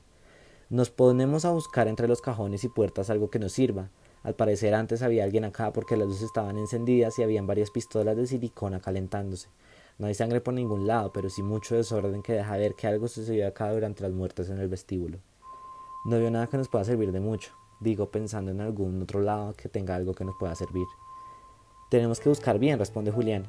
Nos 0.69 0.91
ponemos 0.91 1.45
a 1.45 1.51
buscar 1.51 1.87
entre 1.87 2.07
los 2.07 2.21
cajones 2.21 2.63
y 2.63 2.69
puertas 2.69 3.09
algo 3.09 3.31
que 3.31 3.39
nos 3.39 3.53
sirva. 3.53 3.89
Al 4.21 4.35
parecer 4.35 4.75
antes 4.75 5.01
había 5.01 5.23
alguien 5.23 5.43
acá 5.43 5.73
porque 5.73 5.97
las 5.97 6.07
luces 6.07 6.25
estaban 6.25 6.59
encendidas 6.59 7.17
y 7.17 7.23
habían 7.23 7.47
varias 7.47 7.71
pistolas 7.71 8.15
de 8.15 8.27
silicona 8.27 8.79
calentándose. 8.79 9.49
No 9.97 10.05
hay 10.05 10.13
sangre 10.13 10.41
por 10.41 10.53
ningún 10.53 10.85
lado, 10.85 11.11
pero 11.11 11.31
sí 11.31 11.41
mucho 11.41 11.75
desorden 11.75 12.21
que 12.21 12.33
deja 12.33 12.55
ver 12.55 12.75
que 12.75 12.85
algo 12.85 13.07
sucedió 13.07 13.47
acá 13.47 13.71
durante 13.73 14.03
las 14.03 14.11
muertes 14.11 14.51
en 14.51 14.59
el 14.59 14.67
vestíbulo. 14.67 15.17
No 16.05 16.19
veo 16.19 16.29
nada 16.29 16.45
que 16.45 16.57
nos 16.57 16.69
pueda 16.69 16.85
servir 16.85 17.11
de 17.11 17.19
mucho, 17.19 17.51
digo 17.79 18.11
pensando 18.11 18.51
en 18.51 18.61
algún 18.61 19.01
otro 19.01 19.21
lado 19.21 19.53
que 19.53 19.69
tenga 19.69 19.95
algo 19.95 20.13
que 20.13 20.23
nos 20.23 20.35
pueda 20.39 20.53
servir. 20.53 20.85
Tenemos 21.89 22.19
que 22.19 22.29
buscar 22.29 22.59
bien, 22.59 22.77
responde 22.77 23.11
Julián. 23.11 23.43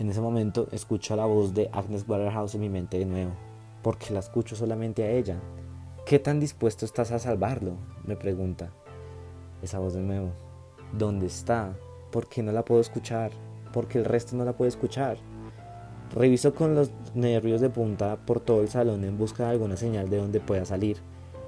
En 0.00 0.10
ese 0.10 0.20
momento 0.20 0.66
escucho 0.72 1.14
la 1.14 1.26
voz 1.26 1.54
de 1.54 1.70
Agnes 1.72 2.04
Waterhouse 2.08 2.56
en 2.56 2.60
mi 2.62 2.68
mente 2.68 2.98
de 2.98 3.06
nuevo. 3.06 3.30
porque 3.82 4.12
la 4.12 4.18
escucho 4.18 4.56
solamente 4.56 5.04
a 5.04 5.10
ella. 5.10 5.40
¿Qué 6.06 6.20
tan 6.20 6.38
dispuesto 6.38 6.84
estás 6.84 7.10
a 7.10 7.18
salvarlo? 7.18 7.72
me 8.04 8.14
pregunta. 8.14 8.70
Esa 9.60 9.80
voz 9.80 9.94
de 9.94 10.02
nuevo. 10.02 10.30
¿Dónde 10.92 11.26
está? 11.26 11.76
¿Por 12.12 12.28
qué 12.28 12.44
no 12.44 12.52
la 12.52 12.64
puedo 12.64 12.80
escuchar? 12.80 13.32
¿Por 13.72 13.88
qué 13.88 13.98
el 13.98 14.04
resto 14.04 14.36
no 14.36 14.44
la 14.44 14.52
puede 14.52 14.68
escuchar? 14.68 15.16
Reviso 16.14 16.54
con 16.54 16.76
los 16.76 16.92
nervios 17.16 17.60
de 17.60 17.70
punta 17.70 18.24
por 18.24 18.38
todo 18.38 18.60
el 18.60 18.68
salón 18.68 19.02
en 19.02 19.18
busca 19.18 19.46
de 19.46 19.50
alguna 19.50 19.76
señal 19.76 20.08
de 20.08 20.18
donde 20.18 20.38
pueda 20.38 20.64
salir. 20.64 20.98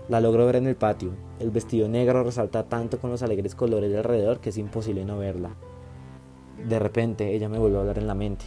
La 0.08 0.20
logro 0.20 0.44
ver 0.44 0.56
en 0.56 0.66
el 0.66 0.74
patio. 0.74 1.12
El 1.38 1.52
vestido 1.52 1.88
negro 1.88 2.24
resalta 2.24 2.64
tanto 2.64 2.98
con 2.98 3.10
los 3.10 3.22
alegres 3.22 3.54
colores 3.54 3.92
de 3.92 3.98
alrededor 3.98 4.40
que 4.40 4.48
es 4.48 4.58
imposible 4.58 5.04
no 5.04 5.18
verla. 5.18 5.50
De 6.68 6.80
repente 6.80 7.32
ella 7.32 7.48
me 7.48 7.60
vuelve 7.60 7.76
a 7.76 7.80
hablar 7.82 7.98
en 7.98 8.08
la 8.08 8.16
mente. 8.16 8.46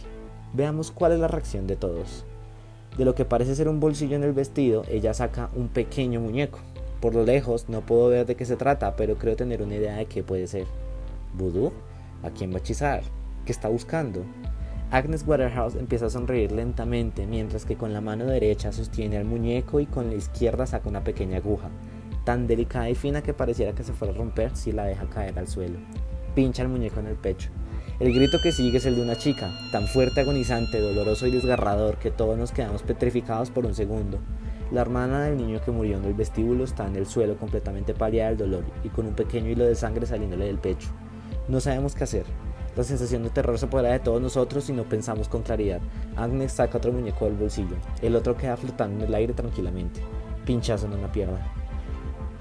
Veamos 0.52 0.90
cuál 0.90 1.12
es 1.12 1.20
la 1.20 1.28
reacción 1.28 1.66
de 1.66 1.76
todos. 1.76 2.26
De 2.96 3.04
lo 3.06 3.14
que 3.14 3.24
parece 3.24 3.54
ser 3.54 3.68
un 3.68 3.80
bolsillo 3.80 4.16
en 4.16 4.22
el 4.22 4.32
vestido, 4.32 4.84
ella 4.88 5.14
saca 5.14 5.48
un 5.54 5.68
pequeño 5.68 6.20
muñeco. 6.20 6.58
Por 7.00 7.14
lo 7.14 7.24
lejos 7.24 7.68
no 7.68 7.80
puedo 7.80 8.08
ver 8.08 8.26
de 8.26 8.36
qué 8.36 8.44
se 8.44 8.56
trata, 8.56 8.96
pero 8.96 9.16
creo 9.16 9.34
tener 9.34 9.62
una 9.62 9.76
idea 9.76 9.96
de 9.96 10.06
qué 10.06 10.22
puede 10.22 10.46
ser. 10.46 10.66
¿Vudú? 11.34 11.72
¿A 12.22 12.30
quién 12.30 12.52
va 12.52 12.56
a 12.56 12.58
hechizar? 12.58 13.02
¿Qué 13.46 13.52
está 13.52 13.68
buscando? 13.68 14.22
Agnes 14.90 15.24
Waterhouse 15.26 15.74
empieza 15.74 16.06
a 16.06 16.10
sonreír 16.10 16.52
lentamente 16.52 17.26
mientras 17.26 17.64
que 17.64 17.76
con 17.76 17.94
la 17.94 18.02
mano 18.02 18.26
derecha 18.26 18.72
sostiene 18.72 19.16
al 19.16 19.24
muñeco 19.24 19.80
y 19.80 19.86
con 19.86 20.08
la 20.08 20.16
izquierda 20.16 20.66
saca 20.66 20.90
una 20.90 21.02
pequeña 21.02 21.38
aguja, 21.38 21.70
tan 22.24 22.46
delicada 22.46 22.90
y 22.90 22.94
fina 22.94 23.22
que 23.22 23.32
pareciera 23.32 23.72
que 23.72 23.84
se 23.84 23.94
fuera 23.94 24.12
a 24.12 24.16
romper 24.18 24.54
si 24.54 24.70
la 24.70 24.84
deja 24.84 25.06
caer 25.06 25.38
al 25.38 25.48
suelo. 25.48 25.78
Pincha 26.34 26.62
el 26.62 26.68
muñeco 26.68 27.00
en 27.00 27.06
el 27.06 27.16
pecho. 27.16 27.48
El 28.02 28.12
grito 28.12 28.40
que 28.40 28.50
sigue 28.50 28.78
es 28.78 28.86
el 28.86 28.96
de 28.96 29.02
una 29.02 29.14
chica, 29.14 29.52
tan 29.70 29.86
fuerte, 29.86 30.22
agonizante, 30.22 30.80
doloroso 30.80 31.28
y 31.28 31.30
desgarrador 31.30 31.98
que 31.98 32.10
todos 32.10 32.36
nos 32.36 32.50
quedamos 32.50 32.82
petrificados 32.82 33.52
por 33.52 33.64
un 33.64 33.76
segundo. 33.76 34.18
La 34.72 34.80
hermana 34.80 35.22
del 35.22 35.36
niño 35.36 35.60
que 35.64 35.70
murió 35.70 35.98
en 35.98 36.04
el 36.06 36.14
vestíbulo 36.14 36.64
está 36.64 36.84
en 36.88 36.96
el 36.96 37.06
suelo 37.06 37.36
completamente 37.36 37.94
pálida 37.94 38.26
del 38.26 38.38
dolor 38.38 38.64
y 38.82 38.88
con 38.88 39.06
un 39.06 39.14
pequeño 39.14 39.50
hilo 39.50 39.64
de 39.64 39.76
sangre 39.76 40.04
saliéndole 40.04 40.46
del 40.46 40.58
pecho. 40.58 40.88
No 41.46 41.60
sabemos 41.60 41.94
qué 41.94 42.02
hacer. 42.02 42.24
La 42.76 42.82
sensación 42.82 43.22
de 43.22 43.30
terror 43.30 43.56
se 43.56 43.66
apodera 43.66 43.92
de 43.92 44.00
todos 44.00 44.20
nosotros 44.20 44.64
si 44.64 44.72
no 44.72 44.82
pensamos 44.82 45.28
con 45.28 45.44
claridad. 45.44 45.80
Agnes 46.16 46.50
saca 46.50 46.78
otro 46.78 46.90
muñeco 46.90 47.26
del 47.26 47.34
bolsillo. 47.34 47.76
El 48.00 48.16
otro 48.16 48.36
queda 48.36 48.56
flotando 48.56 49.04
en 49.04 49.10
el 49.10 49.14
aire 49.14 49.32
tranquilamente. 49.32 50.00
Pinchazo 50.44 50.86
en 50.86 50.94
una 50.94 51.12
pierna. 51.12 51.61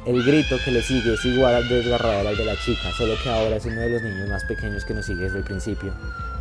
El 0.04 0.24
grito 0.24 0.58
que 0.66 0.72
le 0.72 0.82
sigue 0.82 1.14
es 1.14 1.24
igual 1.26 1.54
al 1.54 1.70
desgarrador 1.70 2.26
al 2.26 2.36
de 2.36 2.44
la 2.44 2.56
chica, 2.58 2.92
solo 2.98 3.14
que 3.22 3.30
ahora 3.30 3.58
es 3.58 3.66
uno 3.68 3.82
de 3.82 3.90
los 3.92 4.02
niños 4.02 4.30
más 4.30 4.44
pequeños 4.46 4.84
que 4.84 4.96
nos 4.96 5.06
sigue 5.06 5.26
desde 5.26 5.38
el 5.38 5.44
principio. 5.44 5.94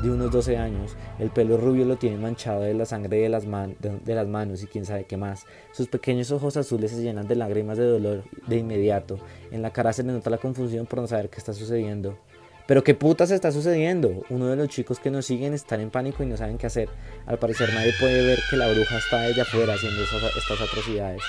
De 0.03 0.11
unos 0.11 0.31
12 0.31 0.57
años, 0.57 0.97
el 1.19 1.29
pelo 1.29 1.59
rubio 1.59 1.85
lo 1.85 1.97
tiene 1.97 2.17
manchado 2.17 2.63
de 2.63 2.73
la 2.73 2.87
sangre 2.87 3.19
de 3.19 3.29
las, 3.29 3.45
manos 3.45 4.63
y 4.63 4.67
quién 4.67 4.87
sabe 4.87 5.05
qué 5.05 5.19
más. 5.19 5.45
Sus 5.73 5.89
pequeños 5.89 6.31
ojos 6.31 6.57
azules 6.57 6.91
se 6.91 7.03
llenan 7.03 7.29
de 7.29 7.37
lágrimas 7.37 7.77
de 7.77 7.85
dolor 7.85 8.25
de 8.47 8.57
inmediato. 8.57 9.19
En 9.51 9.61
la 9.61 9.75
cara 9.75 9.93
se 9.93 10.05
le 10.05 10.13
nota 10.15 10.31
la 10.31 10.39
confusión 10.39 10.87
por 10.87 11.01
no 11.01 11.07
saber 11.07 11.29
qué 11.29 11.37
está 11.37 11.53
sucediendo. 11.53 12.19
Pero 12.67 12.83
qué 12.83 12.95
putas 12.95 13.31
está 13.31 13.53
sucediendo. 13.53 14.23
Uno 14.31 14.47
de 14.47 14.57
los 14.57 14.69
chicos 14.69 15.01
que 15.01 15.11
nos 15.11 15.27
siguen 15.27 15.53
están 15.53 15.81
en 15.81 15.91
pánico 15.91 16.23
y 16.23 16.27
no 16.27 16.39
saben 16.39 16.57
qué 16.57 16.67
hacer. 16.67 16.89
Al 17.27 17.39
parecer 17.39 17.69
nadie 17.75 17.93
puede 18.01 18.25
ver 18.25 18.39
que 18.49 18.57
la 18.57 18.73
bruja 18.73 18.97
está 18.97 19.21
desde 19.21 19.43
afuera 19.43 19.75
haciendo 19.75 20.03
estas 20.03 20.61
atrocidades. 20.63 21.21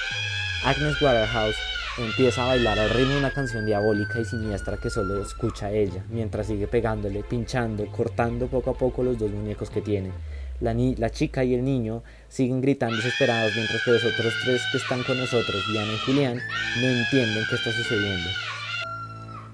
Agnes 0.63 1.01
Waterhouse 1.01 1.57
empieza 1.97 2.43
a 2.43 2.47
bailar 2.47 2.79
al 2.79 2.89
ritmo 2.89 3.17
una 3.17 3.31
canción 3.31 3.65
diabólica 3.65 4.19
y 4.19 4.25
siniestra 4.25 4.77
que 4.77 4.89
solo 4.89 5.21
escucha 5.21 5.71
ella, 5.71 6.03
mientras 6.09 6.47
sigue 6.47 6.67
pegándole, 6.67 7.23
pinchando, 7.23 7.85
cortando 7.87 8.47
poco 8.47 8.71
a 8.71 8.73
poco 8.73 9.03
los 9.03 9.17
dos 9.17 9.31
muñecos 9.31 9.69
que 9.69 9.81
tiene. 9.81 10.11
La, 10.61 10.73
la, 10.73 11.09
chica 11.09 11.43
y 11.43 11.55
el 11.55 11.63
niño 11.63 12.03
siguen 12.29 12.61
gritando 12.61 12.95
desesperados 12.95 13.51
mientras 13.55 13.83
que 13.83 13.91
los 13.91 14.05
otros 14.05 14.33
tres 14.45 14.61
que 14.71 14.77
están 14.77 15.03
con 15.03 15.17
nosotros, 15.17 15.63
Diana 15.71 15.91
y 15.91 15.97
Julián, 16.05 16.39
no 16.79 16.87
entienden 16.87 17.43
qué 17.49 17.55
está 17.55 17.71
sucediendo. 17.71 18.29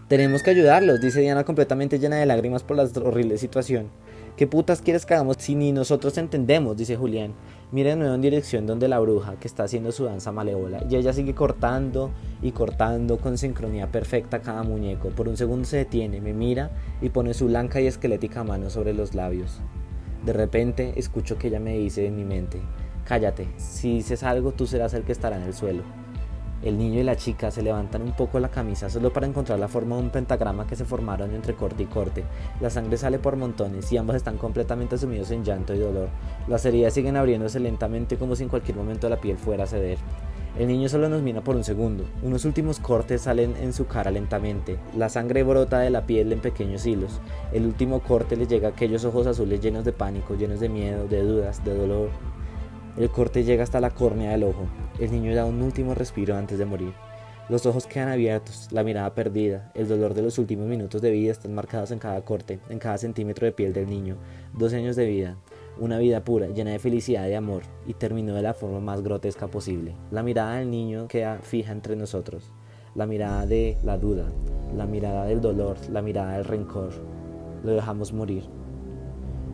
Tenemos 0.10 0.43
que 0.43 0.52
ayudarlos, 0.52 1.02
dice 1.02 1.21
Diana 1.21 1.43
completamente 1.43 1.97
llena 1.97 2.17
de 2.17 2.26
lágrimas 2.26 2.63
por 2.63 2.78
la 2.78 2.84
horrible 2.84 3.38
situación. 3.38 3.89
¿Qué 4.38 4.47
putas 4.47 4.82
quieres 4.82 5.06
que 5.06 5.15
hagamos 5.15 5.38
si 5.39 5.56
ni 5.56 5.71
nosotros 5.71 6.17
entendemos? 6.17 6.78
dice 6.78 6.95
Julián. 6.95 7.34
Nuevo 7.70 8.14
en 8.14 8.22
dirección 8.22 8.66
donde 8.66 8.88
la 8.88 8.98
bruja, 9.00 9.36
que 9.42 9.48
está 9.48 9.64
haciendo 9.64 9.92
su 9.92 10.06
danza 10.06 10.32
malévola, 10.32 10.86
y 10.90 10.96
ella 10.96 11.12
sigue 11.12 11.36
cortando 11.36 12.12
y 12.42 12.52
cortando 12.54 13.18
con 13.18 13.38
sincronía 13.38 13.92
perfecta 13.92 14.40
cada 14.40 14.64
muñeco. 14.64 15.10
Por 15.10 15.28
un 15.28 15.36
segundo 15.36 15.66
se 15.66 15.78
detiene, 15.78 16.22
me 16.22 16.32
mira 16.32 16.72
y 17.02 17.10
pone 17.10 17.34
su 17.34 17.48
blanca 17.48 17.82
y 17.82 17.88
esquelética 17.88 18.46
mano 18.46 18.70
sobre 18.70 18.94
los 18.94 19.16
labios. 19.16 19.60
De 20.26 20.32
repente 20.32 20.94
escucho 20.96 21.38
que 21.38 21.50
ella 21.50 21.60
me 21.60 21.78
dice 21.78 22.08
en 22.08 22.16
mi 22.16 22.24
mente, 22.24 22.62
cállate, 23.04 23.50
si 23.58 23.96
dices 23.96 24.24
algo 24.24 24.54
tú 24.54 24.66
serás 24.66 24.94
el 24.94 25.04
que 25.04 25.12
estará 25.12 25.36
en 25.36 25.44
el 25.44 25.54
suelo. 25.54 25.84
El 26.63 26.78
niño 26.78 27.00
y 27.00 27.04
la 27.04 27.15
chica 27.15 27.52
se 27.52 27.62
levantan 27.62 28.02
un 28.02 28.13
poco 28.13 28.39
la 28.39 28.50
camisa 28.50 28.89
solo 28.89 29.13
para 29.13 29.28
encontrar 29.28 29.60
la 29.60 29.67
forma 29.67 29.96
de 29.96 30.02
un 30.02 30.10
pentagrama 30.10 30.65
que 30.65 30.76
se 30.76 30.86
formaron 30.86 31.36
entre 31.36 31.54
corte 31.54 31.84
y 31.84 31.86
corte. 31.86 32.24
La 32.62 32.70
sangre 32.70 32.98
sale 32.98 33.20
por 33.20 33.36
montones 33.36 33.91
y 33.91 33.98
ambos 33.98 34.15
están 34.15 34.38
completamente 34.38 34.98
sumidos 34.98 35.30
en 35.32 35.43
llanto 35.43 35.76
y 35.76 35.80
dolor. 35.80 36.10
Las 36.48 36.65
heridas 36.65 36.93
siguen 36.93 37.15
abriéndose 37.15 37.60
lentamente 37.60 38.17
como 38.17 38.36
si 38.36 38.43
en 38.43 38.50
cualquier 38.50 38.78
momento 38.78 39.08
la 39.08 39.22
piel 39.22 39.38
fuera 39.38 39.65
a 39.65 39.67
ceder. 39.67 40.00
El 40.58 40.70
niño 40.70 40.89
solo 40.89 41.08
nos 41.08 41.22
mira 41.22 41.41
por 41.41 41.56
un 41.56 41.63
segundo. 41.63 42.04
Unos 42.24 42.43
últimos 42.43 42.80
cortes 42.80 43.22
salen 43.22 43.56
en 43.62 43.74
su 43.74 43.86
cara 43.86 44.10
lentamente. 44.10 44.80
La 44.96 45.08
sangre 45.08 45.43
brota 45.43 45.78
de 45.78 45.91
la 45.91 46.08
piel 46.08 46.34
en 46.34 46.39
pequeños 46.39 46.88
hilos. 46.88 47.22
El 47.54 47.67
último 47.67 48.00
corte 48.00 48.36
le 48.36 48.48
llega 48.48 48.70
a 48.70 48.72
aquellos 48.72 49.06
ojos 49.06 49.28
azules 49.28 49.62
llenos 49.62 49.86
de 49.86 49.93
pánico, 49.93 50.34
llenos 50.34 50.60
de 50.60 50.70
miedo, 50.70 51.08
de 51.08 51.22
dudas, 51.22 51.63
de 51.63 51.76
dolor. 51.76 52.10
El 52.98 53.12
corte 53.12 53.44
llega 53.44 53.62
hasta 53.62 53.80
la 53.80 53.92
córnea 53.92 54.32
del 54.32 54.44
ojo. 54.44 54.66
El 55.00 55.12
niño 55.12 55.36
da 55.36 55.46
un 55.46 55.62
último 55.62 55.94
respiro 55.94 56.36
antes 56.36 56.58
de 56.58 56.66
morir. 56.66 56.94
Los 57.48 57.68
ojos 57.68 57.86
quedan 57.86 58.10
abiertos, 58.10 58.70
la 58.72 58.84
mirada 58.84 59.14
perdida, 59.14 59.72
el 59.76 59.88
dolor 59.88 60.16
de 60.16 60.24
los 60.24 60.40
últimos 60.40 60.68
minutos 60.68 61.00
de 61.02 61.12
vida 61.12 61.32
están 61.32 61.54
marcados 61.54 61.92
en 61.92 62.00
cada 62.00 62.20
corte, 62.26 62.60
en 62.70 62.80
cada 62.80 62.98
centímetro 62.98 63.46
de 63.46 63.52
piel 63.52 63.72
del 63.72 63.88
niño. 63.88 64.18
Dos 64.58 64.74
años 64.74 64.96
de 64.96 65.06
vida, 65.06 65.38
una 65.80 66.00
vida 66.00 66.24
pura, 66.24 66.48
llena 66.48 66.72
de 66.72 66.80
felicidad 66.80 67.28
y 67.28 67.36
amor, 67.36 67.62
y 67.86 67.94
terminó 67.94 68.34
de 68.34 68.42
la 68.42 68.56
forma 68.56 68.80
más 68.80 69.04
grotesca 69.04 69.48
posible. 69.48 69.96
La 70.10 70.24
mirada 70.24 70.56
del 70.56 70.72
niño 70.72 71.08
queda 71.08 71.38
fija 71.38 71.72
entre 71.72 71.96
nosotros, 71.96 72.52
la 72.96 73.06
mirada 73.06 73.46
de 73.46 73.78
la 73.84 74.00
duda, 74.00 74.26
la 74.76 74.88
mirada 74.88 75.26
del 75.26 75.40
dolor, 75.40 75.78
la 75.92 76.02
mirada 76.02 76.34
del 76.34 76.46
rencor. 76.46 76.94
Lo 77.64 77.74
dejamos 77.74 78.12
morir. 78.12 78.44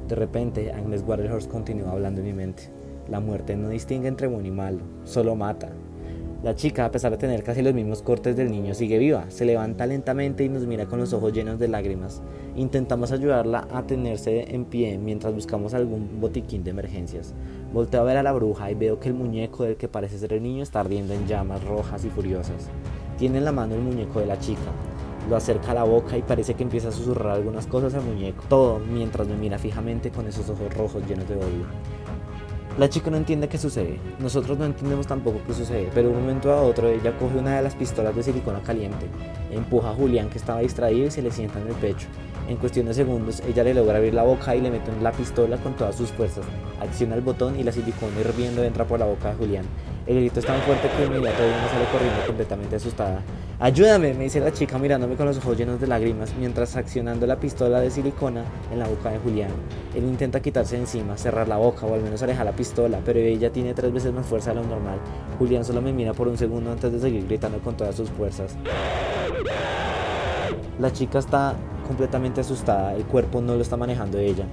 De 0.07 0.15
repente, 0.15 0.71
Agnes 0.71 1.03
Waterhorse 1.05 1.49
continúa 1.49 1.91
hablando 1.91 2.21
en 2.21 2.27
mi 2.27 2.33
mente. 2.33 2.71
La 3.09 3.19
muerte 3.19 3.55
no 3.55 3.69
distingue 3.69 4.07
entre 4.07 4.27
bueno 4.27 4.47
y 4.47 4.51
malo, 4.51 4.79
solo 5.03 5.35
mata. 5.35 5.69
La 6.43 6.55
chica, 6.55 6.83
a 6.83 6.91
pesar 6.91 7.11
de 7.11 7.17
tener 7.17 7.41
casi 7.41 7.61
los 7.61 7.73
mismos 7.73 8.01
cortes 8.01 8.35
del 8.35 8.51
niño, 8.51 8.73
sigue 8.73 8.97
viva. 8.97 9.23
Se 9.29 9.45
levanta 9.45 9.85
lentamente 9.85 10.43
y 10.43 10.49
nos 10.49 10.67
mira 10.67 10.87
con 10.87 10.99
los 10.99 11.13
ojos 11.13 11.31
llenos 11.31 11.57
de 11.57 11.69
lágrimas. 11.69 12.21
Intentamos 12.57 13.13
ayudarla 13.13 13.65
a 13.71 13.83
tenerse 13.83 14.53
en 14.53 14.65
pie 14.65 14.97
mientras 14.97 15.33
buscamos 15.33 15.73
algún 15.73 16.19
botiquín 16.19 16.65
de 16.65 16.71
emergencias. 16.71 17.33
Volteo 17.71 18.01
a 18.01 18.03
ver 18.03 18.17
a 18.17 18.23
la 18.23 18.33
bruja 18.33 18.69
y 18.69 18.75
veo 18.75 18.99
que 18.99 19.07
el 19.07 19.15
muñeco 19.15 19.63
del 19.63 19.77
que 19.77 19.87
parece 19.87 20.17
ser 20.17 20.33
el 20.33 20.43
niño 20.43 20.63
está 20.63 20.81
ardiendo 20.81 21.13
en 21.13 21.27
llamas 21.27 21.63
rojas 21.63 22.03
y 22.03 22.09
furiosas. 22.09 22.67
Tiene 23.17 23.37
en 23.37 23.45
la 23.45 23.53
mano 23.53 23.75
el 23.75 23.81
muñeco 23.81 24.19
de 24.19 24.25
la 24.25 24.37
chica. 24.37 24.59
Lo 25.29 25.37
acerca 25.37 25.71
a 25.71 25.75
la 25.75 25.85
boca 25.85 26.17
y 26.17 26.23
parece 26.23 26.55
que 26.55 26.63
empieza 26.63 26.89
a 26.89 26.91
susurrar 26.91 27.31
algunas 27.31 27.67
cosas 27.67 27.93
al 27.93 28.03
muñeco. 28.03 28.43
Todo 28.49 28.79
mientras 28.79 29.29
me 29.29 29.37
mira 29.37 29.57
fijamente 29.57 30.11
con 30.11 30.27
esos 30.27 30.49
ojos 30.49 30.73
rojos 30.73 31.07
llenos 31.07 31.29
de 31.29 31.35
odio. 31.35 32.02
La 32.79 32.89
chica 32.89 33.11
no 33.11 33.17
entiende 33.17 33.47
qué 33.47 33.59
sucede, 33.59 33.99
nosotros 34.17 34.57
no 34.57 34.65
entendemos 34.65 35.05
tampoco 35.05 35.39
qué 35.45 35.53
sucede, 35.53 35.89
pero 35.93 36.09
de 36.09 36.15
un 36.15 36.21
momento 36.21 36.51
a 36.51 36.63
otro 36.63 36.87
ella 36.87 37.15
coge 37.19 37.37
una 37.37 37.57
de 37.57 37.61
las 37.61 37.75
pistolas 37.75 38.15
de 38.15 38.23
silicona 38.23 38.61
caliente, 38.61 39.05
empuja 39.51 39.91
a 39.91 39.93
Julián 39.93 40.27
que 40.29 40.39
estaba 40.39 40.61
distraído 40.61 41.05
y 41.05 41.11
se 41.11 41.21
le 41.21 41.29
sienta 41.29 41.61
en 41.61 41.67
el 41.67 41.75
pecho. 41.75 42.07
En 42.49 42.57
cuestión 42.57 42.87
de 42.87 42.93
segundos, 42.93 43.41
ella 43.47 43.63
le 43.63 43.73
logra 43.73 43.97
abrir 43.97 44.13
la 44.13 44.23
boca 44.23 44.53
y 44.55 44.61
le 44.61 44.69
mete 44.69 44.91
la 45.01 45.13
pistola 45.13 45.57
con 45.57 45.75
todas 45.75 45.95
sus 45.95 46.11
fuerzas. 46.11 46.45
Acciona 46.81 47.15
el 47.15 47.21
botón 47.21 47.57
y 47.57 47.63
la 47.63 47.71
silicona 47.71 48.19
hirviendo 48.19 48.63
entra 48.63 48.85
por 48.85 48.99
la 48.99 49.05
boca 49.05 49.29
de 49.29 49.35
Julián. 49.35 49.65
El 50.05 50.17
grito 50.17 50.41
es 50.41 50.45
tan 50.45 50.59
fuerte 50.61 50.89
que 50.89 51.05
inmediatamente 51.05 51.61
me 51.61 51.69
sale 51.69 51.85
corriendo 51.89 52.25
completamente 52.27 52.75
asustada. 52.75 53.21
Ayúdame, 53.61 54.13
me 54.13 54.25
dice 54.25 54.41
la 54.41 54.51
chica 54.51 54.77
mirándome 54.77 55.15
con 55.15 55.25
los 55.25 55.37
ojos 55.37 55.57
llenos 55.57 55.79
de 55.79 55.87
lágrimas 55.87 56.33
mientras 56.37 56.75
accionando 56.75 57.25
la 57.25 57.37
pistola 57.37 57.79
de 57.79 57.89
silicona 57.89 58.43
en 58.73 58.79
la 58.79 58.87
boca 58.89 59.11
de 59.11 59.19
Julián. 59.19 59.51
Él 59.95 60.03
intenta 60.03 60.41
quitarse 60.41 60.75
encima, 60.75 61.15
cerrar 61.17 61.47
la 61.47 61.55
boca 61.55 61.85
o 61.85 61.93
al 61.93 62.01
menos 62.01 62.21
alejar 62.21 62.45
la 62.45 62.51
pistola, 62.51 62.99
pero 63.05 63.19
ella 63.19 63.53
tiene 63.53 63.73
tres 63.73 63.93
veces 63.93 64.11
más 64.11 64.25
fuerza 64.25 64.49
de 64.49 64.57
lo 64.57 64.63
normal. 64.63 64.99
Julián 65.39 65.63
solo 65.63 65.81
me 65.81 65.93
mira 65.93 66.11
por 66.13 66.27
un 66.27 66.37
segundo 66.37 66.73
antes 66.73 66.91
de 66.91 66.99
seguir 66.99 67.25
gritando 67.25 67.59
con 67.59 67.77
todas 67.77 67.95
sus 67.95 68.09
fuerzas. 68.09 68.57
La 70.79 70.91
chica 70.91 71.19
está 71.19 71.55
completamente 71.83 72.41
asustada, 72.41 72.95
el 72.95 73.05
cuerpo 73.05 73.41
no 73.41 73.55
lo 73.55 73.61
está 73.61 73.77
manejando 73.77 74.17
ella. 74.17 74.45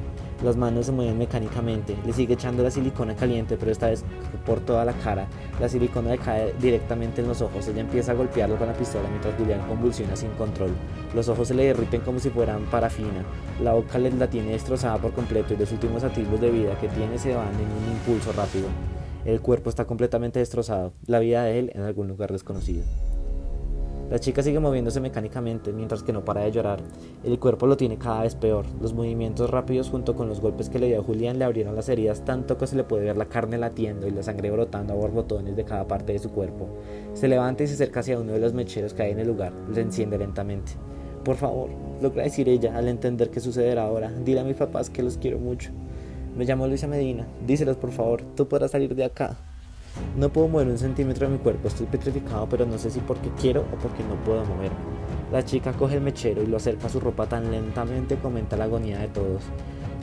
Las 0.43 0.57
manos 0.57 0.87
se 0.87 0.93
mueven 0.93 1.19
mecánicamente, 1.19 1.97
le 2.07 2.15
sigue 2.15 2.33
echando 2.33 2.63
la 2.63 2.71
silicona 2.71 3.15
caliente, 3.15 3.59
pero 3.59 3.71
esta 3.71 3.89
vez 3.89 4.05
por 4.47 4.61
toda 4.61 4.87
la 4.87 4.95
cara. 4.95 5.29
La 5.61 5.69
silicona 5.69 6.13
le 6.13 6.19
cae 6.19 6.55
directamente 6.59 7.21
en 7.21 7.29
los 7.29 7.43
ojos. 7.43 7.69
Ella 7.69 7.83
empieza 7.83 8.13
a 8.13 8.15
golpearlo 8.15 8.57
con 8.57 8.67
la 8.67 8.73
pistola 8.73 9.09
mientras 9.11 9.35
Julián 9.35 9.61
convulsiona 9.69 10.17
sin 10.17 10.31
control. 10.31 10.71
Los 11.15 11.29
ojos 11.29 11.49
se 11.49 11.55
le 11.55 11.67
derriten 11.67 12.01
como 12.01 12.21
si 12.21 12.31
fueran 12.31 12.65
parafina. 12.71 13.25
La 13.63 13.75
boca 13.75 13.99
la 13.99 14.31
tiene 14.31 14.53
destrozada 14.53 14.97
por 14.97 15.13
completo 15.13 15.53
y 15.53 15.59
los 15.59 15.73
últimos 15.73 16.05
atisbos 16.05 16.41
de 16.41 16.51
vida 16.51 16.79
que 16.81 16.89
tiene 16.89 17.19
se 17.19 17.35
van 17.35 17.55
en 17.55 17.61
un 17.61 17.93
impulso 17.93 18.33
rápido. 18.33 18.69
El 19.27 19.43
cuerpo 19.43 19.69
está 19.69 19.85
completamente 19.85 20.39
destrozado, 20.39 20.95
la 21.05 21.19
vida 21.19 21.45
de 21.45 21.59
él 21.59 21.73
en 21.75 21.83
algún 21.83 22.09
lugar 22.09 22.33
desconocido. 22.33 22.85
La 24.11 24.19
chica 24.19 24.43
sigue 24.43 24.59
moviéndose 24.59 25.01
mecánicamente 25.01 25.73
mientras 25.73 26.03
que 26.03 26.13
no 26.13 26.25
para 26.25 26.41
de 26.41 26.51
llorar. 26.51 26.81
El 27.23 27.39
cuerpo 27.39 27.69
lo 27.69 27.77
tiene 27.77 27.97
cada 27.97 28.23
vez 28.23 28.35
peor. 28.35 28.67
Los 28.83 28.93
movimientos 28.93 29.49
rápidos 29.49 29.89
junto 29.89 30.17
con 30.17 30.29
los 30.29 30.41
golpes 30.41 30.69
que 30.69 30.81
le 30.81 30.89
dio 30.89 31.05
Julián 31.05 31.39
le 31.39 31.45
abrieron 31.45 31.77
las 31.77 31.89
heridas 31.89 32.25
tanto 32.25 32.59
que 32.59 32.67
se 32.67 32.75
le 32.75 32.83
puede 32.83 33.05
ver 33.05 33.17
la 33.17 33.27
carne 33.27 33.57
latiendo 33.57 34.09
y 34.09 34.11
la 34.11 34.25
sangre 34.25 34.51
brotando 34.51 34.93
a 34.93 34.97
borbotones 34.97 35.55
de 35.55 35.65
cada 35.65 35.87
parte 35.87 36.13
de 36.13 36.19
su 36.19 36.31
cuerpo. 36.31 36.69
Se 37.15 37.29
levanta 37.29 37.63
y 37.63 37.69
se 37.69 37.75
acerca 37.75 38.01
hacia 38.01 38.19
uno 38.19 38.33
de 38.33 38.41
los 38.41 38.53
mecheros 38.53 38.95
que 38.95 39.05
hay 39.05 39.13
en 39.13 39.21
el 39.21 39.29
lugar. 39.29 39.53
Le 39.73 39.81
enciende 39.81 40.19
lentamente. 40.19 40.73
Por 41.25 41.37
favor, 41.37 41.71
logra 42.03 42.25
decir 42.25 42.49
ella 42.49 42.77
al 42.77 42.89
entender 42.89 43.31
qué 43.31 43.39
sucederá 43.39 43.85
ahora. 43.85 44.11
Dile 44.11 44.41
a 44.41 44.45
mis 44.45 44.57
papás 44.57 44.91
que 44.91 45.05
los 45.05 45.19
quiero 45.19 45.39
mucho. 45.39 45.71
Me 46.37 46.45
llamo 46.45 46.67
Luisa 46.67 46.89
Medina. 46.89 47.29
Díselos 47.47 47.77
por 47.77 47.93
favor. 47.93 48.23
Tú 48.35 48.49
podrás 48.49 48.73
salir 48.73 48.97
de 48.97 49.05
acá. 49.05 49.37
No 50.17 50.29
puedo 50.29 50.49
mover 50.49 50.69
un 50.69 50.79
centímetro 50.79 51.27
de 51.27 51.35
mi 51.35 51.39
cuerpo, 51.39 51.69
estoy 51.69 51.87
petrificado, 51.87 52.49
pero 52.49 52.67
no 52.67 52.79
sé 52.79 52.91
si 52.91 53.01
porque 53.01 53.31
quiero 53.41 53.63
o 53.63 53.79
porque 53.79 54.03
no 54.03 54.15
puedo 54.25 54.45
moverme. 54.45 54.79
La 55.33 55.45
chica 55.45 55.73
coge 55.73 55.97
el 55.97 56.01
mechero 56.01 56.43
y 56.43 56.47
lo 56.47 56.57
acerca 56.57 56.89
a 56.89 56.91
su 56.91 57.01
ropa 57.01 57.27
tan 57.27 57.51
lentamente 57.51 58.17
que 58.17 58.27
aumenta 58.27 58.57
la 58.57 58.65
agonía 58.65 58.99
de 58.99 59.09
todos. 59.09 59.43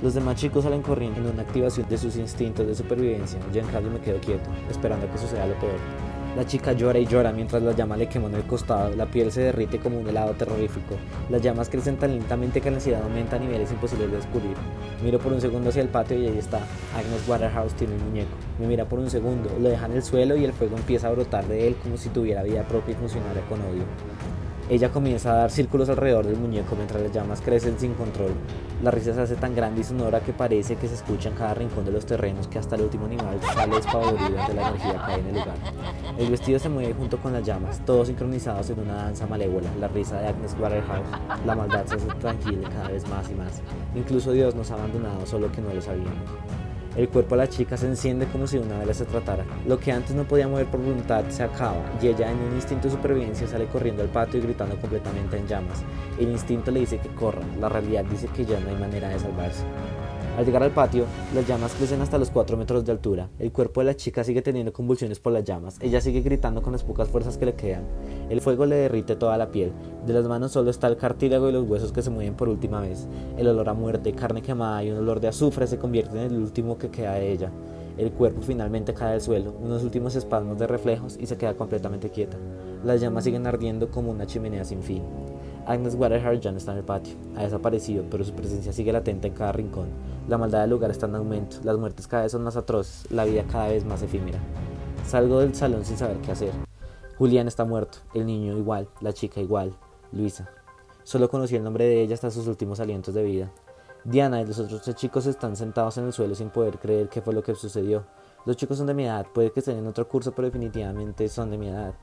Los 0.01 0.13
demás 0.13 0.35
chicos 0.35 0.63
salen 0.63 0.81
corriendo 0.81 1.19
en 1.19 1.27
una 1.27 1.41
activación 1.41 1.89
de 1.89 1.97
sus 1.97 2.15
instintos 2.17 2.67
de 2.67 2.75
supervivencia. 2.75 3.39
Yo 3.51 3.61
en 3.61 3.93
me 3.93 3.99
quedo 3.99 4.19
quieto, 4.19 4.49
esperando 4.69 5.07
a 5.07 5.11
que 5.11 5.17
suceda 5.17 5.47
lo 5.47 5.55
peor. 5.55 6.06
La 6.37 6.45
chica 6.45 6.73
llora 6.73 6.99
y 6.99 7.07
llora 7.07 7.31
mientras 7.31 7.63
la 7.63 7.71
llama 7.71 7.97
le 7.97 8.07
quema 8.07 8.27
en 8.27 8.35
el 8.35 8.43
costado. 8.43 8.95
La 8.95 9.07
piel 9.07 9.31
se 9.31 9.41
derrite 9.41 9.79
como 9.79 9.99
un 9.99 10.07
helado 10.07 10.33
terrorífico. 10.33 10.93
Las 11.31 11.41
llamas 11.41 11.67
crecen 11.67 11.97
tan 11.97 12.11
lentamente 12.11 12.61
que 12.61 12.69
la 12.69 12.77
ansiedad 12.77 13.01
aumenta 13.01 13.37
a 13.37 13.39
niveles 13.39 13.71
imposibles 13.71 14.11
de 14.11 14.17
descubrir. 14.17 14.55
Miro 15.03 15.17
por 15.17 15.33
un 15.33 15.41
segundo 15.41 15.69
hacia 15.69 15.81
el 15.81 15.87
patio 15.87 16.15
y 16.15 16.27
ahí 16.27 16.37
está. 16.37 16.59
Agnes 16.95 17.27
Waterhouse 17.27 17.73
tiene 17.73 17.95
un 17.95 18.09
muñeco. 18.09 18.29
Me 18.59 18.67
mira 18.67 18.85
por 18.85 18.99
un 18.99 19.09
segundo, 19.09 19.49
lo 19.59 19.67
deja 19.67 19.87
en 19.87 19.93
el 19.93 20.03
suelo 20.03 20.37
y 20.37 20.45
el 20.45 20.53
fuego 20.53 20.77
empieza 20.77 21.07
a 21.07 21.11
brotar 21.11 21.47
de 21.47 21.69
él 21.69 21.75
como 21.81 21.97
si 21.97 22.09
tuviera 22.09 22.43
vida 22.43 22.67
propia 22.67 22.91
y 22.91 22.97
funcionara 22.97 23.41
con 23.49 23.59
odio. 23.61 23.85
Ella 24.69 24.89
comienza 24.89 25.31
a 25.31 25.35
dar 25.37 25.49
círculos 25.49 25.87
alrededor 25.87 26.25
del 26.25 26.35
muñeco 26.35 26.75
mientras 26.75 27.01
las 27.01 27.13
llamas 27.13 27.39
crecen 27.39 27.79
sin 27.79 27.93
control. 27.93 28.31
La 28.83 28.91
risa 28.91 29.13
se 29.13 29.21
hace 29.21 29.35
tan 29.35 29.55
grande 29.55 29.79
y 29.79 29.83
sonora 29.85 30.19
que 30.19 30.33
parece 30.33 30.75
que 30.75 30.89
se 30.89 30.95
escucha 30.95 31.29
en 31.29 31.35
cada 31.35 31.53
rincón 31.53 31.85
de 31.85 31.91
los 31.91 32.05
terrenos 32.05 32.49
que 32.49 32.59
hasta 32.59 32.75
el 32.75 32.81
último 32.81 33.05
animal 33.05 33.39
sale 33.53 33.77
despavorido 33.77 34.37
ante 34.37 34.53
la 34.53 34.67
energía 34.67 35.05
que 35.05 35.11
hay 35.13 35.19
en 35.21 35.27
el 35.27 35.35
lugar. 35.35 35.55
El 36.17 36.29
vestido 36.31 36.59
se 36.59 36.67
mueve 36.67 36.93
junto 36.93 37.17
con 37.17 37.31
las 37.31 37.43
llamas, 37.43 37.79
todos 37.85 38.07
sincronizados 38.07 38.69
en 38.69 38.79
una 38.81 38.95
danza 38.95 39.25
malévola. 39.25 39.69
La 39.79 39.87
risa 39.87 40.19
de 40.19 40.27
Agnes 40.27 40.53
Waterhouse, 40.59 41.07
la 41.45 41.55
maldad 41.55 41.85
se 41.85 41.95
hace 41.95 42.07
tranquila 42.19 42.69
cada 42.69 42.89
vez 42.89 43.07
más 43.07 43.31
y 43.31 43.35
más. 43.35 43.61
Incluso 43.95 44.33
Dios 44.33 44.53
nos 44.53 44.69
ha 44.71 44.73
abandonado, 44.73 45.25
solo 45.25 45.49
que 45.49 45.61
no 45.61 45.73
lo 45.73 45.81
sabíamos. 45.81 46.11
El 46.97 47.09
cuerpo 47.09 47.35
de 47.35 47.43
la 47.43 47.47
chica 47.47 47.77
se 47.77 47.85
enciende 47.85 48.25
como 48.25 48.47
si 48.47 48.57
de 48.57 48.65
una 48.65 48.83
vez 48.83 48.97
se 48.97 49.05
tratara. 49.05 49.45
Lo 49.67 49.79
que 49.79 49.91
antes 49.91 50.15
no 50.15 50.23
podía 50.23 50.47
mover 50.47 50.65
por 50.65 50.81
voluntad 50.81 51.23
se 51.29 51.43
acaba 51.43 51.83
y 52.01 52.07
ella 52.07 52.31
en 52.31 52.39
un 52.39 52.55
instinto 52.55 52.87
de 52.87 52.95
supervivencia 52.95 53.47
sale 53.47 53.67
corriendo 53.67 54.01
al 54.01 54.09
patio 54.09 54.39
y 54.39 54.43
gritando 54.43 54.75
completamente 54.77 55.37
en 55.37 55.47
llamas. 55.47 55.83
El 56.19 56.29
instinto 56.29 56.71
le 56.71 56.79
dice 56.79 56.97
que 56.97 57.09
corra, 57.09 57.43
la 57.59 57.69
realidad 57.69 58.03
dice 58.05 58.27
que 58.35 58.45
ya 58.45 58.59
no 58.59 58.69
hay 58.69 58.77
manera 58.77 59.09
de 59.09 59.19
salvarse. 59.19 59.63
Al 60.37 60.45
llegar 60.45 60.61
al 60.61 60.69
patio, 60.69 61.05
las 61.33 61.47
llamas 61.47 61.73
crecen 61.73 61.99
hasta 61.99 62.19
los 62.19 62.29
4 62.29 62.57
metros 62.57 62.85
de 62.85 62.91
altura. 62.91 63.27
El 63.39 63.51
cuerpo 63.51 63.81
de 63.81 63.87
la 63.87 63.95
chica 63.95 64.23
sigue 64.23 64.43
teniendo 64.43 64.71
convulsiones 64.71 65.19
por 65.19 65.33
las 65.33 65.43
llamas. 65.43 65.79
Ella 65.81 65.99
sigue 65.99 66.21
gritando 66.21 66.61
con 66.61 66.73
las 66.73 66.83
pocas 66.83 67.09
fuerzas 67.09 67.39
que 67.39 67.47
le 67.47 67.55
quedan. 67.55 67.85
El 68.29 68.39
fuego 68.39 68.67
le 68.67 68.75
derrite 68.75 69.15
toda 69.15 69.35
la 69.39 69.49
piel. 69.49 69.71
De 70.05 70.13
las 70.13 70.27
manos 70.27 70.51
solo 70.51 70.69
está 70.69 70.85
el 70.85 70.97
cartílago 70.97 71.49
y 71.49 71.53
los 71.53 71.67
huesos 71.67 71.91
que 71.91 72.03
se 72.03 72.11
mueven 72.11 72.35
por 72.35 72.49
última 72.49 72.81
vez. 72.81 73.07
El 73.35 73.47
olor 73.47 73.67
a 73.67 73.73
muerte, 73.73 74.13
carne 74.13 74.43
quemada 74.43 74.83
y 74.83 74.91
un 74.91 74.99
olor 74.99 75.19
de 75.19 75.29
azufre 75.29 75.65
se 75.65 75.79
convierten 75.79 76.19
en 76.19 76.31
el 76.31 76.37
último 76.39 76.77
que 76.77 76.91
queda 76.91 77.13
de 77.15 77.31
ella. 77.31 77.51
El 77.97 78.11
cuerpo 78.11 78.43
finalmente 78.43 78.93
cae 78.93 79.15
al 79.15 79.21
suelo, 79.21 79.55
unos 79.59 79.83
últimos 79.83 80.15
espasmos 80.15 80.59
de 80.59 80.67
reflejos 80.67 81.17
y 81.19 81.25
se 81.25 81.35
queda 81.35 81.55
completamente 81.55 82.11
quieta. 82.11 82.37
Las 82.83 83.01
llamas 83.01 83.23
siguen 83.23 83.47
ardiendo 83.47 83.89
como 83.89 84.11
una 84.11 84.27
chimenea 84.27 84.63
sin 84.65 84.83
fin. 84.83 85.01
Agnes 85.67 85.95
Waterhouse 85.95 86.39
ya 86.39 86.51
no 86.51 86.57
está 86.57 86.71
en 86.71 86.77
el 86.77 86.85
patio, 86.85 87.15
ha 87.35 87.43
desaparecido, 87.43 88.05
pero 88.09 88.23
su 88.23 88.31
presencia 88.31 88.71
sigue 88.71 88.93
latente 88.93 89.27
en 89.27 89.33
cada 89.33 89.51
rincón. 89.51 89.89
La 90.29 90.37
maldad 90.37 90.61
del 90.61 90.69
lugar 90.69 90.91
está 90.91 91.07
en 91.07 91.15
aumento, 91.15 91.57
las 91.63 91.77
muertes 91.77 92.07
cada 92.07 92.23
vez 92.23 92.31
son 92.31 92.43
más 92.43 92.55
atroces, 92.55 93.11
la 93.11 93.25
vida 93.25 93.43
cada 93.51 93.67
vez 93.67 93.83
más 93.83 94.01
efímera. 94.01 94.39
Salgo 95.05 95.39
del 95.39 95.53
salón 95.53 95.83
sin 95.83 95.97
saber 95.97 96.19
qué 96.19 96.31
hacer. 96.31 96.51
Julián 97.17 97.49
está 97.49 97.65
muerto, 97.65 97.97
el 98.13 98.25
niño 98.25 98.57
igual, 98.57 98.87
la 99.01 99.11
chica 99.11 99.41
igual, 99.41 99.73
Luisa. 100.13 100.49
Solo 101.03 101.29
conocí 101.29 101.57
el 101.57 101.63
nombre 101.65 101.83
de 101.83 102.01
ella 102.01 102.13
hasta 102.13 102.31
sus 102.31 102.47
últimos 102.47 102.79
alientos 102.79 103.13
de 103.13 103.23
vida. 103.23 103.51
Diana 104.05 104.39
y 104.39 104.45
los 104.45 104.59
otros 104.59 104.81
tres 104.83 104.95
chicos 104.95 105.25
están 105.25 105.57
sentados 105.57 105.97
en 105.97 106.05
el 106.05 106.13
suelo 106.13 106.33
sin 106.33 106.49
poder 106.49 106.79
creer 106.79 107.09
qué 107.09 107.21
fue 107.21 107.33
lo 107.33 107.43
que 107.43 107.53
sucedió. 107.55 108.05
Los 108.45 108.55
chicos 108.55 108.77
son 108.77 108.87
de 108.87 108.93
mi 108.93 109.03
edad, 109.03 109.25
puede 109.33 109.51
que 109.51 109.59
estén 109.59 109.77
en 109.77 109.87
otro 109.87 110.07
curso, 110.07 110.31
pero 110.31 110.45
definitivamente 110.45 111.27
son 111.27 111.51
de 111.51 111.57
mi 111.57 111.67
edad. 111.67 111.93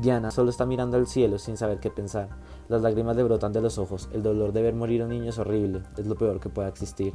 Diana 0.00 0.30
solo 0.30 0.50
está 0.50 0.66
mirando 0.66 0.98
al 0.98 1.06
cielo 1.06 1.38
sin 1.38 1.56
saber 1.56 1.80
qué 1.80 1.90
pensar. 1.90 2.28
Las 2.68 2.82
lágrimas 2.82 3.16
le 3.16 3.22
brotan 3.22 3.52
de 3.52 3.62
los 3.62 3.78
ojos. 3.78 4.08
El 4.12 4.22
dolor 4.22 4.52
de 4.52 4.62
ver 4.62 4.74
morir 4.74 5.00
a 5.00 5.04
un 5.04 5.10
niño 5.10 5.30
es 5.30 5.38
horrible. 5.38 5.82
Es 5.96 6.06
lo 6.06 6.16
peor 6.16 6.38
que 6.38 6.50
pueda 6.50 6.68
existir. 6.68 7.14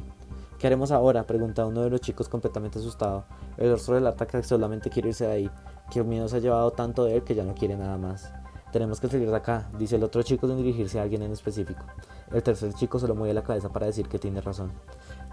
¿Qué 0.58 0.66
haremos 0.66 0.90
ahora? 0.90 1.24
pregunta 1.24 1.66
uno 1.66 1.82
de 1.82 1.90
los 1.90 2.00
chicos 2.00 2.28
completamente 2.28 2.80
asustado. 2.80 3.24
El 3.56 3.70
rostro 3.70 3.94
del 3.94 4.06
ataque 4.06 4.42
solamente 4.42 4.90
quiere 4.90 5.10
irse 5.10 5.26
de 5.26 5.32
ahí. 5.32 5.50
Que 5.90 6.02
miedo 6.02 6.26
se 6.28 6.36
ha 6.36 6.40
llevado 6.40 6.72
tanto 6.72 7.04
de 7.04 7.16
él 7.16 7.22
que 7.22 7.34
ya 7.34 7.44
no 7.44 7.54
quiere 7.54 7.76
nada 7.76 7.98
más. 7.98 8.32
Tenemos 8.72 9.00
que 9.00 9.08
salir 9.08 9.28
de 9.28 9.36
acá, 9.36 9.68
dice 9.78 9.96
el 9.96 10.02
otro 10.02 10.22
chico 10.22 10.48
sin 10.48 10.56
dirigirse 10.56 10.98
a 10.98 11.02
alguien 11.02 11.20
en 11.20 11.30
específico. 11.30 11.84
El 12.32 12.42
tercer 12.42 12.72
chico 12.72 12.98
solo 12.98 13.14
mueve 13.14 13.34
la 13.34 13.42
cabeza 13.42 13.68
para 13.68 13.84
decir 13.84 14.08
que 14.08 14.18
tiene 14.18 14.40
razón. 14.40 14.72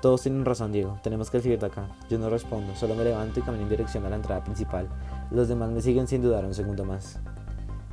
Todos 0.02 0.24
tienen 0.24 0.44
razón, 0.44 0.74
Diego. 0.74 1.00
Tenemos 1.04 1.32
que 1.32 1.40
salir 1.40 1.58
de 1.58 1.68
acá. 1.68 1.88
Yo 2.10 2.20
no 2.20 2.30
respondo, 2.30 2.76
solo 2.76 2.96
me 2.96 3.06
levanto 3.06 3.40
y 3.40 3.44
camino 3.44 3.64
en 3.64 3.70
dirección 3.70 4.06
a 4.06 4.10
la 4.10 4.18
entrada 4.18 4.44
principal. 4.44 4.90
Los 5.32 5.48
demás 5.48 5.72
me 5.72 5.82
siguen 5.82 6.08
sin 6.08 6.22
dudar 6.22 6.44
un 6.44 6.54
segundo 6.54 6.84
más. 6.84 7.18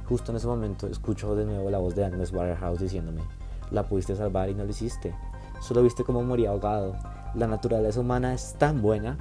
Justo 0.09 0.31
en 0.31 0.37
ese 0.37 0.47
momento 0.47 0.87
escucho 0.87 1.35
de 1.35 1.45
nuevo 1.45 1.69
la 1.69 1.79
voz 1.79 1.95
de 1.95 2.05
Agnes 2.05 2.33
Waterhouse 2.33 2.81
diciéndome, 2.81 3.23
la 3.71 3.83
pudiste 3.83 4.15
salvar 4.15 4.49
y 4.49 4.55
no 4.55 4.65
lo 4.65 4.71
hiciste. 4.71 5.15
Solo 5.61 5.83
viste 5.83 6.05
cómo 6.05 6.23
moría 6.23 6.51
ahogado. 6.51 6.95
La 7.35 7.47
naturaleza 7.47 8.01
humana 8.01 8.33
es 8.35 8.55
tan 8.59 8.83
buena. 8.83 9.19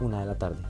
Una 0.00 0.20
de 0.20 0.26
la 0.26 0.38
tarde. 0.38 0.62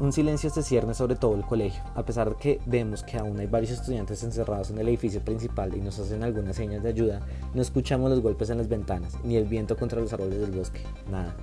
Un 0.00 0.12
silencio 0.12 0.50
se 0.50 0.62
cierne 0.62 0.94
sobre 0.94 1.14
todo 1.14 1.36
el 1.36 1.44
colegio, 1.44 1.80
a 1.94 2.04
pesar 2.04 2.30
de 2.30 2.36
que 2.36 2.60
vemos 2.66 3.04
que 3.04 3.18
aún 3.18 3.38
hay 3.38 3.46
varios 3.46 3.70
estudiantes 3.70 4.24
encerrados 4.24 4.70
en 4.70 4.78
el 4.78 4.88
edificio 4.88 5.20
principal 5.20 5.76
y 5.76 5.80
nos 5.80 5.96
hacen 6.00 6.24
algunas 6.24 6.56
señas 6.56 6.82
de 6.82 6.88
ayuda, 6.88 7.20
no 7.54 7.62
escuchamos 7.62 8.10
los 8.10 8.20
golpes 8.20 8.50
en 8.50 8.58
las 8.58 8.68
ventanas, 8.68 9.16
ni 9.22 9.36
el 9.36 9.44
viento 9.44 9.76
contra 9.76 10.00
los 10.00 10.12
árboles 10.12 10.40
del 10.40 10.50
bosque, 10.50 10.82
nada. 11.08 11.36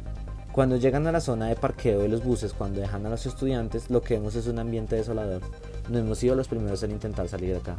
Cuando 0.60 0.76
llegan 0.76 1.07
a 1.07 1.14
la 1.14 1.22
zona 1.22 1.47
de 1.47 1.55
parqueo 1.55 2.01
de 2.01 2.10
los 2.10 2.22
buses, 2.22 2.51
cuando 2.51 2.82
dejan 2.82 3.05
a 3.05 3.10
los 3.10 3.26
estudiantes, 3.26 3.89
lo 3.89 4.01
que 4.01 4.16
vemos 4.16 4.36
es 4.36 4.45
un 4.45 4.60
ambiente 4.60 4.97
desolador. 4.97 5.41
No 5.88 5.99
hemos 5.99 6.18
sido 6.18 6.36
los 6.36 6.49
primeros 6.49 6.84
en 6.84 6.91
intentar 6.91 7.30
salir 7.30 7.51
de 7.51 7.60
acá. 7.60 7.78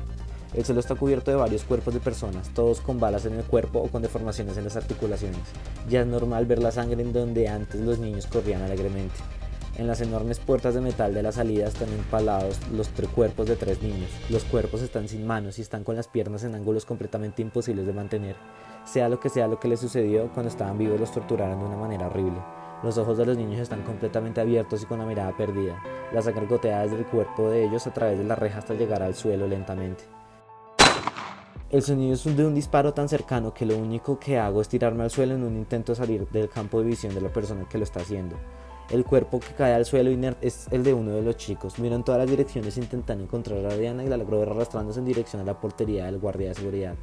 El 0.55 0.65
suelo 0.65 0.81
está 0.81 0.95
cubierto 0.95 1.31
de 1.31 1.37
varios 1.37 1.65
cuerpos 1.65 1.93
de 1.93 2.01
personas, 2.01 2.49
todos 2.55 2.81
con 2.81 2.99
balas 2.99 3.27
en 3.27 3.35
el 3.35 3.45
cuerpo 3.45 3.81
o 3.81 3.89
con 3.89 4.01
deformaciones 4.01 4.57
en 4.57 4.65
las 4.65 4.77
articulaciones. 4.77 5.43
Ya 5.91 6.01
es 6.01 6.07
normal 6.07 6.47
ver 6.47 6.61
la 6.63 6.73
sangre 6.73 7.03
en 7.03 7.13
donde 7.13 7.49
antes 7.49 7.83
los 7.83 7.99
niños 7.99 8.27
corrían 8.27 8.63
alegremente. 8.63 9.17
En 9.77 9.87
las 9.87 10.01
enormes 10.01 10.39
puertas 10.39 10.73
de 10.73 10.81
metal 10.81 11.13
de 11.13 11.23
la 11.23 11.33
salida 11.33 11.67
están 11.67 11.91
empalados 11.91 12.59
los 12.73 12.89
tres 12.89 13.11
cuerpos 13.11 13.47
de 13.47 13.57
tres 13.57 13.83
niños. 13.83 14.09
Los 14.31 14.45
cuerpos 14.45 14.81
están 14.81 15.07
sin 15.07 15.27
manos 15.27 15.59
y 15.59 15.63
están 15.63 15.85
con 15.85 15.97
las 15.97 16.09
piernas 16.09 16.45
en 16.45 16.55
ángulos 16.55 16.87
completamente 16.87 17.43
imposibles 17.43 17.87
de 17.87 17.93
mantener. 17.93 18.37
Sea 18.87 19.11
lo 19.11 19.21
que 19.21 19.29
sea 19.29 19.49
lo 19.49 19.61
que 19.61 19.69
les 19.69 19.81
sucedió, 19.81 20.33
cuando 20.33 20.49
estaban 20.49 20.79
vivos 20.79 20.99
los 20.99 21.13
torturaron 21.13 21.59
de 21.59 21.67
una 21.67 21.77
manera 21.77 22.07
horrible. 22.07 22.41
Los 22.83 22.97
ojos 22.97 23.19
de 23.19 23.27
los 23.27 23.37
niños 23.37 23.61
están 23.61 23.83
completamente 23.83 24.41
abiertos 24.41 24.83
y 24.83 24.87
con 24.87 24.99
la 24.99 25.05
mirada 25.05 25.37
perdida. 25.37 25.83
La 26.13 26.23
sangre 26.23 26.47
gotea 26.47 26.83
desde 26.83 26.97
el 26.97 27.07
cuerpo 27.07 27.51
de 27.51 27.65
ellos 27.65 27.87
a 27.87 27.93
través 27.93 28.19
de 28.19 28.25
la 28.25 28.35
reja 28.35 28.59
hasta 28.59 28.75
llegar 28.75 29.03
al 29.03 29.15
suelo 29.15 29.47
lentamente. 29.47 30.05
El 31.71 31.83
sonido 31.83 32.15
es 32.15 32.25
de 32.25 32.45
un 32.45 32.55
disparo 32.55 32.95
tan 32.95 33.09
cercano 33.09 33.55
que 33.55 33.67
lo 33.67 33.77
único 33.77 34.19
que 34.19 34.39
hago 34.39 34.61
es 34.61 34.69
tirarme 34.69 35.05
al 35.05 35.11
suelo 35.11 35.35
en 35.35 35.45
un 35.45 35.57
intento 35.57 35.93
de 35.93 35.97
salir 35.97 36.27
del 36.29 36.49
campo 36.49 36.81
de 36.81 36.87
visión 36.87 37.15
de 37.15 37.21
la 37.21 37.33
persona 37.33 37.69
que 37.69 37.79
lo 37.79 37.85
está 37.85 38.01
haciendo. 38.01 38.37
El 38.91 39.05
cuerpo 39.05 39.39
que 39.39 39.55
cae 39.55 39.75
al 39.75 39.85
suelo 39.85 40.11
inerte 40.11 40.49
es 40.49 40.67
el 40.73 40.83
de 40.83 40.95
uno 40.95 41.13
de 41.13 41.23
los 41.23 41.37
chicos. 41.37 41.79
Miro 41.79 41.95
en 41.95 42.03
todas 42.03 42.19
las 42.19 42.29
direcciones 42.29 42.77
intentando 42.77 43.23
encontrar 43.23 43.65
a 43.67 43.77
Diana 43.77 44.03
y 44.03 44.09
la 44.09 44.17
logro 44.17 44.41
ver 44.41 44.49
arrastrándose 44.49 44.99
en 44.99 45.05
dirección 45.05 45.43
a 45.43 45.45
la 45.45 45.61
portería 45.61 46.07
del 46.07 46.19
guardia 46.19 46.49
de 46.49 46.55
seguridad. 46.57 46.97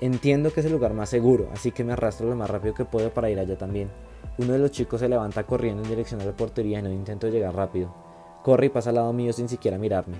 Entiendo 0.00 0.52
que 0.52 0.60
es 0.60 0.66
el 0.66 0.72
lugar 0.72 0.92
más 0.92 1.08
seguro, 1.08 1.48
así 1.52 1.70
que 1.70 1.84
me 1.84 1.92
arrastro 1.92 2.28
lo 2.28 2.34
más 2.34 2.50
rápido 2.50 2.74
que 2.74 2.84
puedo 2.84 3.10
para 3.10 3.30
ir 3.30 3.38
allá 3.38 3.56
también. 3.56 3.90
Uno 4.38 4.52
de 4.52 4.58
los 4.58 4.72
chicos 4.72 5.00
se 5.00 5.08
levanta 5.08 5.44
corriendo 5.44 5.82
en 5.82 5.88
dirección 5.88 6.20
a 6.20 6.24
la 6.24 6.32
portería 6.32 6.80
y 6.80 6.82
no 6.82 6.90
intento 6.90 7.28
llegar 7.28 7.54
rápido. 7.54 7.94
Corre 8.42 8.66
y 8.66 8.70
pasa 8.70 8.90
al 8.90 8.96
lado 8.96 9.12
mío 9.12 9.32
sin 9.32 9.48
siquiera 9.48 9.78
mirarme. 9.78 10.16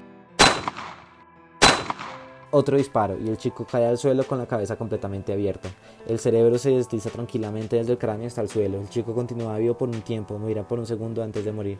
Otro 2.53 2.77
disparo 2.77 3.18
y 3.18 3.29
el 3.29 3.37
chico 3.37 3.66
cae 3.68 3.85
al 3.85 3.99
suelo 3.99 4.22
con 4.25 4.39
la 4.39 4.47
cabeza 4.47 4.77
completamente 4.77 5.33
abierta. 5.33 5.68
El 6.07 6.20
cerebro 6.20 6.57
se 6.57 6.70
desliza 6.70 7.11
tranquilamente 7.11 7.75
desde 7.75 7.91
el 7.91 7.99
cráneo 7.99 8.29
hasta 8.29 8.43
el 8.43 8.49
suelo. 8.49 8.81
El 8.81 8.89
chico 8.89 9.12
continúa 9.12 9.59
vivo 9.59 9.77
por 9.77 9.89
un 9.89 10.03
tiempo, 10.03 10.39
morirá 10.39 10.62
por 10.62 10.79
un 10.79 10.87
segundo 10.87 11.20
antes 11.20 11.45
de 11.45 11.51
morir. 11.51 11.79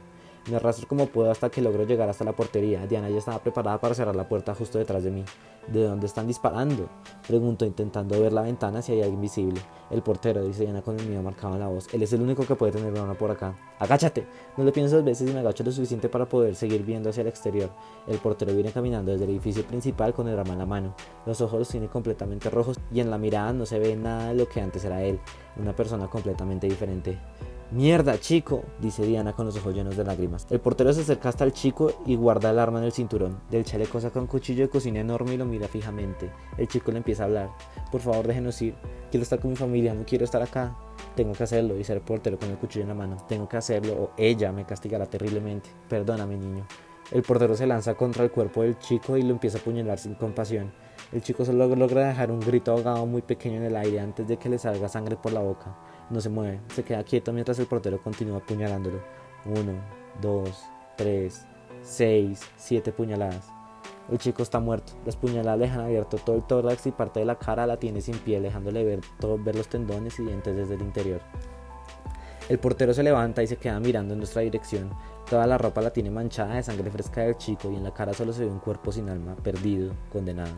Me 0.49 0.57
arrastro 0.57 0.87
como 0.87 1.07
puedo 1.07 1.31
hasta 1.31 1.49
que 1.49 1.63
logro 1.63 1.85
llegar 1.85 2.09
hasta 2.09 2.23
la 2.23 2.33
portería. 2.33 2.87
Diana 2.87 3.09
ya 3.09 3.17
estaba 3.17 3.39
preparada 3.39 3.81
para 3.81 3.95
cerrar 3.95 4.15
la 4.15 4.29
puerta 4.29 4.55
justo 4.55 4.79
detrás 4.79 5.03
de 5.03 5.11
mí. 5.11 5.25
¿De 5.69 5.83
dónde 5.85 6.05
están 6.05 6.27
disparando? 6.27 6.91
Pregunto 7.27 7.65
intentando 7.65 8.21
ver 8.21 8.35
la 8.35 8.43
ventana 8.43 8.83
si 8.83 8.93
hay 8.93 9.01
alguien 9.01 9.23
visible. 9.23 9.59
El 9.91 10.03
portero, 10.03 10.45
dice 10.45 10.65
Diana 10.65 10.83
con 10.83 11.01
el 11.01 11.07
mío 11.07 11.23
marcado 11.23 11.55
en 11.55 11.61
la 11.61 11.69
voz. 11.69 11.93
Él 11.95 12.03
es 12.03 12.13
el 12.13 12.21
único 12.21 12.47
que 12.47 12.57
puede 12.57 12.73
tener 12.73 12.93
una 12.93 13.15
por 13.15 13.31
acá. 13.31 13.57
Agáchate. 13.79 14.27
No 14.59 14.65
lo 14.65 14.73
pienso 14.73 14.97
dos 14.97 15.05
veces 15.05 15.31
y 15.31 15.33
me 15.33 15.41
agacho 15.41 15.65
lo 15.65 15.73
suficiente 15.73 16.11
para 16.11 16.29
poder 16.29 16.55
seguir 16.57 16.85
viendo 16.85 17.09
hacia 17.09 17.23
el 17.23 17.29
exterior. 17.29 17.71
El 18.07 18.19
portero 18.19 18.53
viene 18.53 18.71
caminando 18.71 19.13
desde 19.13 19.25
el 19.25 19.31
edificio 19.31 19.65
principal 19.65 20.13
con 20.13 20.29
el 20.29 20.39
arma 20.39 20.53
en 20.53 20.59
la 20.59 20.67
mano. 20.67 20.95
Los 21.25 21.41
ojos 21.41 21.59
los 21.59 21.69
tiene 21.69 21.89
completamente 21.89 22.51
rojos 22.51 22.79
y 22.93 23.01
en 23.01 23.11
la 23.11 23.17
mirada 23.17 23.55
no 23.55 23.65
se 23.65 23.79
ve 23.79 23.97
nada 23.97 24.29
de 24.29 24.35
lo 24.35 24.47
que 24.47 24.61
antes 24.61 24.85
era 24.85 25.03
él. 25.03 25.19
Una 25.57 25.75
persona 25.75 26.09
completamente 26.09 26.67
diferente. 26.67 27.19
Mierda, 27.75 28.21
chico, 28.21 28.63
dice 28.81 29.05
Diana 29.05 29.33
con 29.33 29.47
los 29.47 29.57
ojos 29.57 29.75
llenos 29.75 29.97
de 29.97 30.05
lágrimas. 30.05 30.47
El 30.49 30.61
portero 30.61 30.93
se 30.93 31.01
acerca 31.01 31.29
hasta 31.29 31.43
el 31.43 31.53
chico 31.53 31.91
y 32.07 32.15
guarda 32.15 32.51
el 32.51 32.61
arma 32.61 32.79
en 32.79 32.85
el 32.85 32.93
cinturón. 32.93 33.41
Del 33.51 33.65
chaleco 33.65 34.01
saca 34.01 34.21
un 34.21 34.29
cuchillo 34.29 34.63
de 34.63 34.69
cocina 34.69 35.01
enorme 35.01 35.35
y 35.35 35.37
lo 35.39 35.45
mira 35.45 35.67
fijamente. 35.67 36.31
El 36.57 36.69
chico 36.69 36.93
le 36.93 36.99
empieza 36.99 37.25
a 37.25 37.27
hablar. 37.27 37.51
Por 37.91 38.01
favor, 38.01 38.29
déjenos 38.29 38.63
ir. 38.63 38.77
Quiero 39.11 39.25
estar 39.25 39.41
con 39.41 39.51
mi 39.51 39.57
familia, 39.57 39.93
no 39.93 40.05
quiero 40.05 40.25
estar 40.25 40.41
acá. 40.41 40.77
Tengo 41.17 41.33
que 41.33 41.43
hacerlo, 41.43 41.75
dice 41.75 41.95
el 41.95 42.01
portero 42.01 42.39
con 42.39 42.49
el 42.49 42.59
cuchillo 42.59 42.83
en 42.83 42.91
la 42.91 42.95
mano. 42.95 43.17
Tengo 43.27 43.49
que 43.49 43.57
hacerlo 43.57 43.95
o 43.95 44.11
ella 44.17 44.53
me 44.53 44.65
castigará 44.65 45.07
terriblemente. 45.07 45.69
Perdóname, 45.89 46.37
niño. 46.37 46.65
El 47.11 47.23
portero 47.23 47.57
se 47.57 47.67
lanza 47.67 47.95
contra 47.95 48.23
el 48.23 48.31
cuerpo 48.31 48.63
del 48.63 48.79
chico 48.79 49.17
y 49.17 49.23
lo 49.23 49.31
empieza 49.31 49.59
a 49.59 49.61
apuñalar 49.61 49.99
sin 49.99 50.15
compasión. 50.15 50.73
El 51.13 51.23
chico 51.23 51.45
solo 51.45 51.67
logra 51.75 52.07
dejar 52.07 52.31
un 52.31 52.39
grito 52.39 52.71
ahogado 52.71 53.05
muy 53.05 53.23
pequeño 53.23 53.57
en 53.57 53.65
el 53.65 53.77
aire 53.77 53.99
antes 53.99 54.29
de 54.29 54.37
que 54.37 54.49
le 54.49 54.59
salga 54.59 54.89
sangre 54.89 55.17
por 55.17 55.33
la 55.33 55.41
boca. 55.41 55.77
No 56.11 56.21
se 56.21 56.29
mueve, 56.29 56.61
se 56.75 56.85
queda 56.85 57.03
quieto 57.03 57.33
mientras 57.33 57.59
el 57.59 57.67
portero 57.67 58.03
continúa 58.03 58.39
apuñalándolo. 58.39 59.01
Uno, 59.47 59.73
dos, 60.21 60.65
tres, 60.97 61.47
seis, 61.83 62.43
siete 62.57 62.93
puñaladas. 62.93 63.49
El 64.11 64.19
chico 64.19 64.43
está 64.43 64.61
muerto. 64.61 64.93
Las 65.07 65.17
puñaladas 65.17 65.59
le 65.59 65.67
dejan 65.67 65.81
abierto 65.81 66.19
todo 66.19 66.37
el 66.37 66.43
tórax 66.43 66.87
y 66.87 66.93
parte 66.93 67.21
de 67.21 67.27
la 67.27 67.39
cara 67.39 67.67
la 67.67 67.79
tiene 67.79 68.01
sin 68.01 68.19
piel, 68.19 68.43
dejándole 68.43 68.85
ver, 68.85 69.01
todo, 69.19 69.39
ver 69.39 69.57
los 69.57 69.69
tendones 69.69 70.19
y 70.19 70.25
dientes 70.25 70.55
desde 70.55 70.75
el 70.75 70.83
interior. 70.83 71.21
El 72.49 72.59
portero 72.59 72.93
se 72.93 73.03
levanta 73.03 73.43
y 73.43 73.47
se 73.47 73.57
queda 73.57 73.81
mirando 73.81 74.13
en 74.13 74.19
nuestra 74.19 74.43
dirección. 74.43 74.91
Toda 75.29 75.47
la 75.47 75.57
ropa 75.57 75.81
la 75.81 75.91
tiene 75.91 76.11
manchada 76.11 76.57
de 76.57 76.63
sangre 76.63 76.91
fresca 76.91 77.23
del 77.23 77.39
chico 77.39 77.71
y 77.71 77.77
en 77.77 77.85
la 77.85 77.95
cara 77.95 78.13
solo 78.13 78.35
se 78.35 78.45
ve 78.45 78.51
un 78.51 78.59
cuerpo 78.59 78.93
sin 78.93 79.09
alma, 79.09 79.35
perdido, 79.37 79.95
condenado. 80.13 80.53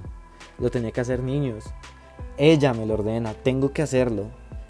Lo 0.59 0.69
tenía 0.69 0.91
que 0.91 1.01
hacer 1.01 1.23
niños. 1.23 1.65
Ella 2.37 2.75
me 2.75 2.87
lo 2.87 2.95
ordena, 2.95 3.35
tengo 3.35 3.73
que 3.73 3.83
hacerlo. 3.83 4.25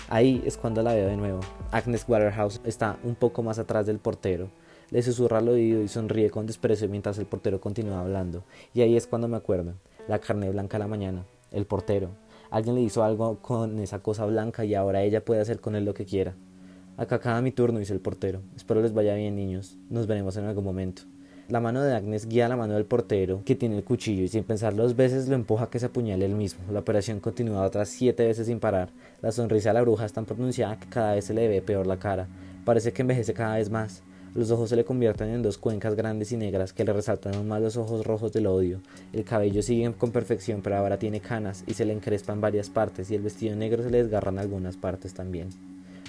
Ahí 0.09 0.41
es 0.47 0.57
cuando 0.57 0.85
la 0.85 0.95
veo 0.95 1.09
de 1.09 1.17
nuevo. 1.17 1.41
Agnes 1.73 2.05
Waterhouse 2.07 2.61
está 2.65 2.97
un 3.03 3.17
poco 3.17 3.43
más 3.43 3.59
atrás 3.59 3.87
del 3.87 3.99
portero. 3.99 4.51
Le 4.91 5.03
susurra 5.03 5.39
al 5.39 5.49
oído 5.49 5.83
y 5.83 5.89
sonríe 5.89 6.31
con 6.31 6.47
desprecio 6.47 6.89
mientras 6.89 7.19
el 7.19 7.27
portero 7.27 7.61
continúa 7.61 8.01
hablando. 8.01 8.45
Y 8.73 8.83
ahí 8.83 8.97
es 8.97 9.09
cuando 9.09 9.27
me 9.27 9.37
acuerdo. 9.37 9.75
La 10.07 10.21
carne 10.21 10.49
blanca 10.51 10.77
a 10.77 10.81
la 10.81 10.87
mañana. 10.87 11.25
El 11.51 11.67
portero. 11.67 12.11
Alguien 12.51 12.77
le 12.77 12.83
hizo 12.83 13.03
algo 13.03 13.39
con 13.43 13.81
esa 13.81 13.99
cosa 13.99 14.25
blanca 14.27 14.65
y 14.65 14.77
ahora 14.77 15.03
ella 15.03 15.25
puede 15.25 15.41
hacer 15.41 15.61
con 15.61 15.75
él 15.75 15.85
lo 15.85 15.95
que 15.95 16.05
quiera. 16.05 16.35
Acá 16.97 17.17
acaba 17.17 17.43
mi 17.43 17.51
turno, 17.51 17.81
dice 17.81 17.93
el 17.93 18.01
portero. 18.01 18.43
Espero 18.55 18.83
les 18.83 18.95
vaya 18.95 19.17
bien, 19.17 19.35
niños. 19.35 19.77
Nos 19.91 20.07
veremos 20.07 20.37
en 20.37 20.45
algún 20.45 20.65
momento. 20.65 21.03
La 21.49 21.61
mano 21.61 21.81
de 21.81 21.95
Agnes 21.95 22.27
guía 22.27 22.49
la 22.49 22.57
mano 22.57 22.75
del 22.75 22.87
portero, 22.87 23.43
que 23.45 23.55
tiene 23.55 23.77
el 23.77 23.85
cuchillo, 23.85 24.25
y 24.25 24.29
sin 24.29 24.43
pensar 24.43 24.75
dos 24.75 24.97
veces 24.97 25.29
lo 25.29 25.37
empuja 25.37 25.71
que 25.71 25.79
se 25.79 25.87
apuñale 25.87 26.25
él 26.25 26.35
mismo. 26.35 26.65
La 26.73 26.81
operación 26.81 27.21
continúa 27.21 27.63
otras 27.63 27.89
siete 27.89 28.27
veces 28.27 28.49
sin 28.49 28.59
parar. 28.59 28.89
La 29.23 29.31
sonrisa 29.31 29.71
de 29.71 29.75
la 29.75 29.83
bruja 29.83 30.07
es 30.07 30.13
tan 30.13 30.25
pronunciada 30.25 30.77
que 30.81 30.89
cada 30.89 31.15
vez 31.15 31.27
se 31.27 31.35
le 31.35 31.47
ve 31.47 31.63
peor 31.63 31.87
la 31.87 31.99
cara. 31.99 32.27
Parece 32.65 32.93
que 32.93 33.03
envejece 33.03 33.33
cada 33.33 33.59
vez 33.59 33.71
más. 33.71 34.03
Los 34.35 34.51
ojos 34.51 34.71
se 34.71 34.75
le 34.75 34.85
convierten 34.85 35.29
en 35.29 35.43
dos 35.43 35.57
cuencas 35.57 35.95
grandes 35.95 36.33
y 36.33 36.37
negras 36.37 36.73
que 36.73 36.85
le 36.85 36.93
resaltan 36.93 37.37
aún 37.37 37.47
más 37.47 37.63
los 37.63 37.77
ojos 37.77 38.05
rojos 38.05 38.33
del 38.33 38.49
odio. 38.49 38.81
El 39.13 39.23
cabello 39.23 39.63
sigue 39.63 39.93
con 39.93 40.11
perfección, 40.11 40.63
pero 40.63 40.77
ahora 40.77 40.99
tiene 40.99 41.21
canas 41.21 41.63
y 41.69 41.75
se 41.75 41.85
le 41.85 41.93
encrespa 41.93 42.33
en 42.33 42.41
varias 42.41 42.71
partes, 42.71 43.09
y 43.13 43.15
el 43.15 43.23
vestido 43.23 43.55
negro 43.55 43.85
se 43.85 43.91
le 43.91 44.03
desgarra 44.03 44.33
en 44.33 44.41
algunas 44.41 44.77
partes 44.77 45.15
también. 45.15 45.51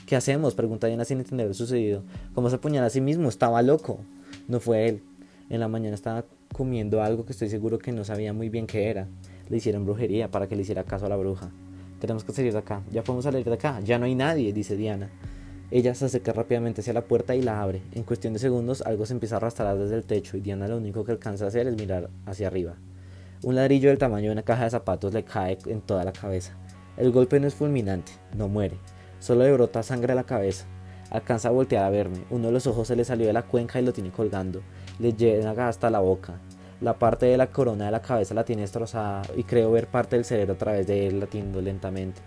¿Qué 0.07 0.15
hacemos? 0.15 0.55
pregunta 0.55 0.87
Diana 0.87 1.05
sin 1.05 1.19
entender 1.19 1.47
lo 1.47 1.53
sucedido. 1.53 2.01
¿Cómo 2.33 2.49
se 2.49 2.55
apuñala 2.55 2.87
a 2.87 2.89
sí 2.89 3.01
mismo? 3.01 3.29
Estaba 3.29 3.61
loco. 3.61 3.99
No 4.47 4.59
fue 4.59 4.89
él. 4.89 5.03
En 5.49 5.61
la 5.61 5.69
mañana 5.69 5.95
estaba 5.95 6.25
comiendo 6.51 7.01
algo 7.01 7.25
que 7.25 7.31
estoy 7.31 7.49
seguro 7.49 7.79
que 7.79 7.93
no 7.93 8.03
sabía 8.03 8.33
muy 8.33 8.49
bien 8.49 8.67
qué 8.67 8.89
era. 8.89 9.07
Le 9.47 9.57
hicieron 9.57 9.85
brujería 9.85 10.29
para 10.29 10.47
que 10.47 10.57
le 10.57 10.63
hiciera 10.63 10.83
caso 10.83 11.05
a 11.05 11.09
la 11.09 11.15
bruja. 11.15 11.51
Tenemos 12.01 12.25
que 12.25 12.33
salir 12.33 12.51
de 12.51 12.59
acá. 12.59 12.83
Ya 12.91 13.01
podemos 13.01 13.23
salir 13.23 13.45
de 13.45 13.53
acá. 13.53 13.79
Ya 13.79 13.97
no 13.97 14.05
hay 14.05 14.15
nadie, 14.15 14.51
dice 14.51 14.75
Diana. 14.75 15.09
Ella 15.71 15.95
se 15.95 16.03
acerca 16.03 16.33
rápidamente 16.33 16.81
hacia 16.81 16.91
la 16.91 17.05
puerta 17.05 17.33
y 17.33 17.41
la 17.41 17.61
abre. 17.61 17.81
En 17.93 18.03
cuestión 18.03 18.33
de 18.33 18.39
segundos 18.39 18.81
algo 18.81 19.05
se 19.05 19.13
empieza 19.13 19.35
a 19.35 19.37
arrastrar 19.37 19.77
desde 19.77 19.95
el 19.95 20.03
techo 20.03 20.35
y 20.35 20.41
Diana 20.41 20.67
lo 20.67 20.77
único 20.77 21.05
que 21.05 21.13
alcanza 21.13 21.45
a 21.45 21.47
hacer 21.47 21.65
es 21.67 21.77
mirar 21.77 22.09
hacia 22.25 22.47
arriba. 22.47 22.75
Un 23.43 23.55
ladrillo 23.55 23.87
del 23.87 23.97
tamaño 23.97 24.25
de 24.25 24.33
una 24.33 24.43
caja 24.43 24.65
de 24.65 24.69
zapatos 24.69 25.13
le 25.13 25.23
cae 25.23 25.57
en 25.67 25.79
toda 25.79 26.03
la 26.03 26.11
cabeza. 26.11 26.57
El 26.97 27.11
golpe 27.11 27.39
no 27.39 27.47
es 27.47 27.53
fulminante, 27.53 28.11
no 28.35 28.47
muere, 28.47 28.77
solo 29.19 29.43
le 29.43 29.53
brota 29.53 29.83
sangre 29.83 30.13
a 30.13 30.15
la 30.15 30.23
cabeza. 30.23 30.65
Alcanza 31.11 31.49
a 31.49 31.51
voltear 31.51 31.85
a 31.85 31.89
verme, 31.89 32.25
uno 32.31 32.47
de 32.47 32.53
los 32.53 32.65
ojos 32.65 32.87
se 32.87 32.95
le 32.95 33.05
salió 33.05 33.27
de 33.27 33.33
la 33.33 33.43
cuenca 33.43 33.79
y 33.79 33.85
lo 33.85 33.93
tiene 33.93 34.11
colgando 34.11 34.61
le 34.99 35.13
llega 35.13 35.67
hasta 35.67 35.89
la 35.89 35.99
boca. 35.99 36.39
La 36.81 36.93
parte 36.93 37.25
de 37.25 37.37
la 37.37 37.47
corona 37.47 37.85
de 37.85 37.91
la 37.91 38.01
cabeza 38.01 38.35
la 38.35 38.45
tiene 38.45 38.61
destrozada 38.61 39.23
y 39.35 39.43
creo 39.43 39.71
ver 39.71 39.87
parte 39.87 40.15
del 40.15 40.25
cerebro 40.25 40.53
a 40.53 40.57
través 40.57 40.85
de 40.85 41.07
él 41.07 41.19
latiendo 41.19 41.59
lentamente. 41.61 42.21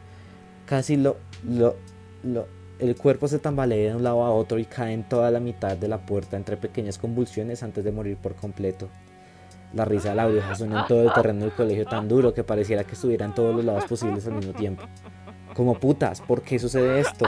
Casi 0.66 0.96
lo, 0.96 1.16
lo, 1.48 1.76
lo, 2.24 2.46
el 2.80 2.96
cuerpo 2.96 3.28
se 3.28 3.38
tambalea 3.38 3.90
de 3.90 3.96
un 3.96 4.02
lado 4.02 4.24
a 4.24 4.30
otro 4.30 4.58
y 4.58 4.64
cae 4.64 4.92
en 4.92 5.08
toda 5.08 5.30
la 5.30 5.38
mitad 5.38 5.76
de 5.76 5.86
la 5.86 5.98
puerta 5.98 6.36
entre 6.36 6.56
pequeñas 6.56 6.98
convulsiones 6.98 7.62
antes 7.62 7.84
de 7.84 7.92
morir 7.92 8.16
por 8.16 8.34
completo. 8.34 8.88
La 9.72 9.84
risa 9.84 10.10
de 10.10 10.14
la 10.16 10.26
bruja 10.26 10.54
suena 10.56 10.80
en 10.80 10.86
todo 10.88 11.02
el 11.02 11.12
terreno 11.12 11.40
del 11.42 11.52
colegio 11.52 11.84
tan 11.86 12.08
duro 12.08 12.34
que 12.34 12.42
pareciera 12.42 12.82
que 12.82 12.94
estuviera 12.94 13.24
en 13.24 13.34
todos 13.34 13.54
los 13.54 13.64
lados 13.64 13.84
posibles 13.84 14.26
al 14.26 14.34
mismo 14.34 14.52
tiempo. 14.52 14.82
Como 15.54 15.78
putas, 15.78 16.20
¿por 16.20 16.42
qué 16.42 16.58
sucede 16.58 17.00
esto? 17.00 17.26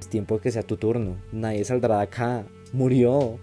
Es 0.00 0.08
tiempo 0.08 0.36
de 0.36 0.40
que 0.40 0.50
sea 0.50 0.62
tu 0.62 0.76
turno. 0.76 1.16
Nadie 1.32 1.64
saldrá 1.64 1.98
de 1.98 2.04
acá. 2.04 2.44
Murió. 2.76 3.38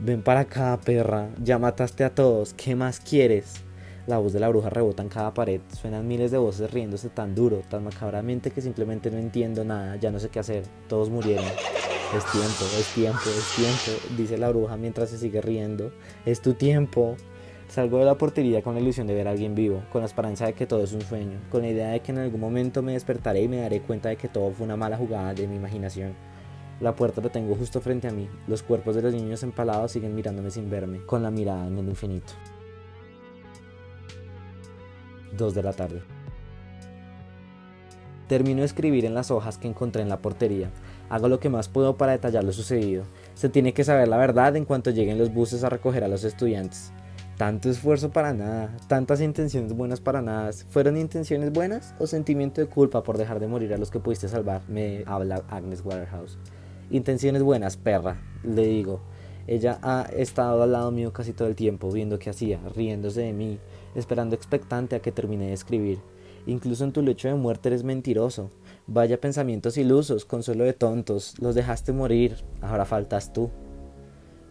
Ven 0.00 0.24
para 0.24 0.40
acá, 0.40 0.76
perra. 0.84 1.30
Ya 1.40 1.60
mataste 1.60 2.02
a 2.02 2.12
todos. 2.12 2.54
¿Qué 2.54 2.74
más 2.74 2.98
quieres? 2.98 3.62
La 4.08 4.18
voz 4.18 4.32
de 4.32 4.40
la 4.40 4.48
bruja 4.48 4.68
rebota 4.68 5.00
en 5.00 5.08
cada 5.08 5.32
pared. 5.32 5.60
Suenan 5.80 6.08
miles 6.08 6.32
de 6.32 6.38
voces 6.38 6.72
riéndose 6.72 7.08
tan 7.08 7.36
duro, 7.36 7.62
tan 7.70 7.84
macabramente 7.84 8.50
que 8.50 8.60
simplemente 8.60 9.12
no 9.12 9.18
entiendo 9.18 9.64
nada. 9.64 9.94
Ya 9.94 10.10
no 10.10 10.18
sé 10.18 10.28
qué 10.28 10.40
hacer. 10.40 10.64
Todos 10.88 11.08
murieron. 11.08 11.44
Es 11.44 12.24
tiempo, 12.32 12.64
es 12.76 12.92
tiempo, 12.92 13.20
es 13.26 13.54
tiempo, 13.54 14.16
dice 14.16 14.38
la 14.38 14.48
bruja 14.48 14.76
mientras 14.76 15.10
se 15.10 15.18
sigue 15.18 15.40
riendo. 15.40 15.92
Es 16.26 16.42
tu 16.42 16.54
tiempo. 16.54 17.14
Salgo 17.68 17.98
de 17.98 18.06
la 18.06 18.18
portería 18.18 18.60
con 18.60 18.74
la 18.74 18.80
ilusión 18.80 19.06
de 19.06 19.14
ver 19.14 19.28
a 19.28 19.30
alguien 19.30 19.54
vivo, 19.54 19.84
con 19.92 20.00
la 20.00 20.06
esperanza 20.06 20.46
de 20.46 20.54
que 20.54 20.66
todo 20.66 20.82
es 20.82 20.92
un 20.92 21.02
sueño, 21.02 21.38
con 21.52 21.62
la 21.62 21.68
idea 21.68 21.90
de 21.90 22.00
que 22.00 22.10
en 22.10 22.18
algún 22.18 22.40
momento 22.40 22.82
me 22.82 22.94
despertaré 22.94 23.42
y 23.42 23.48
me 23.48 23.58
daré 23.58 23.82
cuenta 23.82 24.08
de 24.08 24.16
que 24.16 24.26
todo 24.26 24.50
fue 24.50 24.64
una 24.66 24.76
mala 24.76 24.96
jugada 24.96 25.32
de 25.32 25.46
mi 25.46 25.54
imaginación. 25.54 26.33
La 26.80 26.94
puerta 26.94 27.20
la 27.20 27.30
tengo 27.30 27.54
justo 27.54 27.80
frente 27.80 28.08
a 28.08 28.12
mí. 28.12 28.28
Los 28.46 28.62
cuerpos 28.62 28.94
de 28.96 29.02
los 29.02 29.14
niños 29.14 29.42
empalados 29.42 29.92
siguen 29.92 30.14
mirándome 30.14 30.50
sin 30.50 30.68
verme, 30.68 31.04
con 31.06 31.22
la 31.22 31.30
mirada 31.30 31.66
en 31.66 31.78
el 31.78 31.88
infinito. 31.88 32.32
2 35.36 35.54
de 35.54 35.62
la 35.62 35.72
tarde. 35.72 36.02
Termino 38.28 38.60
de 38.60 38.66
escribir 38.66 39.04
en 39.04 39.14
las 39.14 39.30
hojas 39.30 39.58
que 39.58 39.68
encontré 39.68 40.02
en 40.02 40.08
la 40.08 40.20
portería. 40.20 40.70
Hago 41.10 41.28
lo 41.28 41.38
que 41.38 41.50
más 41.50 41.68
puedo 41.68 41.96
para 41.96 42.12
detallar 42.12 42.42
lo 42.42 42.52
sucedido. 42.52 43.04
Se 43.34 43.48
tiene 43.48 43.74
que 43.74 43.84
saber 43.84 44.08
la 44.08 44.16
verdad 44.16 44.56
en 44.56 44.64
cuanto 44.64 44.90
lleguen 44.90 45.18
los 45.18 45.32
buses 45.32 45.62
a 45.62 45.68
recoger 45.68 46.02
a 46.04 46.08
los 46.08 46.24
estudiantes. 46.24 46.92
Tanto 47.36 47.68
esfuerzo 47.68 48.10
para 48.10 48.32
nada, 48.32 48.76
tantas 48.86 49.20
intenciones 49.20 49.72
buenas 49.72 50.00
para 50.00 50.22
nada. 50.22 50.52
¿Fueron 50.70 50.96
intenciones 50.96 51.52
buenas 51.52 51.94
o 51.98 52.06
sentimiento 52.06 52.60
de 52.60 52.68
culpa 52.68 53.02
por 53.02 53.18
dejar 53.18 53.40
de 53.40 53.48
morir 53.48 53.74
a 53.74 53.78
los 53.78 53.90
que 53.90 53.98
pudiste 53.98 54.28
salvar? 54.28 54.62
Me 54.68 55.02
habla 55.06 55.42
Agnes 55.48 55.84
Waterhouse. 55.84 56.38
Intenciones 56.90 57.42
buenas, 57.42 57.76
perra, 57.76 58.20
le 58.42 58.66
digo. 58.66 59.00
Ella 59.46 59.78
ha 59.82 60.02
estado 60.16 60.62
al 60.62 60.72
lado 60.72 60.90
mío 60.90 61.12
casi 61.12 61.32
todo 61.32 61.48
el 61.48 61.56
tiempo, 61.56 61.90
viendo 61.90 62.18
qué 62.18 62.30
hacía, 62.30 62.60
riéndose 62.74 63.22
de 63.22 63.32
mí, 63.32 63.58
esperando 63.94 64.34
expectante 64.34 64.96
a 64.96 65.00
que 65.00 65.12
termine 65.12 65.48
de 65.48 65.52
escribir. 65.52 65.98
Incluso 66.46 66.84
en 66.84 66.92
tu 66.92 67.02
lecho 67.02 67.28
de 67.28 67.34
muerte 67.34 67.68
eres 67.68 67.84
mentiroso. 67.84 68.50
Vaya 68.86 69.20
pensamientos 69.20 69.78
ilusos, 69.78 70.24
consuelo 70.24 70.64
de 70.64 70.74
tontos, 70.74 71.34
los 71.40 71.54
dejaste 71.54 71.92
morir, 71.92 72.36
ahora 72.60 72.84
faltas 72.84 73.32
tú. 73.32 73.50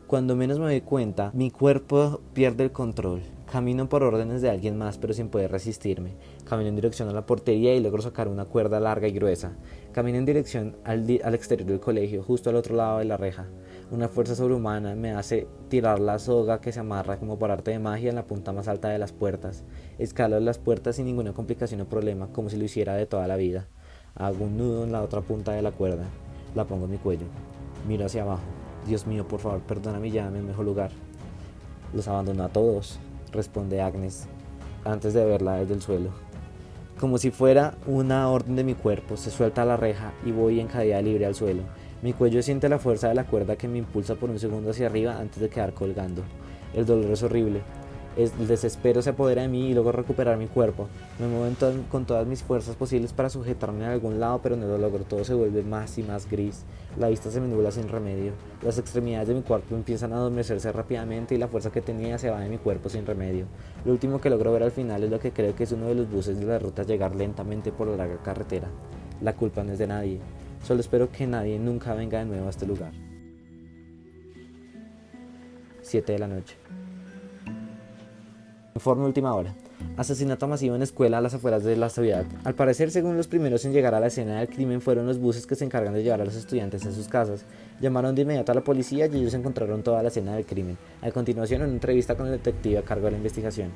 Cuando 0.07 0.35
menos 0.35 0.59
me 0.59 0.65
doy 0.65 0.81
cuenta, 0.81 1.31
mi 1.33 1.49
cuerpo 1.49 2.21
pierde 2.33 2.63
el 2.63 2.71
control. 2.71 3.21
Camino 3.51 3.89
por 3.89 4.03
órdenes 4.03 4.41
de 4.41 4.49
alguien 4.49 4.77
más, 4.77 4.97
pero 4.97 5.13
sin 5.13 5.29
poder 5.29 5.51
resistirme. 5.51 6.11
Camino 6.45 6.69
en 6.69 6.75
dirección 6.75 7.07
a 7.07 7.13
la 7.13 7.25
portería 7.25 7.73
y 7.73 7.79
logro 7.79 8.01
sacar 8.01 8.27
una 8.27 8.45
cuerda 8.45 8.79
larga 8.81 9.07
y 9.07 9.11
gruesa. 9.11 9.55
Camino 9.93 10.17
en 10.17 10.25
dirección 10.25 10.75
al, 10.83 11.09
exterior 11.09 11.69
del 11.69 11.79
colegio, 11.79 12.21
justo 12.21 12.49
al 12.49 12.57
otro 12.57 12.75
lado 12.75 12.99
de 12.99 13.05
la 13.05 13.15
reja. 13.15 13.47
Una 13.91 14.09
fuerza 14.09 14.35
sobrehumana 14.35 14.93
me 14.95 15.11
hace 15.11 15.47
tirar 15.69 15.99
la 15.99 16.19
soga 16.19 16.59
que 16.59 16.73
se 16.73 16.81
amarra 16.81 17.17
como 17.17 17.39
por 17.39 17.49
arte 17.49 17.71
de 17.71 17.79
magia 17.79 18.09
en 18.09 18.15
la 18.15 18.25
punta 18.25 18.51
más 18.51 18.67
alta 18.67 18.89
de 18.89 18.99
las 18.99 19.13
puertas. 19.13 19.63
Escalo 19.99 20.39
las 20.41 20.57
puertas 20.57 20.97
sin 20.97 21.05
ninguna 21.05 21.31
complicación 21.33 21.79
o 21.81 21.85
problema, 21.85 22.27
como 22.27 22.49
si 22.49 22.57
lo 22.57 22.65
hiciera 22.65 22.95
de 22.95 23.05
toda 23.05 23.27
la 23.27 23.37
vida. 23.37 23.67
Hago 24.15 24.43
un 24.43 24.57
nudo 24.57 24.83
en 24.83 24.91
la 24.91 25.01
otra 25.01 25.21
punta 25.21 25.53
de 25.53 25.61
la 25.61 25.71
cuerda. 25.71 26.05
La 26.55 26.65
pongo 26.65 26.85
en 26.85 26.91
mi 26.91 26.97
cuello. 26.97 27.25
Miro 27.87 28.05
hacia 28.05 28.23
abajo. 28.23 28.43
Dios 28.85 29.07
mío, 29.07 29.25
por 29.25 29.39
favor, 29.39 29.61
perdóname 29.61 30.09
y 30.09 30.11
llévame 30.11 30.39
al 30.39 30.45
mejor 30.45 30.65
lugar. 30.65 30.91
Los 31.93 32.07
abandono 32.07 32.43
a 32.43 32.49
todos, 32.49 32.99
responde 33.31 33.81
Agnes, 33.81 34.27
antes 34.83 35.13
de 35.13 35.23
verla 35.23 35.55
desde 35.55 35.75
el 35.75 35.81
suelo. 35.81 36.32
Como 37.03 37.17
si 37.17 37.31
fuera 37.31 37.73
una 37.85 38.29
orden 38.29 38.55
de 38.55 38.63
mi 38.63 38.75
cuerpo, 38.75 39.17
se 39.17 39.29
suelta 39.29 39.65
la 39.65 39.75
reja 39.75 40.13
y 40.25 40.31
voy 40.31 40.61
en 40.61 40.67
caída 40.67 41.01
libre 41.01 41.25
al 41.25 41.35
suelo. 41.35 41.63
Mi 42.01 42.13
cuello 42.13 42.41
siente 42.41 42.69
la 42.69 42.79
fuerza 42.79 43.09
de 43.09 43.13
la 43.13 43.25
cuerda 43.25 43.57
que 43.57 43.67
me 43.67 43.79
impulsa 43.79 44.15
por 44.15 44.29
un 44.29 44.39
segundo 44.39 44.69
hacia 44.69 44.85
arriba 44.85 45.19
antes 45.19 45.41
de 45.41 45.49
quedar 45.49 45.73
colgando. 45.73 46.23
El 46.73 46.85
dolor 46.85 47.11
es 47.11 47.21
horrible, 47.21 47.61
el 48.15 48.47
desespero 48.47 49.01
se 49.01 49.09
apodera 49.09 49.41
de 49.41 49.47
mí 49.47 49.69
y 49.69 49.73
luego 49.73 49.91
recuperar 49.91 50.37
mi 50.37 50.47
cuerpo. 50.47 50.87
Me 51.19 51.27
muevo 51.27 51.53
con 51.89 52.05
todas 52.05 52.27
mis 52.27 52.43
fuerzas 52.43 52.75
posibles 52.75 53.13
para 53.13 53.29
sujetarme 53.29 53.85
a 53.85 53.91
algún 53.91 54.19
lado, 54.19 54.39
pero 54.41 54.55
no 54.55 54.67
lo 54.67 54.77
logro. 54.77 55.03
Todo 55.03 55.23
se 55.23 55.33
vuelve 55.33 55.63
más 55.63 55.97
y 55.97 56.03
más 56.03 56.29
gris. 56.29 56.63
La 56.99 57.09
vista 57.09 57.31
se 57.31 57.41
me 57.41 57.47
nubla 57.47 57.71
sin 57.71 57.89
remedio. 57.89 58.33
Las 58.61 58.77
extremidades 58.77 59.29
de 59.29 59.33
mi 59.33 59.41
cuerpo 59.41 59.75
empiezan 59.75 60.13
a 60.13 60.17
adormecerse 60.17 60.71
rápidamente 60.71 61.33
y 61.33 61.37
la 61.39 61.47
fuerza 61.47 61.71
que 61.71 61.81
tenía 61.81 62.17
se 62.17 62.29
va 62.29 62.39
de 62.39 62.49
mi 62.49 62.57
cuerpo 62.57 62.89
sin 62.89 63.05
remedio. 63.05 63.45
Lo 63.83 63.91
último 63.91 64.21
que 64.21 64.29
logro 64.29 64.53
ver 64.53 64.63
al 64.63 64.71
final 64.71 65.03
es 65.03 65.09
lo 65.09 65.19
que 65.19 65.31
creo 65.31 65.55
que 65.55 65.63
es 65.63 65.71
uno 65.71 65.87
de 65.87 65.95
los 65.95 66.09
buses 66.09 66.39
de 66.39 66.45
la 66.45 66.59
ruta 66.59 66.83
llegar 66.83 67.15
lentamente 67.15 67.71
por 67.71 67.87
la 67.87 67.97
larga 67.97 68.21
carretera. 68.21 68.67
La 69.21 69.33
culpa 69.33 69.63
no 69.63 69.73
es 69.73 69.79
de 69.79 69.87
nadie. 69.87 70.19
Solo 70.63 70.81
espero 70.81 71.11
que 71.11 71.25
nadie 71.25 71.57
nunca 71.57 71.93
venga 71.93 72.19
de 72.19 72.25
nuevo 72.25 72.47
a 72.47 72.49
este 72.51 72.67
lugar. 72.67 72.91
7 75.81 76.13
de 76.13 76.19
la 76.19 76.27
noche. 76.27 76.55
Informe 78.75 79.05
última 79.05 79.35
hora. 79.35 79.53
Asesinato 79.97 80.47
masivo 80.47 80.75
en 80.75 80.81
escuela 80.81 81.19
a 81.19 81.21
las 81.21 81.35
afueras 81.35 81.63
de 81.63 81.75
la 81.75 81.89
ciudad. 81.89 82.25
Al 82.43 82.55
parecer, 82.55 82.89
según 82.89 83.17
los 83.17 83.27
primeros 83.27 83.63
en 83.65 83.71
llegar 83.71 83.93
a 83.93 83.99
la 83.99 84.07
escena 84.07 84.39
del 84.39 84.49
crimen, 84.49 84.81
fueron 84.81 85.05
los 85.05 85.19
buses 85.19 85.45
que 85.45 85.55
se 85.55 85.63
encargan 85.63 85.93
de 85.93 86.01
llevar 86.01 86.21
a 86.21 86.25
los 86.25 86.35
estudiantes 86.35 86.83
a 86.87 86.91
sus 86.91 87.07
casas. 87.07 87.45
Llamaron 87.79 88.15
de 88.15 88.23
inmediato 88.23 88.51
a 88.51 88.55
la 88.55 88.63
policía 88.63 89.05
y 89.05 89.15
ellos 89.15 89.35
encontraron 89.35 89.83
toda 89.83 90.01
la 90.01 90.07
escena 90.07 90.35
del 90.35 90.47
crimen. 90.47 90.77
A 91.01 91.11
continuación, 91.11 91.61
una 91.61 91.71
entrevista 91.71 92.15
con 92.15 92.25
el 92.25 92.33
detective 92.33 92.79
a 92.79 92.81
cargo 92.81 93.05
de 93.05 93.11
la 93.11 93.17
investigación. 93.17 93.71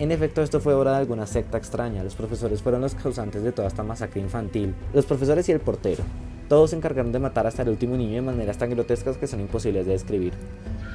En 0.00 0.10
efecto, 0.10 0.42
esto 0.42 0.58
fue 0.58 0.74
obra 0.74 0.90
de 0.90 0.98
alguna 0.98 1.26
secta 1.26 1.56
extraña. 1.56 2.02
Los 2.02 2.16
profesores 2.16 2.60
fueron 2.60 2.80
los 2.80 2.96
causantes 2.96 3.44
de 3.44 3.52
toda 3.52 3.68
esta 3.68 3.84
masacre 3.84 4.20
infantil. 4.20 4.74
Los 4.92 5.06
profesores 5.06 5.48
y 5.48 5.52
el 5.52 5.60
portero. 5.60 6.02
Todos 6.48 6.70
se 6.70 6.76
encargaron 6.76 7.10
de 7.10 7.18
matar 7.18 7.46
hasta 7.46 7.62
el 7.62 7.70
último 7.70 7.96
niño 7.96 8.14
de 8.14 8.22
maneras 8.22 8.56
tan 8.56 8.70
grotescas 8.70 9.16
que 9.16 9.26
son 9.26 9.40
imposibles 9.40 9.84
de 9.84 9.92
describir. 9.92 10.32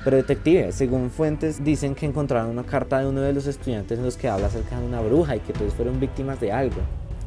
Pero 0.05 0.15
detective, 0.15 0.71
según 0.71 1.11
fuentes 1.11 1.63
dicen 1.63 1.93
que 1.93 2.05
encontraron 2.05 2.51
una 2.51 2.63
carta 2.63 2.99
de 2.99 3.07
uno 3.07 3.19
de 3.21 3.33
los 3.33 3.47
estudiantes 3.47 3.99
en 3.99 4.05
los 4.05 4.15
que 4.15 4.29
habla 4.29 4.47
acerca 4.47 4.79
de 4.79 4.85
una 4.85 5.01
bruja 5.01 5.35
y 5.35 5.39
que 5.41 5.51
todos 5.51 5.73
fueron 5.73 5.99
víctimas 5.99 6.39
de 6.39 6.53
algo. 6.53 6.81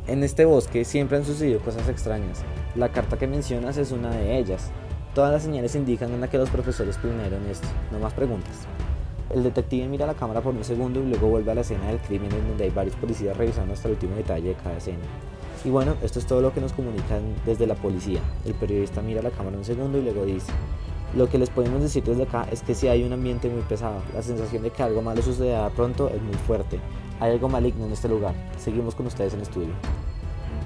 En 0.07 0.22
este 0.22 0.47
bosque 0.47 0.85
siempre 0.85 1.18
han 1.18 1.25
sucedido 1.25 1.61
cosas 1.61 1.87
extrañas. 1.89 2.43
La 2.75 2.91
carta 2.91 3.18
que 3.18 3.27
mencionas 3.27 3.77
es 3.77 3.93
una 3.93 4.11
de 4.11 4.39
ellas. 4.39 4.70
Todas 5.14 5.31
las 5.31 5.43
señales 5.43 5.75
indican 5.75 6.12
en 6.12 6.20
la 6.20 6.29
que 6.29 6.39
los 6.39 6.49
profesores 6.49 6.97
planearon 6.97 7.47
esto. 7.51 7.68
No 7.93 7.99
más 7.99 8.14
preguntas. 8.14 8.66
El 9.35 9.43
detective 9.43 9.87
mira 9.87 10.07
la 10.07 10.14
cámara 10.14 10.41
por 10.41 10.55
un 10.55 10.64
segundo 10.64 11.01
y 11.01 11.09
luego 11.09 11.29
vuelve 11.29 11.53
a 11.53 11.55
la 11.55 11.61
escena 11.61 11.89
del 11.89 11.99
crimen 11.99 12.33
en 12.33 12.49
donde 12.49 12.64
hay 12.64 12.70
varios 12.70 12.97
policías 12.97 13.37
revisando 13.37 13.75
hasta 13.75 13.89
el 13.89 13.95
último 13.95 14.16
detalle 14.16 14.49
de 14.49 14.55
cada 14.55 14.77
escena. 14.77 15.05
Y 15.65 15.71
bueno, 15.71 15.95
esto 16.03 16.19
es 16.19 16.27
todo 16.27 16.43
lo 16.43 16.53
que 16.53 16.61
nos 16.61 16.75
comunican 16.75 17.23
desde 17.47 17.67
la 17.67 17.75
policía. 17.75 18.21
El 18.45 18.53
periodista 18.55 19.01
mira 19.01 19.23
la 19.23 19.31
cámara 19.31 19.57
un 19.57 19.65
segundo 19.65 19.97
y 19.99 20.03
luego 20.03 20.27
dice, 20.27 20.53
lo 21.17 21.29
que 21.29 21.39
les 21.39 21.49
podemos 21.49 21.81
decir 21.81 22.05
desde 22.05 22.25
acá 22.25 22.47
es 22.53 22.62
que 22.62 22.75
si 22.75 22.89
hay 22.89 23.03
un 23.03 23.12
ambiente 23.12 23.49
muy 23.49 23.62
pesado. 23.62 24.03
La 24.15 24.23
sensación 24.23 24.62
de 24.62 24.71
que 24.71 24.83
algo 24.83 25.01
malo 25.01 25.23
sucederá 25.23 25.71
pronto 25.71 26.11
es 26.11 26.21
muy 26.21 26.35
fuerte. 26.35 26.79
Hay 27.19 27.33
algo 27.33 27.49
maligno 27.49 27.87
en 27.87 27.93
este 27.93 28.09
lugar. 28.09 28.35
Seguimos 28.59 28.95
con 28.95 29.07
ustedes 29.07 29.33
en 29.33 29.41
estudio. 29.41 29.73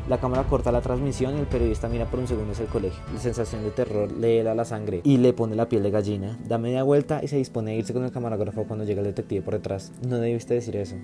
La 0.08 0.18
cámara 0.18 0.44
corta 0.44 0.72
la 0.72 0.80
transmisión 0.80 1.36
y 1.36 1.40
el 1.40 1.46
periodista 1.46 1.86
mira 1.86 2.06
por 2.06 2.18
un 2.18 2.26
segundo 2.26 2.52
hacia 2.52 2.64
el 2.64 2.70
colegio. 2.70 2.98
La 3.12 3.20
sensación 3.20 3.62
de 3.62 3.70
terror 3.70 4.10
le 4.10 4.40
hela 4.40 4.54
la 4.54 4.64
sangre 4.64 5.02
y 5.04 5.18
le 5.18 5.34
pone 5.34 5.54
la 5.54 5.68
piel 5.68 5.82
de 5.82 5.90
gallina. 5.90 6.38
Da 6.48 6.56
media 6.56 6.82
vuelta 6.82 7.20
y 7.22 7.28
se 7.28 7.36
dispone 7.36 7.72
a 7.72 7.74
irse 7.74 7.92
con 7.92 8.04
el 8.04 8.10
camarógrafo 8.10 8.64
cuando 8.64 8.86
llega 8.86 9.00
el 9.00 9.06
detective 9.06 9.42
por 9.42 9.54
detrás. 9.54 9.92
No 10.08 10.16
debiste 10.16 10.54
decir 10.54 10.76
eso. 10.76 10.96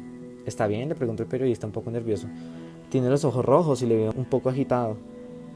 ¿Está 0.46 0.66
bien? 0.66 0.88
Le 0.88 0.94
pregunta 0.94 1.22
el 1.22 1.28
periodista 1.28 1.66
un 1.66 1.72
poco 1.74 1.90
nervioso. 1.90 2.28
Tiene 2.90 3.08
los 3.08 3.24
ojos 3.24 3.44
rojos 3.44 3.82
y 3.82 3.86
le 3.86 3.96
veo 3.96 4.12
un 4.16 4.24
poco 4.24 4.48
agitado. 4.48 4.96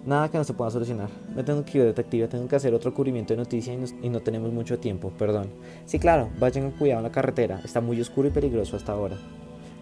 Nada 0.08 0.30
que 0.30 0.38
no 0.38 0.44
se 0.44 0.54
pueda 0.54 0.70
solucionar. 0.70 1.10
Me 1.34 1.42
tengo 1.42 1.64
que 1.64 1.78
ir, 1.78 1.84
detective. 1.84 2.28
Tengo 2.28 2.48
que 2.48 2.56
hacer 2.56 2.72
otro 2.72 2.94
cubrimiento 2.94 3.34
de 3.34 3.38
noticia 3.38 3.74
y, 3.74 4.08
no 4.08 4.20
tenemos 4.20 4.52
mucho 4.52 4.78
tiempo. 4.78 5.12
Perdón. 5.18 5.48
Sí, 5.84 5.98
claro. 5.98 6.30
Vayan 6.38 6.70
con 6.70 6.78
cuidado 6.78 7.00
en 7.00 7.04
la 7.04 7.12
carretera. 7.12 7.60
Está 7.64 7.80
muy 7.80 8.00
oscuro 8.00 8.28
y 8.28 8.30
peligroso 8.30 8.76
hasta 8.76 8.92
ahora. 8.92 9.16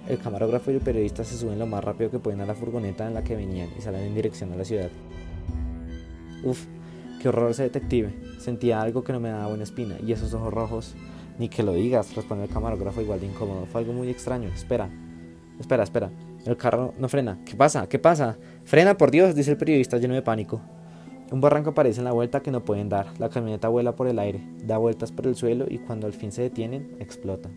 El 0.09 0.19
camarógrafo 0.19 0.71
y 0.71 0.75
el 0.75 0.81
periodista 0.81 1.25
se 1.25 1.37
suben 1.37 1.59
lo 1.59 1.67
más 1.67 1.85
rápido 1.85 2.11
que 2.11 2.19
pueden 2.19 2.41
a 2.41 2.47
la 2.47 2.55
furgoneta 2.55 3.07
en 3.07 3.15
la 3.15 3.25
que 3.25 3.37
venían 3.37 3.69
y 3.79 3.83
salen 3.83 4.03
en 4.03 4.15
dirección 4.15 4.53
a 4.53 4.57
la 4.57 4.65
ciudad. 4.65 4.91
Uf, 6.45 6.65
qué 7.21 7.29
horror 7.29 7.51
ese 7.51 7.65
detective. 7.65 8.13
Sentía 8.39 8.81
algo 8.81 9.05
que 9.05 9.13
no 9.13 9.21
me 9.21 9.29
daba 9.29 9.49
buena 9.49 9.65
espina. 9.65 9.97
Y 10.05 10.13
esos 10.13 10.35
ojos 10.35 10.53
rojos. 10.53 10.95
Ni 11.39 11.49
que 11.49 11.63
lo 11.63 11.73
digas, 11.73 12.17
responde 12.17 12.45
el 12.45 12.51
camarógrafo 12.51 13.03
igual 13.03 13.21
de 13.21 13.27
incómodo. 13.27 13.67
Fue 13.67 13.83
algo 13.83 13.93
muy 13.93 14.09
extraño. 14.09 14.49
Espera. 14.49 14.89
Espera, 15.61 15.83
espera. 15.83 16.11
El 16.47 16.57
carro 16.57 16.95
no 16.99 17.09
frena. 17.09 17.39
¿Qué 17.45 17.57
pasa? 17.57 17.89
¿Qué 17.89 17.99
pasa? 17.99 18.37
Frena, 18.65 18.97
por 18.97 19.11
Dios, 19.11 19.35
dice 19.35 19.51
el 19.51 19.57
periodista 19.57 19.99
lleno 19.99 20.15
de 20.15 20.23
pánico. 20.23 20.61
Un 21.33 21.41
barranco 21.41 21.71
aparece 21.71 21.99
en 21.99 22.05
la 22.05 22.13
vuelta 22.13 22.41
que 22.41 22.53
no 22.53 22.65
pueden 22.65 22.89
dar. 22.89 23.09
La 23.19 23.29
camioneta 23.29 23.69
vuela 23.69 23.97
por 23.97 24.07
el 24.07 24.19
aire, 24.21 24.41
da 24.65 24.79
vueltas 24.79 25.11
por 25.11 25.27
el 25.27 25.35
suelo 25.35 25.67
y 25.69 25.79
cuando 25.79 26.07
al 26.07 26.13
fin 26.13 26.31
se 26.31 26.43
detienen, 26.43 26.97
explota. 27.01 27.51